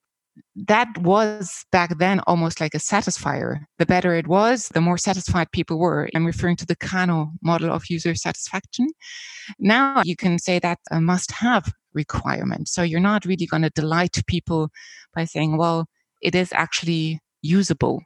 That 0.56 0.88
was 0.98 1.64
back 1.70 1.98
then 1.98 2.20
almost 2.26 2.60
like 2.60 2.74
a 2.74 2.78
satisfier. 2.78 3.60
The 3.78 3.86
better 3.86 4.14
it 4.14 4.26
was, 4.26 4.68
the 4.68 4.80
more 4.80 4.98
satisfied 4.98 5.52
people 5.52 5.78
were. 5.78 6.08
I'm 6.14 6.26
referring 6.26 6.56
to 6.56 6.66
the 6.66 6.76
Kano 6.76 7.30
model 7.40 7.70
of 7.70 7.84
user 7.88 8.16
satisfaction. 8.16 8.88
Now 9.60 10.02
you 10.04 10.16
can 10.16 10.40
say 10.40 10.58
that 10.58 10.78
a 10.90 11.00
must 11.00 11.30
have 11.30 11.72
requirement. 11.92 12.68
So 12.68 12.82
you're 12.82 12.98
not 12.98 13.24
really 13.24 13.46
going 13.46 13.62
to 13.62 13.70
delight 13.70 14.20
people 14.26 14.70
by 15.14 15.24
saying, 15.24 15.56
well, 15.56 15.86
it 16.20 16.34
is 16.34 16.52
actually 16.52 17.20
usable. 17.44 18.02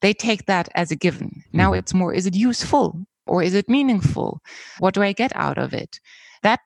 They 0.00 0.12
take 0.12 0.46
that 0.46 0.68
as 0.74 0.90
a 0.90 0.96
given. 0.96 1.44
Now 1.52 1.70
mm-hmm. 1.70 1.80
it's 1.80 1.94
more, 1.94 2.14
is 2.14 2.26
it 2.26 2.34
useful 2.34 3.06
or 3.26 3.42
is 3.42 3.54
it 3.54 3.68
meaningful? 3.68 4.40
What 4.78 4.94
do 4.94 5.02
I 5.02 5.12
get 5.12 5.32
out 5.36 5.58
of 5.58 5.74
it? 5.74 6.00
That 6.42 6.60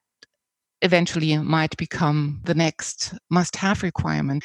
eventually 0.82 1.36
might 1.38 1.76
become 1.76 2.40
the 2.44 2.54
next 2.54 3.14
must 3.30 3.56
have 3.56 3.82
requirement. 3.82 4.44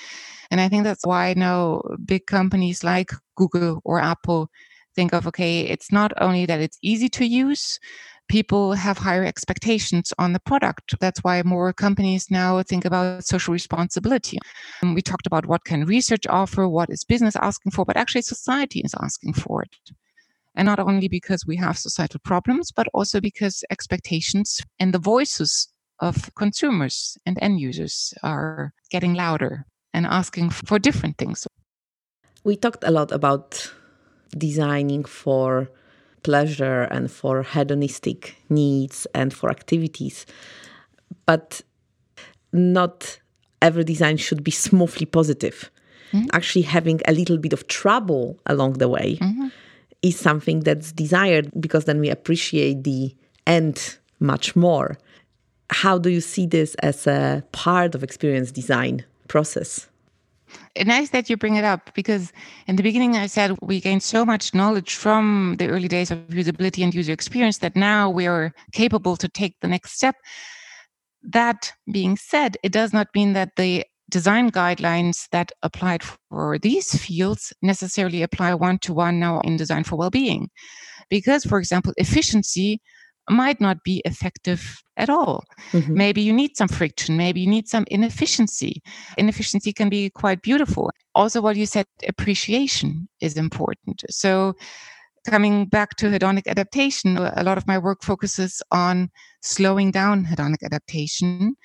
And 0.51 0.61
I 0.61 0.69
think 0.69 0.83
that's 0.83 1.05
why 1.05 1.33
now 1.35 1.81
big 2.05 2.27
companies 2.27 2.83
like 2.83 3.11
Google 3.35 3.81
or 3.83 3.99
Apple 3.99 4.49
think 4.95 5.13
of 5.13 5.27
okay, 5.27 5.61
it's 5.61 5.91
not 5.91 6.11
only 6.21 6.45
that 6.45 6.61
it's 6.61 6.77
easy 6.81 7.09
to 7.09 7.25
use, 7.25 7.79
people 8.27 8.73
have 8.73 8.97
higher 8.97 9.23
expectations 9.23 10.13
on 10.17 10.33
the 10.33 10.39
product. 10.39 10.95
That's 10.99 11.23
why 11.23 11.41
more 11.43 11.73
companies 11.73 12.29
now 12.29 12.61
think 12.63 12.85
about 12.85 13.23
social 13.25 13.51
responsibility. 13.51 14.37
And 14.81 14.95
we 14.95 15.01
talked 15.01 15.27
about 15.27 15.45
what 15.45 15.65
can 15.65 15.85
research 15.85 16.27
offer, 16.27 16.67
what 16.67 16.89
is 16.89 17.03
business 17.03 17.35
asking 17.37 17.71
for, 17.71 17.85
but 17.85 17.97
actually 17.97 18.21
society 18.23 18.81
is 18.81 18.93
asking 19.01 19.33
for 19.33 19.63
it. 19.63 19.75
And 20.55 20.65
not 20.65 20.79
only 20.79 21.07
because 21.07 21.45
we 21.45 21.55
have 21.57 21.77
societal 21.77 22.19
problems, 22.23 22.71
but 22.71 22.87
also 22.93 23.21
because 23.21 23.63
expectations 23.69 24.59
and 24.79 24.93
the 24.93 24.99
voices 24.99 25.67
of 25.99 26.33
consumers 26.35 27.17
and 27.25 27.37
end 27.41 27.59
users 27.59 28.13
are 28.23 28.73
getting 28.89 29.13
louder 29.13 29.65
and 29.93 30.05
asking 30.05 30.49
for 30.49 30.79
different 30.79 31.17
things. 31.17 31.47
We 32.43 32.55
talked 32.55 32.83
a 32.83 32.91
lot 32.91 33.11
about 33.11 33.71
designing 34.35 35.05
for 35.05 35.69
pleasure 36.27 36.81
and 36.95 37.09
for 37.09 37.41
hedonistic 37.41 38.35
needs 38.49 39.07
and 39.13 39.33
for 39.33 39.49
activities. 39.49 40.25
But 41.25 41.61
not 42.51 43.19
every 43.61 43.85
design 43.85 44.17
should 44.17 44.43
be 44.43 44.51
smoothly 44.67 45.05
positive. 45.05 45.71
Mm-hmm. 46.11 46.27
Actually, 46.33 46.63
having 46.63 46.99
a 47.07 47.13
little 47.13 47.37
bit 47.37 47.53
of 47.53 47.61
trouble 47.67 48.37
along 48.45 48.73
the 48.73 48.89
way 48.89 49.17
mm-hmm. 49.21 49.47
is 50.01 50.19
something 50.19 50.59
that's 50.67 50.91
desired 50.91 51.49
because 51.65 51.85
then 51.85 51.99
we 52.01 52.09
appreciate 52.09 52.83
the 52.83 53.15
end 53.45 53.97
much 54.19 54.53
more. 54.55 54.97
How 55.69 55.97
do 55.97 56.09
you 56.09 56.21
see 56.21 56.45
this 56.45 56.75
as 56.89 57.07
a 57.07 57.43
part 57.53 57.95
of 57.95 58.03
experience 58.03 58.51
design 58.51 59.05
process? 59.29 59.87
Nice 60.85 61.09
that 61.09 61.29
you 61.29 61.37
bring 61.37 61.55
it 61.55 61.63
up 61.63 61.93
because 61.93 62.31
in 62.67 62.75
the 62.75 62.83
beginning 62.83 63.15
I 63.17 63.27
said 63.27 63.57
we 63.61 63.81
gained 63.81 64.03
so 64.03 64.25
much 64.25 64.53
knowledge 64.53 64.95
from 64.95 65.55
the 65.59 65.67
early 65.67 65.87
days 65.87 66.11
of 66.11 66.19
usability 66.27 66.83
and 66.83 66.93
user 66.93 67.13
experience 67.13 67.59
that 67.59 67.75
now 67.75 68.09
we 68.09 68.27
are 68.27 68.53
capable 68.71 69.17
to 69.17 69.27
take 69.27 69.55
the 69.61 69.67
next 69.67 69.93
step. 69.93 70.15
That 71.23 71.73
being 71.91 72.17
said, 72.17 72.57
it 72.63 72.71
does 72.71 72.93
not 72.93 73.07
mean 73.15 73.33
that 73.33 73.55
the 73.57 73.85
design 74.09 74.51
guidelines 74.51 75.27
that 75.31 75.51
applied 75.63 76.01
for 76.03 76.57
these 76.59 76.97
fields 76.97 77.51
necessarily 77.61 78.21
apply 78.21 78.53
one 78.53 78.77
to 78.79 78.93
one 78.93 79.19
now 79.19 79.41
in 79.41 79.57
design 79.57 79.83
for 79.83 79.97
well-being. 79.97 80.49
Because, 81.09 81.43
for 81.43 81.59
example, 81.59 81.93
efficiency 81.97 82.81
might 83.29 83.59
not 83.59 83.83
be 83.83 84.01
effective 84.05 84.81
at 84.97 85.09
all. 85.09 85.43
Mm-hmm. 85.71 85.93
Maybe 85.93 86.21
you 86.21 86.33
need 86.33 86.57
some 86.57 86.67
friction, 86.67 87.17
maybe 87.17 87.41
you 87.41 87.47
need 87.47 87.67
some 87.67 87.85
inefficiency. 87.89 88.81
Inefficiency 89.17 89.73
can 89.73 89.89
be 89.89 90.09
quite 90.09 90.41
beautiful. 90.41 90.91
Also, 91.15 91.41
what 91.41 91.55
you 91.55 91.65
said, 91.65 91.85
appreciation 92.07 93.07
is 93.21 93.37
important. 93.37 94.03
So, 94.09 94.55
coming 95.25 95.65
back 95.65 95.97
to 95.97 96.07
hedonic 96.07 96.47
adaptation, 96.47 97.17
a 97.17 97.43
lot 97.43 97.57
of 97.57 97.67
my 97.67 97.77
work 97.77 98.01
focuses 98.01 98.61
on 98.71 99.09
slowing 99.41 99.91
down 99.91 100.25
hedonic 100.25 100.63
adaptation 100.63 101.55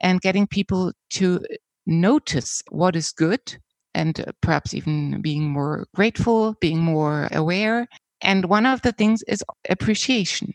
and 0.00 0.20
getting 0.20 0.46
people 0.46 0.92
to 1.10 1.40
notice 1.86 2.62
what 2.70 2.96
is 2.96 3.12
good 3.12 3.58
and 3.94 4.24
perhaps 4.40 4.72
even 4.74 5.20
being 5.20 5.50
more 5.50 5.86
grateful, 5.94 6.54
being 6.60 6.78
more 6.78 7.28
aware. 7.32 7.86
And 8.22 8.46
one 8.46 8.66
of 8.66 8.82
the 8.82 8.92
things 8.92 9.22
is 9.24 9.42
appreciation. 9.68 10.52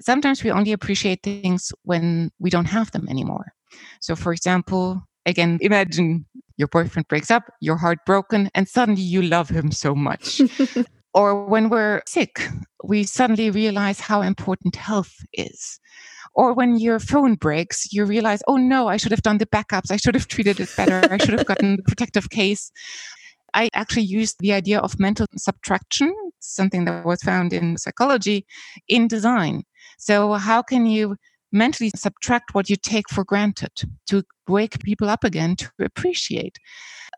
Sometimes 0.00 0.42
we 0.44 0.50
only 0.50 0.72
appreciate 0.72 1.22
things 1.22 1.72
when 1.82 2.30
we 2.38 2.50
don't 2.50 2.66
have 2.66 2.90
them 2.92 3.08
anymore. 3.08 3.52
So, 4.00 4.16
for 4.16 4.32
example, 4.32 5.02
again, 5.26 5.58
imagine 5.60 6.26
your 6.56 6.68
boyfriend 6.68 7.08
breaks 7.08 7.30
up, 7.30 7.44
you're 7.60 7.76
heartbroken, 7.76 8.50
and 8.54 8.68
suddenly 8.68 9.02
you 9.02 9.22
love 9.22 9.48
him 9.48 9.72
so 9.72 9.94
much. 9.94 10.40
or 11.14 11.46
when 11.46 11.68
we're 11.70 12.02
sick, 12.06 12.48
we 12.84 13.04
suddenly 13.04 13.50
realize 13.50 14.00
how 14.00 14.22
important 14.22 14.76
health 14.76 15.14
is. 15.32 15.80
Or 16.34 16.52
when 16.52 16.78
your 16.78 17.00
phone 17.00 17.34
breaks, 17.34 17.92
you 17.92 18.04
realize, 18.04 18.42
oh 18.46 18.56
no, 18.56 18.88
I 18.88 18.96
should 18.96 19.10
have 19.10 19.22
done 19.22 19.38
the 19.38 19.46
backups. 19.46 19.90
I 19.90 19.96
should 19.96 20.14
have 20.14 20.28
treated 20.28 20.60
it 20.60 20.70
better. 20.76 21.02
I 21.10 21.18
should 21.18 21.34
have 21.36 21.46
gotten 21.46 21.76
the 21.76 21.82
protective 21.82 22.30
case. 22.30 22.70
I 23.52 23.68
actually 23.74 24.04
used 24.04 24.36
the 24.38 24.52
idea 24.52 24.78
of 24.78 25.00
mental 25.00 25.26
subtraction, 25.36 26.14
something 26.38 26.84
that 26.84 27.04
was 27.04 27.22
found 27.22 27.52
in 27.52 27.76
psychology, 27.78 28.46
in 28.86 29.08
design. 29.08 29.64
So, 30.00 30.32
how 30.34 30.62
can 30.62 30.86
you 30.86 31.16
mentally 31.52 31.90
subtract 31.96 32.54
what 32.54 32.70
you 32.70 32.76
take 32.76 33.08
for 33.10 33.24
granted 33.24 33.72
to 34.08 34.22
wake 34.48 34.82
people 34.82 35.08
up 35.08 35.24
again 35.24 35.56
to 35.56 35.70
appreciate. 35.80 36.58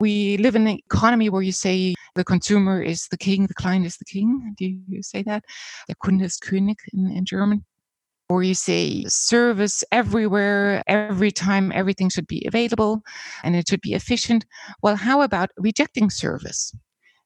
We 0.01 0.37
live 0.39 0.57
in 0.57 0.67
an 0.67 0.79
economy 0.79 1.29
where 1.29 1.43
you 1.43 1.53
say 1.53 1.95
the 2.15 2.25
consumer 2.25 2.83
is 2.83 3.09
the 3.09 3.19
king, 3.19 3.47
the 3.47 3.55
client 3.55 3.87
is 3.87 3.97
the 3.97 4.05
king. 4.05 4.55
Do 4.57 4.65
you 4.89 5.03
say 5.03 5.23
that? 5.25 5.45
Der 5.89 5.95
Kunde 6.03 6.25
ist 6.25 6.43
König 6.43 6.79
in, 6.93 7.11
in 7.11 7.25
German. 7.25 7.65
Or 8.29 8.43
you 8.43 8.55
say 8.55 9.05
service 9.09 9.85
everywhere, 9.93 10.83
every 10.87 11.31
time, 11.31 11.71
everything 11.75 12.09
should 12.09 12.27
be 12.27 12.45
available 12.47 13.03
and 13.45 13.55
it 13.55 13.69
should 13.69 13.83
be 13.83 13.93
efficient. 13.93 14.47
Well, 14.83 14.97
how 14.97 15.21
about 15.21 15.51
rejecting 15.59 16.09
service? 16.09 16.75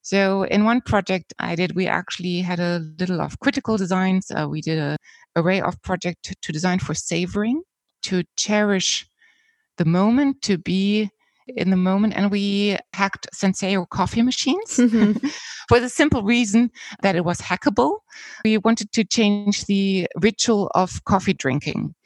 So 0.06 0.44
in 0.44 0.62
one 0.62 0.82
project 0.82 1.34
I 1.40 1.56
did, 1.56 1.74
we 1.74 1.88
actually 1.88 2.40
had 2.40 2.60
a 2.60 2.78
little 3.00 3.20
of 3.20 3.40
critical 3.40 3.76
designs. 3.76 4.30
Uh, 4.30 4.46
we 4.48 4.60
did 4.60 4.78
a 4.78 4.96
array 5.34 5.60
of 5.60 5.82
project 5.82 6.22
to, 6.26 6.36
to 6.42 6.52
design 6.52 6.78
for 6.78 6.94
savoring, 6.94 7.62
to 8.04 8.22
cherish 8.36 9.04
the 9.78 9.84
moment, 9.84 10.42
to 10.42 10.58
be 10.58 11.10
in 11.48 11.70
the 11.70 11.76
moment. 11.76 12.14
And 12.16 12.30
we 12.30 12.78
hacked 12.92 13.26
Senseo 13.34 13.84
coffee 13.88 14.22
machines 14.22 14.76
mm-hmm. 14.76 15.26
for 15.68 15.80
the 15.80 15.88
simple 15.88 16.22
reason 16.22 16.70
that 17.02 17.16
it 17.16 17.24
was 17.24 17.40
hackable. 17.40 17.98
We 18.44 18.58
wanted 18.58 18.92
to 18.92 19.02
change 19.02 19.64
the 19.64 20.06
ritual 20.22 20.70
of 20.76 21.02
coffee 21.04 21.34
drinking. 21.34 21.96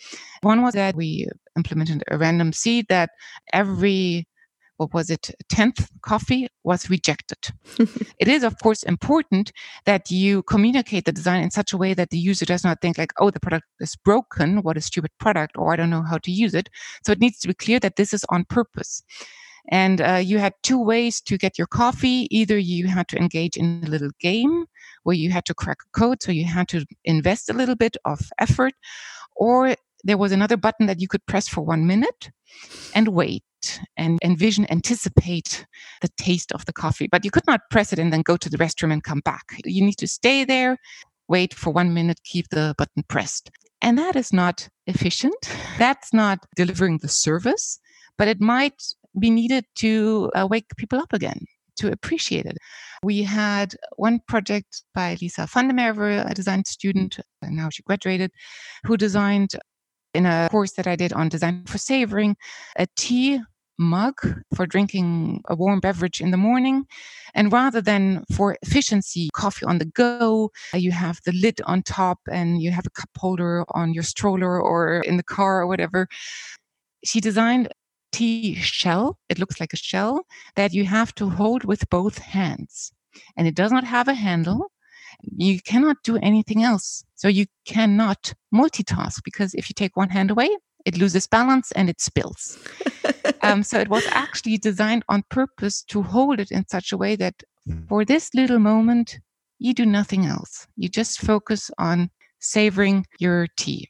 One 0.40 0.62
was 0.62 0.72
that 0.72 0.96
we 0.96 1.28
implemented 1.54 2.02
a 2.10 2.16
random 2.16 2.54
seed 2.54 2.86
that 2.88 3.10
every 3.52 4.26
what 4.80 4.94
was 4.94 5.10
it, 5.10 5.30
10th 5.52 5.88
coffee 6.00 6.48
was 6.64 6.88
rejected. 6.88 7.36
it 8.18 8.28
is, 8.28 8.42
of 8.42 8.58
course, 8.62 8.82
important 8.82 9.52
that 9.84 10.10
you 10.10 10.42
communicate 10.44 11.04
the 11.04 11.12
design 11.12 11.42
in 11.42 11.50
such 11.50 11.74
a 11.74 11.76
way 11.76 11.92
that 11.92 12.08
the 12.08 12.16
user 12.16 12.46
does 12.46 12.64
not 12.64 12.80
think 12.80 12.96
like, 12.96 13.12
oh, 13.20 13.28
the 13.28 13.40
product 13.40 13.66
is 13.80 13.94
broken. 13.94 14.62
What 14.62 14.78
a 14.78 14.80
stupid 14.80 15.10
product, 15.20 15.58
or 15.58 15.70
I 15.70 15.76
don't 15.76 15.90
know 15.90 16.02
how 16.02 16.16
to 16.16 16.30
use 16.30 16.54
it. 16.54 16.70
So 17.04 17.12
it 17.12 17.20
needs 17.20 17.38
to 17.40 17.48
be 17.48 17.52
clear 17.52 17.78
that 17.78 17.96
this 17.96 18.14
is 18.14 18.24
on 18.30 18.46
purpose. 18.46 19.02
And 19.68 20.00
uh, 20.00 20.14
you 20.14 20.38
had 20.38 20.54
two 20.62 20.82
ways 20.82 21.20
to 21.22 21.36
get 21.36 21.58
your 21.58 21.66
coffee. 21.66 22.26
Either 22.30 22.56
you 22.56 22.86
had 22.86 23.06
to 23.08 23.18
engage 23.18 23.58
in 23.58 23.82
a 23.86 23.90
little 23.90 24.12
game 24.18 24.64
where 25.02 25.14
you 25.14 25.30
had 25.30 25.44
to 25.44 25.54
crack 25.54 25.80
a 25.82 25.98
code, 25.98 26.22
so 26.22 26.32
you 26.32 26.46
had 26.46 26.68
to 26.68 26.86
invest 27.04 27.50
a 27.50 27.52
little 27.52 27.76
bit 27.76 27.98
of 28.06 28.30
effort, 28.38 28.72
or 29.36 29.74
there 30.04 30.16
was 30.16 30.32
another 30.32 30.56
button 30.56 30.86
that 30.86 31.02
you 31.02 31.08
could 31.08 31.26
press 31.26 31.48
for 31.48 31.60
one 31.60 31.86
minute 31.86 32.30
and 32.94 33.08
wait 33.08 33.44
and 33.96 34.18
envision, 34.22 34.66
anticipate 34.70 35.66
the 36.00 36.08
taste 36.16 36.52
of 36.52 36.64
the 36.66 36.72
coffee. 36.72 37.08
But 37.10 37.24
you 37.24 37.30
could 37.30 37.46
not 37.46 37.60
press 37.70 37.92
it 37.92 37.98
and 37.98 38.12
then 38.12 38.22
go 38.22 38.36
to 38.36 38.50
the 38.50 38.58
restroom 38.58 38.92
and 38.92 39.02
come 39.02 39.20
back. 39.20 39.44
You 39.64 39.84
need 39.84 39.98
to 39.98 40.08
stay 40.08 40.44
there, 40.44 40.76
wait 41.28 41.54
for 41.54 41.70
one 41.70 41.94
minute, 41.94 42.20
keep 42.24 42.48
the 42.50 42.74
button 42.76 43.04
pressed. 43.08 43.50
And 43.82 43.98
that 43.98 44.16
is 44.16 44.32
not 44.32 44.68
efficient. 44.86 45.50
That's 45.78 46.12
not 46.12 46.38
delivering 46.56 46.98
the 46.98 47.08
service, 47.08 47.78
but 48.18 48.28
it 48.28 48.40
might 48.40 48.82
be 49.18 49.30
needed 49.30 49.64
to 49.76 50.30
uh, 50.34 50.46
wake 50.48 50.76
people 50.76 50.98
up 50.98 51.12
again 51.12 51.46
to 51.76 51.90
appreciate 51.90 52.46
it. 52.46 52.58
We 53.02 53.22
had 53.22 53.74
one 53.96 54.20
project 54.28 54.82
by 54.94 55.16
Lisa 55.20 55.46
van 55.46 55.68
der 55.68 55.74
Merwe, 55.74 56.30
a 56.30 56.34
design 56.34 56.64
student, 56.64 57.18
and 57.40 57.56
now 57.56 57.70
she 57.70 57.82
graduated, 57.82 58.30
who 58.84 58.96
designed 58.96 59.52
in 60.12 60.26
a 60.26 60.48
course 60.50 60.72
that 60.72 60.86
I 60.86 60.96
did 60.96 61.12
on 61.12 61.28
design 61.28 61.64
for 61.66 61.78
savoring, 61.78 62.36
a 62.76 62.86
tea 62.96 63.40
mug 63.80 64.14
for 64.54 64.66
drinking 64.66 65.42
a 65.48 65.56
warm 65.56 65.80
beverage 65.80 66.20
in 66.20 66.30
the 66.30 66.36
morning. 66.36 66.86
And 67.34 67.52
rather 67.52 67.80
than 67.80 68.24
for 68.32 68.56
efficiency, 68.62 69.30
coffee 69.34 69.66
on 69.66 69.78
the 69.78 69.84
go, 69.84 70.50
uh, 70.74 70.78
you 70.78 70.92
have 70.92 71.20
the 71.24 71.32
lid 71.32 71.60
on 71.64 71.82
top 71.82 72.18
and 72.30 72.62
you 72.62 72.70
have 72.70 72.86
a 72.86 72.90
cup 72.90 73.10
holder 73.16 73.64
on 73.70 73.94
your 73.94 74.02
stroller 74.02 74.60
or 74.60 75.00
in 75.00 75.16
the 75.16 75.22
car 75.22 75.60
or 75.60 75.66
whatever. 75.66 76.08
She 77.04 77.20
designed 77.20 77.68
tea 78.12 78.54
shell. 78.56 79.18
It 79.28 79.38
looks 79.38 79.60
like 79.60 79.72
a 79.72 79.76
shell 79.76 80.26
that 80.56 80.72
you 80.72 80.84
have 80.84 81.14
to 81.16 81.30
hold 81.30 81.64
with 81.64 81.88
both 81.90 82.18
hands. 82.18 82.92
And 83.36 83.48
it 83.48 83.54
does 83.54 83.72
not 83.72 83.84
have 83.84 84.08
a 84.08 84.14
handle 84.14 84.70
you 85.36 85.60
cannot 85.60 85.98
do 86.02 86.16
anything 86.18 86.62
else. 86.62 87.04
So 87.14 87.28
you 87.28 87.46
cannot 87.64 88.34
multitask 88.54 89.22
because 89.24 89.54
if 89.54 89.68
you 89.68 89.74
take 89.74 89.96
one 89.96 90.10
hand 90.10 90.30
away, 90.30 90.48
it 90.84 90.96
loses 90.96 91.26
balance 91.26 91.72
and 91.72 91.90
it 91.90 92.00
spills. 92.00 92.58
um, 93.42 93.62
so 93.62 93.78
it 93.78 93.88
was 93.88 94.06
actually 94.08 94.58
designed 94.58 95.04
on 95.08 95.22
purpose 95.30 95.82
to 95.84 96.02
hold 96.02 96.40
it 96.40 96.50
in 96.50 96.66
such 96.68 96.92
a 96.92 96.96
way 96.96 97.16
that 97.16 97.34
hmm. 97.66 97.86
for 97.88 98.04
this 98.04 98.30
little 98.34 98.58
moment, 98.58 99.18
you 99.58 99.74
do 99.74 99.86
nothing 99.86 100.26
else. 100.26 100.66
You 100.76 100.88
just 100.88 101.20
focus 101.20 101.70
on 101.78 102.10
savoring 102.40 103.06
your 103.18 103.46
tea. 103.56 103.88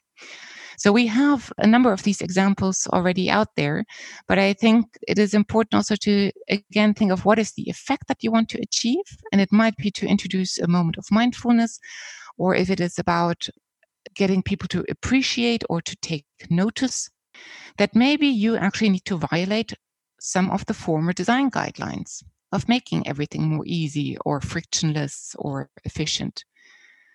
So 0.81 0.93
we 0.93 1.07
have 1.09 1.53
a 1.59 1.67
number 1.67 1.93
of 1.93 2.05
these 2.05 2.23
examples 2.23 2.89
already 2.91 3.29
out 3.29 3.49
there, 3.55 3.85
but 4.27 4.39
I 4.39 4.55
think 4.55 4.87
it 5.07 5.19
is 5.19 5.35
important 5.35 5.75
also 5.75 5.95
to 5.97 6.33
again 6.49 6.95
think 6.95 7.13
of 7.13 7.27
what 7.27 7.39
is 7.39 7.53
the 7.53 7.69
effect 7.69 8.09
that 8.09 8.23
you 8.23 8.33
want 8.33 8.49
to 8.51 8.63
achieve. 8.63 9.05
And 9.31 9.43
it 9.43 9.53
might 9.53 9.77
be 9.77 9.91
to 9.91 10.07
introduce 10.07 10.59
a 10.59 10.67
moment 10.67 10.97
of 10.97 11.05
mindfulness, 11.11 11.79
or 12.39 12.55
if 12.55 12.71
it 12.71 12.81
is 12.81 12.99
about 12.99 13.47
getting 14.15 14.43
people 14.43 14.69
to 14.69 14.85
appreciate 14.89 15.65
or 15.69 15.83
to 15.83 15.95
take 15.97 16.25
notice, 16.49 17.11
that 17.79 17.95
maybe 17.95 18.27
you 18.27 18.57
actually 18.57 18.91
need 18.91 19.05
to 19.07 19.17
violate 19.17 19.75
some 20.21 20.51
of 20.51 20.67
the 20.67 20.75
former 20.75 21.13
design 21.13 21.51
guidelines 21.51 22.23
of 22.53 22.69
making 22.69 23.07
everything 23.07 23.49
more 23.49 23.65
easy 23.67 24.17
or 24.25 24.41
frictionless 24.41 25.35
or 25.39 25.71
efficient. 25.85 26.45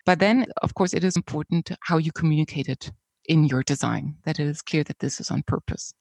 But 0.04 0.18
then, 0.18 0.46
of 0.62 0.74
course, 0.74 0.94
it 0.94 1.04
is 1.04 1.16
important 1.16 1.70
how 1.82 1.98
you 1.98 2.12
communicate 2.12 2.68
it 2.68 2.90
in 3.28 3.44
your 3.44 3.62
design, 3.62 4.16
that 4.24 4.38
it 4.38 4.46
is 4.46 4.62
clear 4.62 4.84
that 4.84 5.00
this 5.00 5.20
is 5.20 5.30
on 5.30 5.42
purpose. 5.42 5.92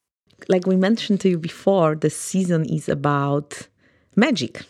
Like 0.48 0.68
we 0.68 0.76
mentioned 0.76 1.22
to 1.22 1.30
you 1.30 1.40
before, 1.40 1.96
the 1.96 2.10
season 2.10 2.66
is 2.66 2.88
about 2.88 3.68
magic. 4.16 4.62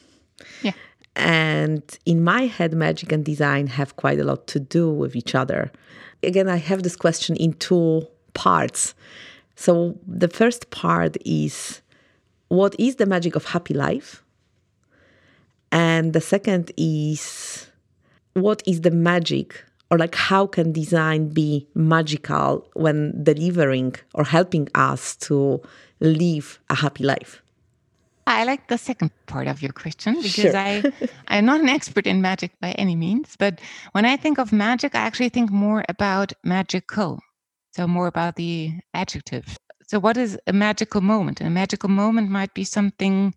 Yeah. 0.62 0.74
And 1.16 1.84
in 2.06 2.24
my 2.24 2.48
head, 2.48 2.74
magic 2.74 3.12
and 3.12 3.24
design 3.24 3.68
have 3.68 3.96
quite 3.96 4.20
a 4.20 4.24
lot 4.24 4.48
to 4.48 4.60
do 4.60 4.90
with 4.90 5.16
each 5.16 5.34
other. 5.34 5.72
Again, 6.24 6.50
I 6.50 6.58
have 6.58 6.84
this 6.84 6.96
question 6.96 7.36
in 7.36 7.54
two 7.54 8.08
parts. 8.34 8.94
So 9.56 9.98
the 10.06 10.28
first 10.28 10.70
part 10.70 11.18
is 11.26 11.82
what 12.50 12.76
is 12.80 12.96
the 12.96 13.06
magic 13.06 13.36
of 13.36 13.46
happy 13.46 13.74
life? 13.74 14.24
And 15.72 16.14
the 16.14 16.22
second 16.22 16.72
is 16.78 17.68
what 18.34 18.62
is 18.66 18.82
the 18.82 18.92
magic 18.92 19.64
or 19.92 19.98
like 19.98 20.16
how 20.16 20.48
can 20.48 20.72
design 20.72 21.30
be 21.30 21.68
magical 21.74 22.68
when 22.74 23.24
delivering 23.24 23.96
or 24.14 24.24
helping 24.24 24.68
us 24.76 25.16
to 25.16 25.62
live 26.00 26.60
a 26.70 26.76
happy 26.76 27.04
life 27.04 27.42
I 28.28 28.44
like 28.44 28.68
the 28.68 28.78
second 28.78 29.12
part 29.28 29.48
of 29.48 29.62
your 29.62 29.72
question 29.72 30.16
because 30.16 30.34
sure. 30.34 30.58
I 30.58 30.92
I'm 31.28 31.46
not 31.46 31.62
an 31.62 31.70
expert 31.70 32.08
in 32.08 32.22
magic 32.22 32.52
by 32.60 32.72
any 32.72 32.96
means, 32.96 33.36
but 33.38 33.62
when 33.92 34.06
I 34.06 34.18
think 34.18 34.40
of 34.40 34.52
magic, 34.52 34.96
I 34.96 35.02
actually 35.02 35.30
think 35.30 35.52
more 35.52 35.86
about 35.88 36.34
magical. 36.44 37.20
So 37.76 37.88
more 37.88 38.08
about 38.08 38.38
the 38.38 38.72
adjective. 38.94 39.58
So 39.88 40.00
what 40.00 40.16
is 40.16 40.40
a 40.48 40.54
magical 40.54 41.02
moment? 41.02 41.42
A 41.42 41.50
magical 41.50 41.90
moment 41.90 42.30
might 42.30 42.54
be 42.54 42.64
something 42.64 43.36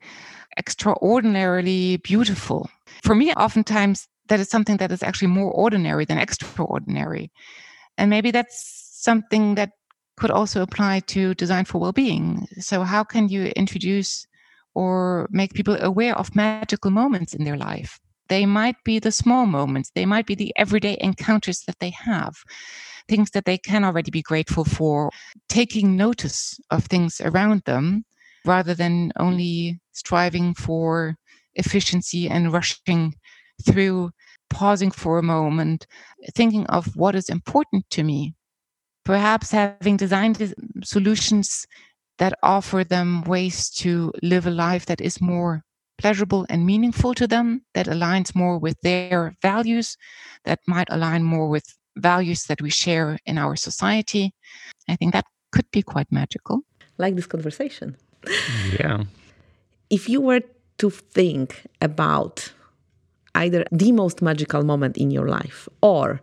extraordinarily 0.57 1.97
beautiful. 1.99 2.71
For 3.03 3.17
me, 3.17 3.33
oftentimes 3.33 4.07
that 4.29 4.39
is 4.39 4.49
something 4.49 4.77
that 4.77 4.93
is 4.93 5.03
actually 5.03 5.29
more 5.29 5.51
ordinary 5.51 6.05
than 6.05 6.19
extraordinary. 6.19 7.33
And 7.97 8.11
maybe 8.11 8.31
that's 8.31 8.57
something 9.03 9.57
that 9.57 9.71
could 10.17 10.31
also 10.31 10.63
apply 10.63 11.01
to 11.01 11.35
design 11.35 11.65
for 11.65 11.79
well-being. 11.79 12.47
So 12.61 12.83
how 12.83 13.03
can 13.03 13.29
you 13.29 13.47
introduce 13.57 14.25
or 14.75 15.27
make 15.33 15.53
people 15.53 15.77
aware 15.81 16.17
of 16.17 16.37
magical 16.37 16.93
moments 16.93 17.35
in 17.35 17.43
their 17.43 17.57
life? 17.57 17.99
They 18.29 18.47
might 18.47 18.77
be 18.85 18.99
the 18.99 19.11
small 19.11 19.47
moments, 19.47 19.91
they 19.95 20.07
might 20.07 20.27
be 20.27 20.35
the 20.35 20.53
everyday 20.57 20.97
encounters 21.01 21.63
that 21.67 21.79
they 21.81 21.91
have, 21.91 22.37
things 23.09 23.31
that 23.31 23.45
they 23.45 23.59
can 23.59 23.85
already 23.85 24.11
be 24.11 24.23
grateful 24.23 24.65
for, 24.65 25.11
taking 25.49 25.97
notice 25.97 26.59
of 26.71 26.85
things 26.85 27.21
around 27.21 27.63
them 27.65 28.05
rather 28.45 28.75
than 28.75 29.13
only 29.19 29.81
striving 29.93 30.55
for 30.55 31.17
efficiency 31.55 32.29
and 32.29 32.53
rushing 32.53 33.15
through, 33.67 34.11
pausing 34.51 34.91
for 34.91 35.19
a 35.19 35.23
moment, 35.23 35.87
thinking 36.35 36.67
of 36.67 36.97
what 36.97 37.15
is 37.15 37.29
important 37.29 37.85
to 37.91 38.03
me. 38.03 38.35
Perhaps 39.05 39.51
having 39.51 39.97
designed 39.97 40.55
solutions 40.85 41.67
that 42.19 42.39
offer 42.43 42.85
them 42.85 43.23
ways 43.23 43.71
to 43.71 44.13
live 44.23 44.47
a 44.47 44.51
life 44.51 44.87
that 44.87 45.01
is 45.01 45.21
more 45.21 45.63
pleasurable 45.99 46.47
and 46.49 46.65
meaningful 46.65 47.15
to 47.15 47.27
them, 47.27 47.63
that 47.75 47.87
aligns 47.87 48.35
more 48.35 48.59
with 48.59 48.77
their 48.83 49.35
values, 49.43 49.97
that 50.45 50.61
might 50.67 50.87
align 50.91 51.25
more 51.25 51.49
with 51.49 51.65
values 51.97 52.45
that 52.45 52.61
we 52.61 52.71
share 52.71 53.19
in 53.27 53.39
our 53.39 53.57
society. 53.57 54.33
I 54.89 54.97
think 54.97 55.13
that 55.13 55.25
could 55.53 55.71
be 55.71 55.83
quite 55.83 56.11
magical. 56.11 56.61
Like 56.99 57.15
this 57.17 57.27
conversation. 57.27 57.97
Yeah. 58.79 59.05
If 59.91 60.09
you 60.09 60.21
were 60.21 60.43
to 60.79 60.91
think 60.91 61.67
about 61.81 62.53
either 63.35 63.65
the 63.73 63.93
most 63.93 64.21
magical 64.23 64.65
moment 64.65 64.97
in 64.97 65.11
your 65.11 65.29
life 65.29 65.69
or 65.83 66.21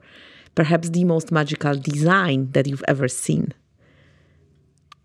perhaps 0.56 0.90
the 0.90 1.04
most 1.04 1.32
magical 1.32 1.76
design 1.76 2.52
that 2.52 2.68
you've 2.68 2.84
ever 2.88 3.08
seen, 3.08 3.54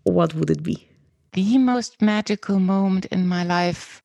what 0.03 0.33
would 0.35 0.49
it 0.49 0.63
be? 0.63 0.87
The 1.33 1.57
most 1.57 2.01
magical 2.01 2.59
moment 2.59 3.05
in 3.05 3.27
my 3.27 3.43
life, 3.43 4.01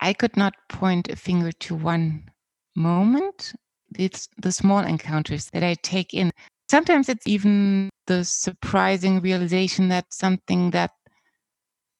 I 0.00 0.12
could 0.12 0.36
not 0.36 0.54
point 0.68 1.08
a 1.08 1.16
finger 1.16 1.52
to 1.52 1.74
one 1.74 2.30
moment. 2.76 3.54
It's 3.96 4.28
the 4.36 4.52
small 4.52 4.80
encounters 4.80 5.50
that 5.52 5.62
I 5.62 5.74
take 5.82 6.14
in. 6.14 6.30
Sometimes 6.70 7.08
it's 7.08 7.26
even 7.26 7.88
the 8.06 8.24
surprising 8.24 9.20
realization 9.20 9.88
that 9.88 10.12
something 10.12 10.70
that 10.70 10.90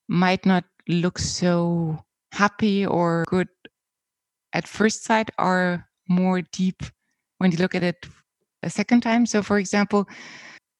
might 0.08 0.44
not 0.44 0.64
look 0.88 1.18
so 1.18 2.04
happy 2.32 2.84
or 2.84 3.24
good 3.28 3.48
at 4.52 4.66
first 4.66 5.04
sight 5.04 5.30
are 5.38 5.86
more 6.08 6.42
deep 6.52 6.82
when 7.38 7.52
you 7.52 7.58
look 7.58 7.74
at 7.74 7.82
it 7.82 8.06
a 8.62 8.70
second 8.70 9.02
time. 9.02 9.26
So, 9.26 9.42
for 9.42 9.58
example, 9.58 10.06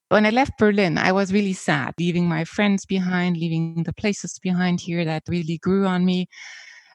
when 0.09 0.25
I 0.25 0.31
left 0.31 0.59
Berlin, 0.59 0.97
I 0.99 1.13
was 1.13 1.33
really 1.33 1.53
sad, 1.53 1.95
leaving 1.99 2.27
my 2.27 2.45
friends 2.45 2.87
behind, 2.87 3.37
leaving 3.37 3.83
the 3.83 3.93
places 3.93 4.39
behind 4.43 4.81
here 4.81 5.05
that 5.05 5.23
really 5.29 5.59
grew 5.59 5.87
on 5.87 6.05
me. 6.05 6.29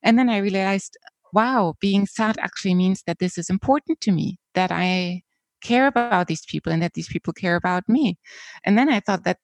And 0.01 0.17
then 0.17 0.29
I 0.29 0.37
realized, 0.37 0.97
wow, 1.33 1.73
being 1.81 2.05
sad 2.05 2.37
actually 2.39 2.75
means 2.75 3.03
that 3.07 3.19
this 3.19 3.37
is 3.37 3.49
important 3.49 3.99
to 4.01 4.11
me, 4.11 4.37
that 4.53 4.71
I 4.71 5.23
care 5.61 5.87
about 5.87 6.27
these 6.27 6.45
people 6.45 6.71
and 6.71 6.81
that 6.81 6.93
these 6.93 7.07
people 7.07 7.33
care 7.33 7.55
about 7.55 7.87
me. 7.89 8.17
And 8.63 8.77
then 8.77 8.89
I 8.89 8.99
thought 8.99 9.23
that 9.23 9.37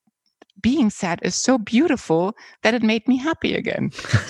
being 0.62 0.90
sad 0.90 1.20
is 1.24 1.36
so 1.36 1.58
beautiful 1.58 2.34
that 2.64 2.74
it 2.74 2.84
made 2.84 3.08
me 3.08 3.18
happy 3.18 3.56
again. 3.56 3.92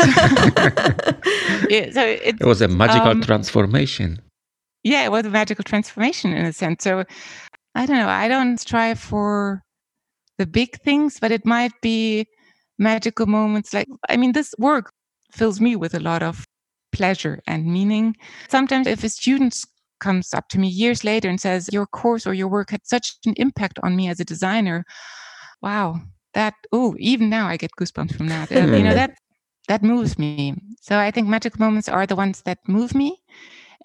yeah, 1.70 1.92
so 1.92 2.06
it, 2.06 2.38
it, 2.40 2.46
was 2.46 2.62
a 2.62 2.68
magical 2.68 3.10
um, 3.10 3.22
transformation. 3.22 4.22
Yeah, 4.84 5.04
it 5.06 5.12
was 5.12 5.26
a 5.26 5.30
magical 5.30 5.64
transformation 5.64 6.34
in 6.34 6.46
a 6.46 6.54
sense. 6.54 6.84
So 6.84 7.04
I 7.76 7.86
don't 7.86 7.98
know. 7.98 8.10
I 8.10 8.28
don't 8.28 8.58
strive 8.60 9.00
for 9.00 9.64
the 10.38 10.46
big 10.46 10.80
things, 10.82 11.20
but 11.20 11.32
it 11.32 11.46
might 11.46 11.74
be 11.82 12.28
magical 12.78 13.26
moments. 13.26 13.74
Like, 13.74 13.88
I 14.08 14.16
mean, 14.18 14.32
this 14.32 14.54
work 14.58 14.92
fills 15.32 15.60
me 15.60 15.76
with 15.76 15.94
a 15.94 16.00
lot 16.00 16.24
of 16.24 16.46
pleasure 16.92 17.42
and 17.48 17.66
meaning. 17.66 18.16
Sometimes, 18.50 18.88
if 18.88 19.04
a 19.04 19.10
student 19.10 19.56
comes 20.00 20.34
up 20.34 20.48
to 20.50 20.60
me 20.60 20.68
years 20.68 21.04
later 21.04 21.30
and 21.30 21.40
says, 21.40 21.70
Your 21.72 21.86
course 21.86 22.26
or 22.26 22.34
your 22.34 22.48
work 22.48 22.72
had 22.72 22.86
such 22.86 23.16
an 23.26 23.34
impact 23.38 23.80
on 23.84 23.96
me 23.96 24.08
as 24.08 24.20
a 24.20 24.26
designer, 24.26 24.86
wow, 25.62 26.00
that 26.34 26.54
oh 26.72 26.96
even 27.00 27.30
now 27.30 27.48
i 27.48 27.58
get 27.58 27.72
goosebumps 27.80 28.16
from 28.16 28.28
that. 28.28 28.52
You 28.52 28.84
know 28.84 28.94
that 29.02 29.18
that 29.68 29.84
moves 29.84 30.18
me. 30.18 30.56
So 30.82 30.98
i 30.98 31.12
think 31.12 31.28
magic 31.28 31.60
moments 31.60 31.90
are 31.90 32.06
the 32.06 32.16
ones 32.16 32.42
that 32.44 32.60
move 32.68 32.96
me 32.96 33.22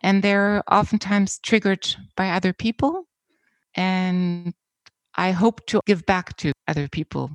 and 0.02 0.22
they're 0.22 0.62
oftentimes 0.70 1.38
triggered 1.38 1.96
by 2.16 2.30
other 2.30 2.52
people 2.52 3.05
and 3.74 4.55
i 5.14 5.30
hope 5.30 5.66
to 5.66 5.80
give 5.86 6.05
back 6.07 6.36
to 6.36 6.52
other 6.68 6.88
people 6.88 7.30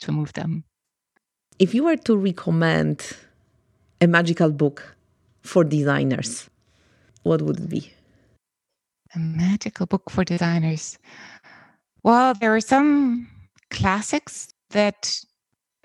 to 0.00 0.12
move 0.12 0.32
them. 0.32 0.64
If 1.58 1.74
you 1.74 1.84
were 1.84 1.96
to 1.96 2.16
recommend 2.16 3.16
a 4.00 4.06
magical 4.06 4.50
book 4.50 4.96
for 5.44 5.64
designers 5.64 6.48
what 7.22 7.42
would 7.42 7.60
it 7.60 7.68
be 7.68 7.92
a 9.14 9.18
magical 9.18 9.86
book 9.86 10.10
for 10.10 10.24
designers 10.24 10.98
well 12.02 12.34
there 12.34 12.54
are 12.54 12.60
some 12.60 13.28
classics 13.70 14.52
that 14.70 15.20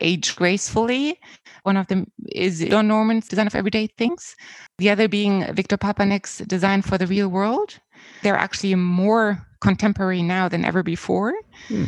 age 0.01 0.35
gracefully. 0.35 1.19
One 1.63 1.77
of 1.77 1.87
them 1.87 2.11
is 2.27 2.63
Don 2.65 2.87
Norman's 2.87 3.27
design 3.27 3.47
of 3.47 3.55
everyday 3.55 3.87
things. 3.87 4.35
The 4.77 4.89
other 4.89 5.07
being 5.07 5.53
Victor 5.53 5.77
Papanek's 5.77 6.39
design 6.39 6.81
for 6.81 6.97
the 6.97 7.07
real 7.07 7.29
world. 7.29 7.79
They're 8.23 8.37
actually 8.37 8.75
more 8.75 9.45
contemporary 9.61 10.23
now 10.23 10.47
than 10.47 10.63
ever 10.65 10.83
before. 10.83 11.33
Hmm. 11.67 11.85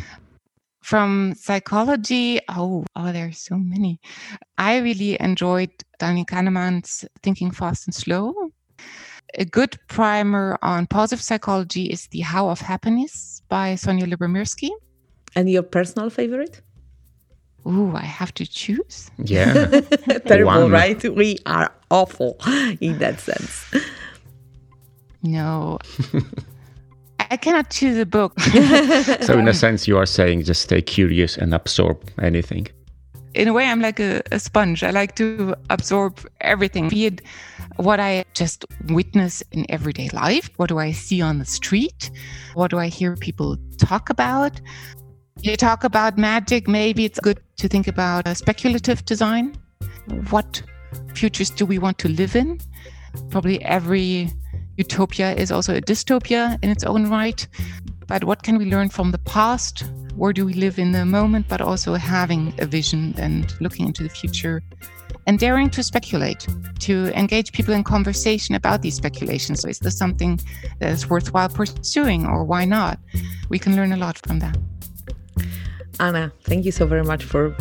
From 0.82 1.34
psychology, 1.36 2.40
oh, 2.48 2.84
oh, 2.96 3.12
there's 3.12 3.38
so 3.38 3.56
many. 3.56 4.00
I 4.58 4.78
really 4.78 5.16
enjoyed 5.20 5.70
Daniel 5.98 6.26
Kahneman's 6.26 7.04
Thinking 7.22 7.52
Fast 7.52 7.86
and 7.86 7.94
Slow. 7.94 8.34
A 9.38 9.44
good 9.44 9.78
primer 9.88 10.58
on 10.60 10.86
positive 10.86 11.22
psychology 11.22 11.86
is 11.86 12.08
The 12.08 12.20
How 12.20 12.48
of 12.48 12.60
Happiness 12.60 13.42
by 13.48 13.74
Sonja 13.74 14.12
Lyubomirsky. 14.12 14.70
And 15.36 15.48
your 15.48 15.62
personal 15.62 16.10
favorite? 16.10 16.60
Ooh, 17.64 17.92
I 17.94 18.02
have 18.04 18.34
to 18.34 18.46
choose? 18.46 19.08
Yeah. 19.18 19.52
Terrible, 20.26 20.62
One. 20.62 20.70
right? 20.72 21.02
We 21.14 21.38
are 21.46 21.72
awful 21.90 22.36
in 22.80 22.98
that 22.98 23.20
sense. 23.20 23.64
No. 25.22 25.78
I 27.32 27.38
cannot 27.38 27.70
choose 27.70 27.96
a 27.96 28.04
book. 28.04 28.38
so, 29.22 29.38
in 29.38 29.48
a 29.48 29.54
sense, 29.64 29.88
you 29.88 29.96
are 29.96 30.04
saying 30.04 30.42
just 30.42 30.60
stay 30.60 30.82
curious 30.82 31.38
and 31.38 31.54
absorb 31.54 31.96
anything. 32.20 32.68
In 33.32 33.48
a 33.48 33.54
way, 33.54 33.64
I'm 33.64 33.80
like 33.80 33.98
a, 34.00 34.20
a 34.30 34.38
sponge. 34.38 34.82
I 34.84 34.90
like 34.90 35.16
to 35.16 35.54
absorb 35.70 36.20
everything, 36.42 36.90
be 36.90 37.06
it 37.06 37.22
what 37.76 38.00
I 38.00 38.26
just 38.34 38.66
witness 38.88 39.42
in 39.50 39.64
everyday 39.70 40.10
life. 40.10 40.50
What 40.58 40.68
do 40.68 40.78
I 40.78 40.92
see 40.92 41.22
on 41.22 41.38
the 41.38 41.46
street? 41.46 42.10
What 42.52 42.70
do 42.70 42.78
I 42.78 42.88
hear 42.88 43.16
people 43.16 43.56
talk 43.78 44.10
about? 44.10 44.60
You 45.40 45.56
talk 45.56 45.84
about 45.84 46.18
magic, 46.18 46.68
maybe 46.68 47.06
it's 47.06 47.18
good 47.18 47.40
to 47.56 47.66
think 47.66 47.88
about 47.88 48.28
a 48.28 48.34
speculative 48.34 49.06
design. 49.06 49.56
What 50.28 50.62
futures 51.14 51.48
do 51.48 51.64
we 51.64 51.78
want 51.78 51.96
to 52.00 52.08
live 52.08 52.36
in? 52.36 52.60
Probably 53.30 53.62
every 53.64 54.28
utopia 54.76 55.34
is 55.34 55.50
also 55.50 55.74
a 55.76 55.80
dystopia 55.80 56.58
in 56.62 56.70
its 56.70 56.84
own 56.84 57.08
right. 57.08 57.46
But 58.06 58.24
what 58.24 58.42
can 58.42 58.58
we 58.58 58.66
learn 58.66 58.88
from 58.88 59.10
the 59.10 59.18
past? 59.18 59.84
Where 60.16 60.32
do 60.32 60.44
we 60.44 60.54
live 60.54 60.78
in 60.78 60.92
the 60.92 61.04
moment, 61.06 61.48
but 61.48 61.60
also 61.60 61.94
having 61.94 62.52
a 62.58 62.66
vision 62.66 63.14
and 63.16 63.52
looking 63.60 63.86
into 63.86 64.02
the 64.02 64.08
future 64.08 64.62
and 65.26 65.38
daring 65.38 65.70
to 65.70 65.82
speculate, 65.82 66.46
to 66.80 67.16
engage 67.18 67.52
people 67.52 67.74
in 67.74 67.84
conversation 67.84 68.54
about 68.54 68.82
these 68.82 68.96
speculations. 68.96 69.60
So, 69.60 69.68
is 69.68 69.78
this 69.78 69.96
something 69.96 70.40
that 70.80 70.90
is 70.92 71.08
worthwhile 71.08 71.48
pursuing, 71.48 72.26
or 72.26 72.44
why 72.44 72.64
not? 72.64 72.98
We 73.48 73.58
can 73.58 73.76
learn 73.76 73.92
a 73.92 73.96
lot 73.96 74.18
from 74.26 74.40
that. 74.40 74.56
Anna, 76.00 76.32
thank 76.42 76.64
you 76.64 76.72
so 76.72 76.86
very 76.86 77.04
much 77.04 77.24
for 77.24 77.54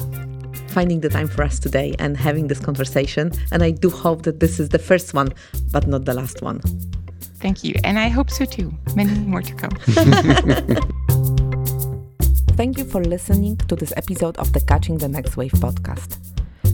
finding 0.69 1.01
the 1.01 1.09
time 1.09 1.27
for 1.27 1.43
us 1.43 1.59
today 1.59 1.93
and 1.99 2.15
having 2.17 2.47
this 2.47 2.59
conversation. 2.59 3.31
And 3.51 3.61
I 3.61 3.71
do 3.71 3.89
hope 3.89 4.23
that 4.23 4.39
this 4.39 4.59
is 4.59 4.69
the 4.69 4.79
first 4.79 5.13
one, 5.13 5.33
but 5.71 5.85
not 5.87 6.05
the 6.05 6.13
last 6.13 6.41
one. 6.41 6.61
Thank 7.41 7.63
you. 7.63 7.73
And 7.83 7.97
I 7.97 8.09
hope 8.09 8.29
so 8.29 8.45
too. 8.45 8.71
Many 8.95 9.17
more 9.19 9.41
to 9.41 9.53
come. 9.55 9.71
Thank 12.55 12.77
you 12.77 12.85
for 12.85 13.03
listening 13.03 13.57
to 13.57 13.75
this 13.75 13.91
episode 13.97 14.37
of 14.37 14.53
the 14.53 14.59
Catching 14.61 14.99
the 14.99 15.07
Next 15.07 15.35
Wave 15.35 15.53
podcast. 15.53 16.19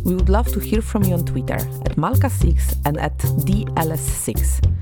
We 0.04 0.14
would 0.16 0.28
love 0.30 0.48
to 0.54 0.60
hear 0.60 0.82
from 0.82 1.04
you 1.04 1.14
on 1.14 1.24
Twitter 1.26 1.56
at 1.56 1.96
Malka6 1.96 2.82
and 2.86 3.00
at 3.00 3.18
DLS6. 3.18 4.74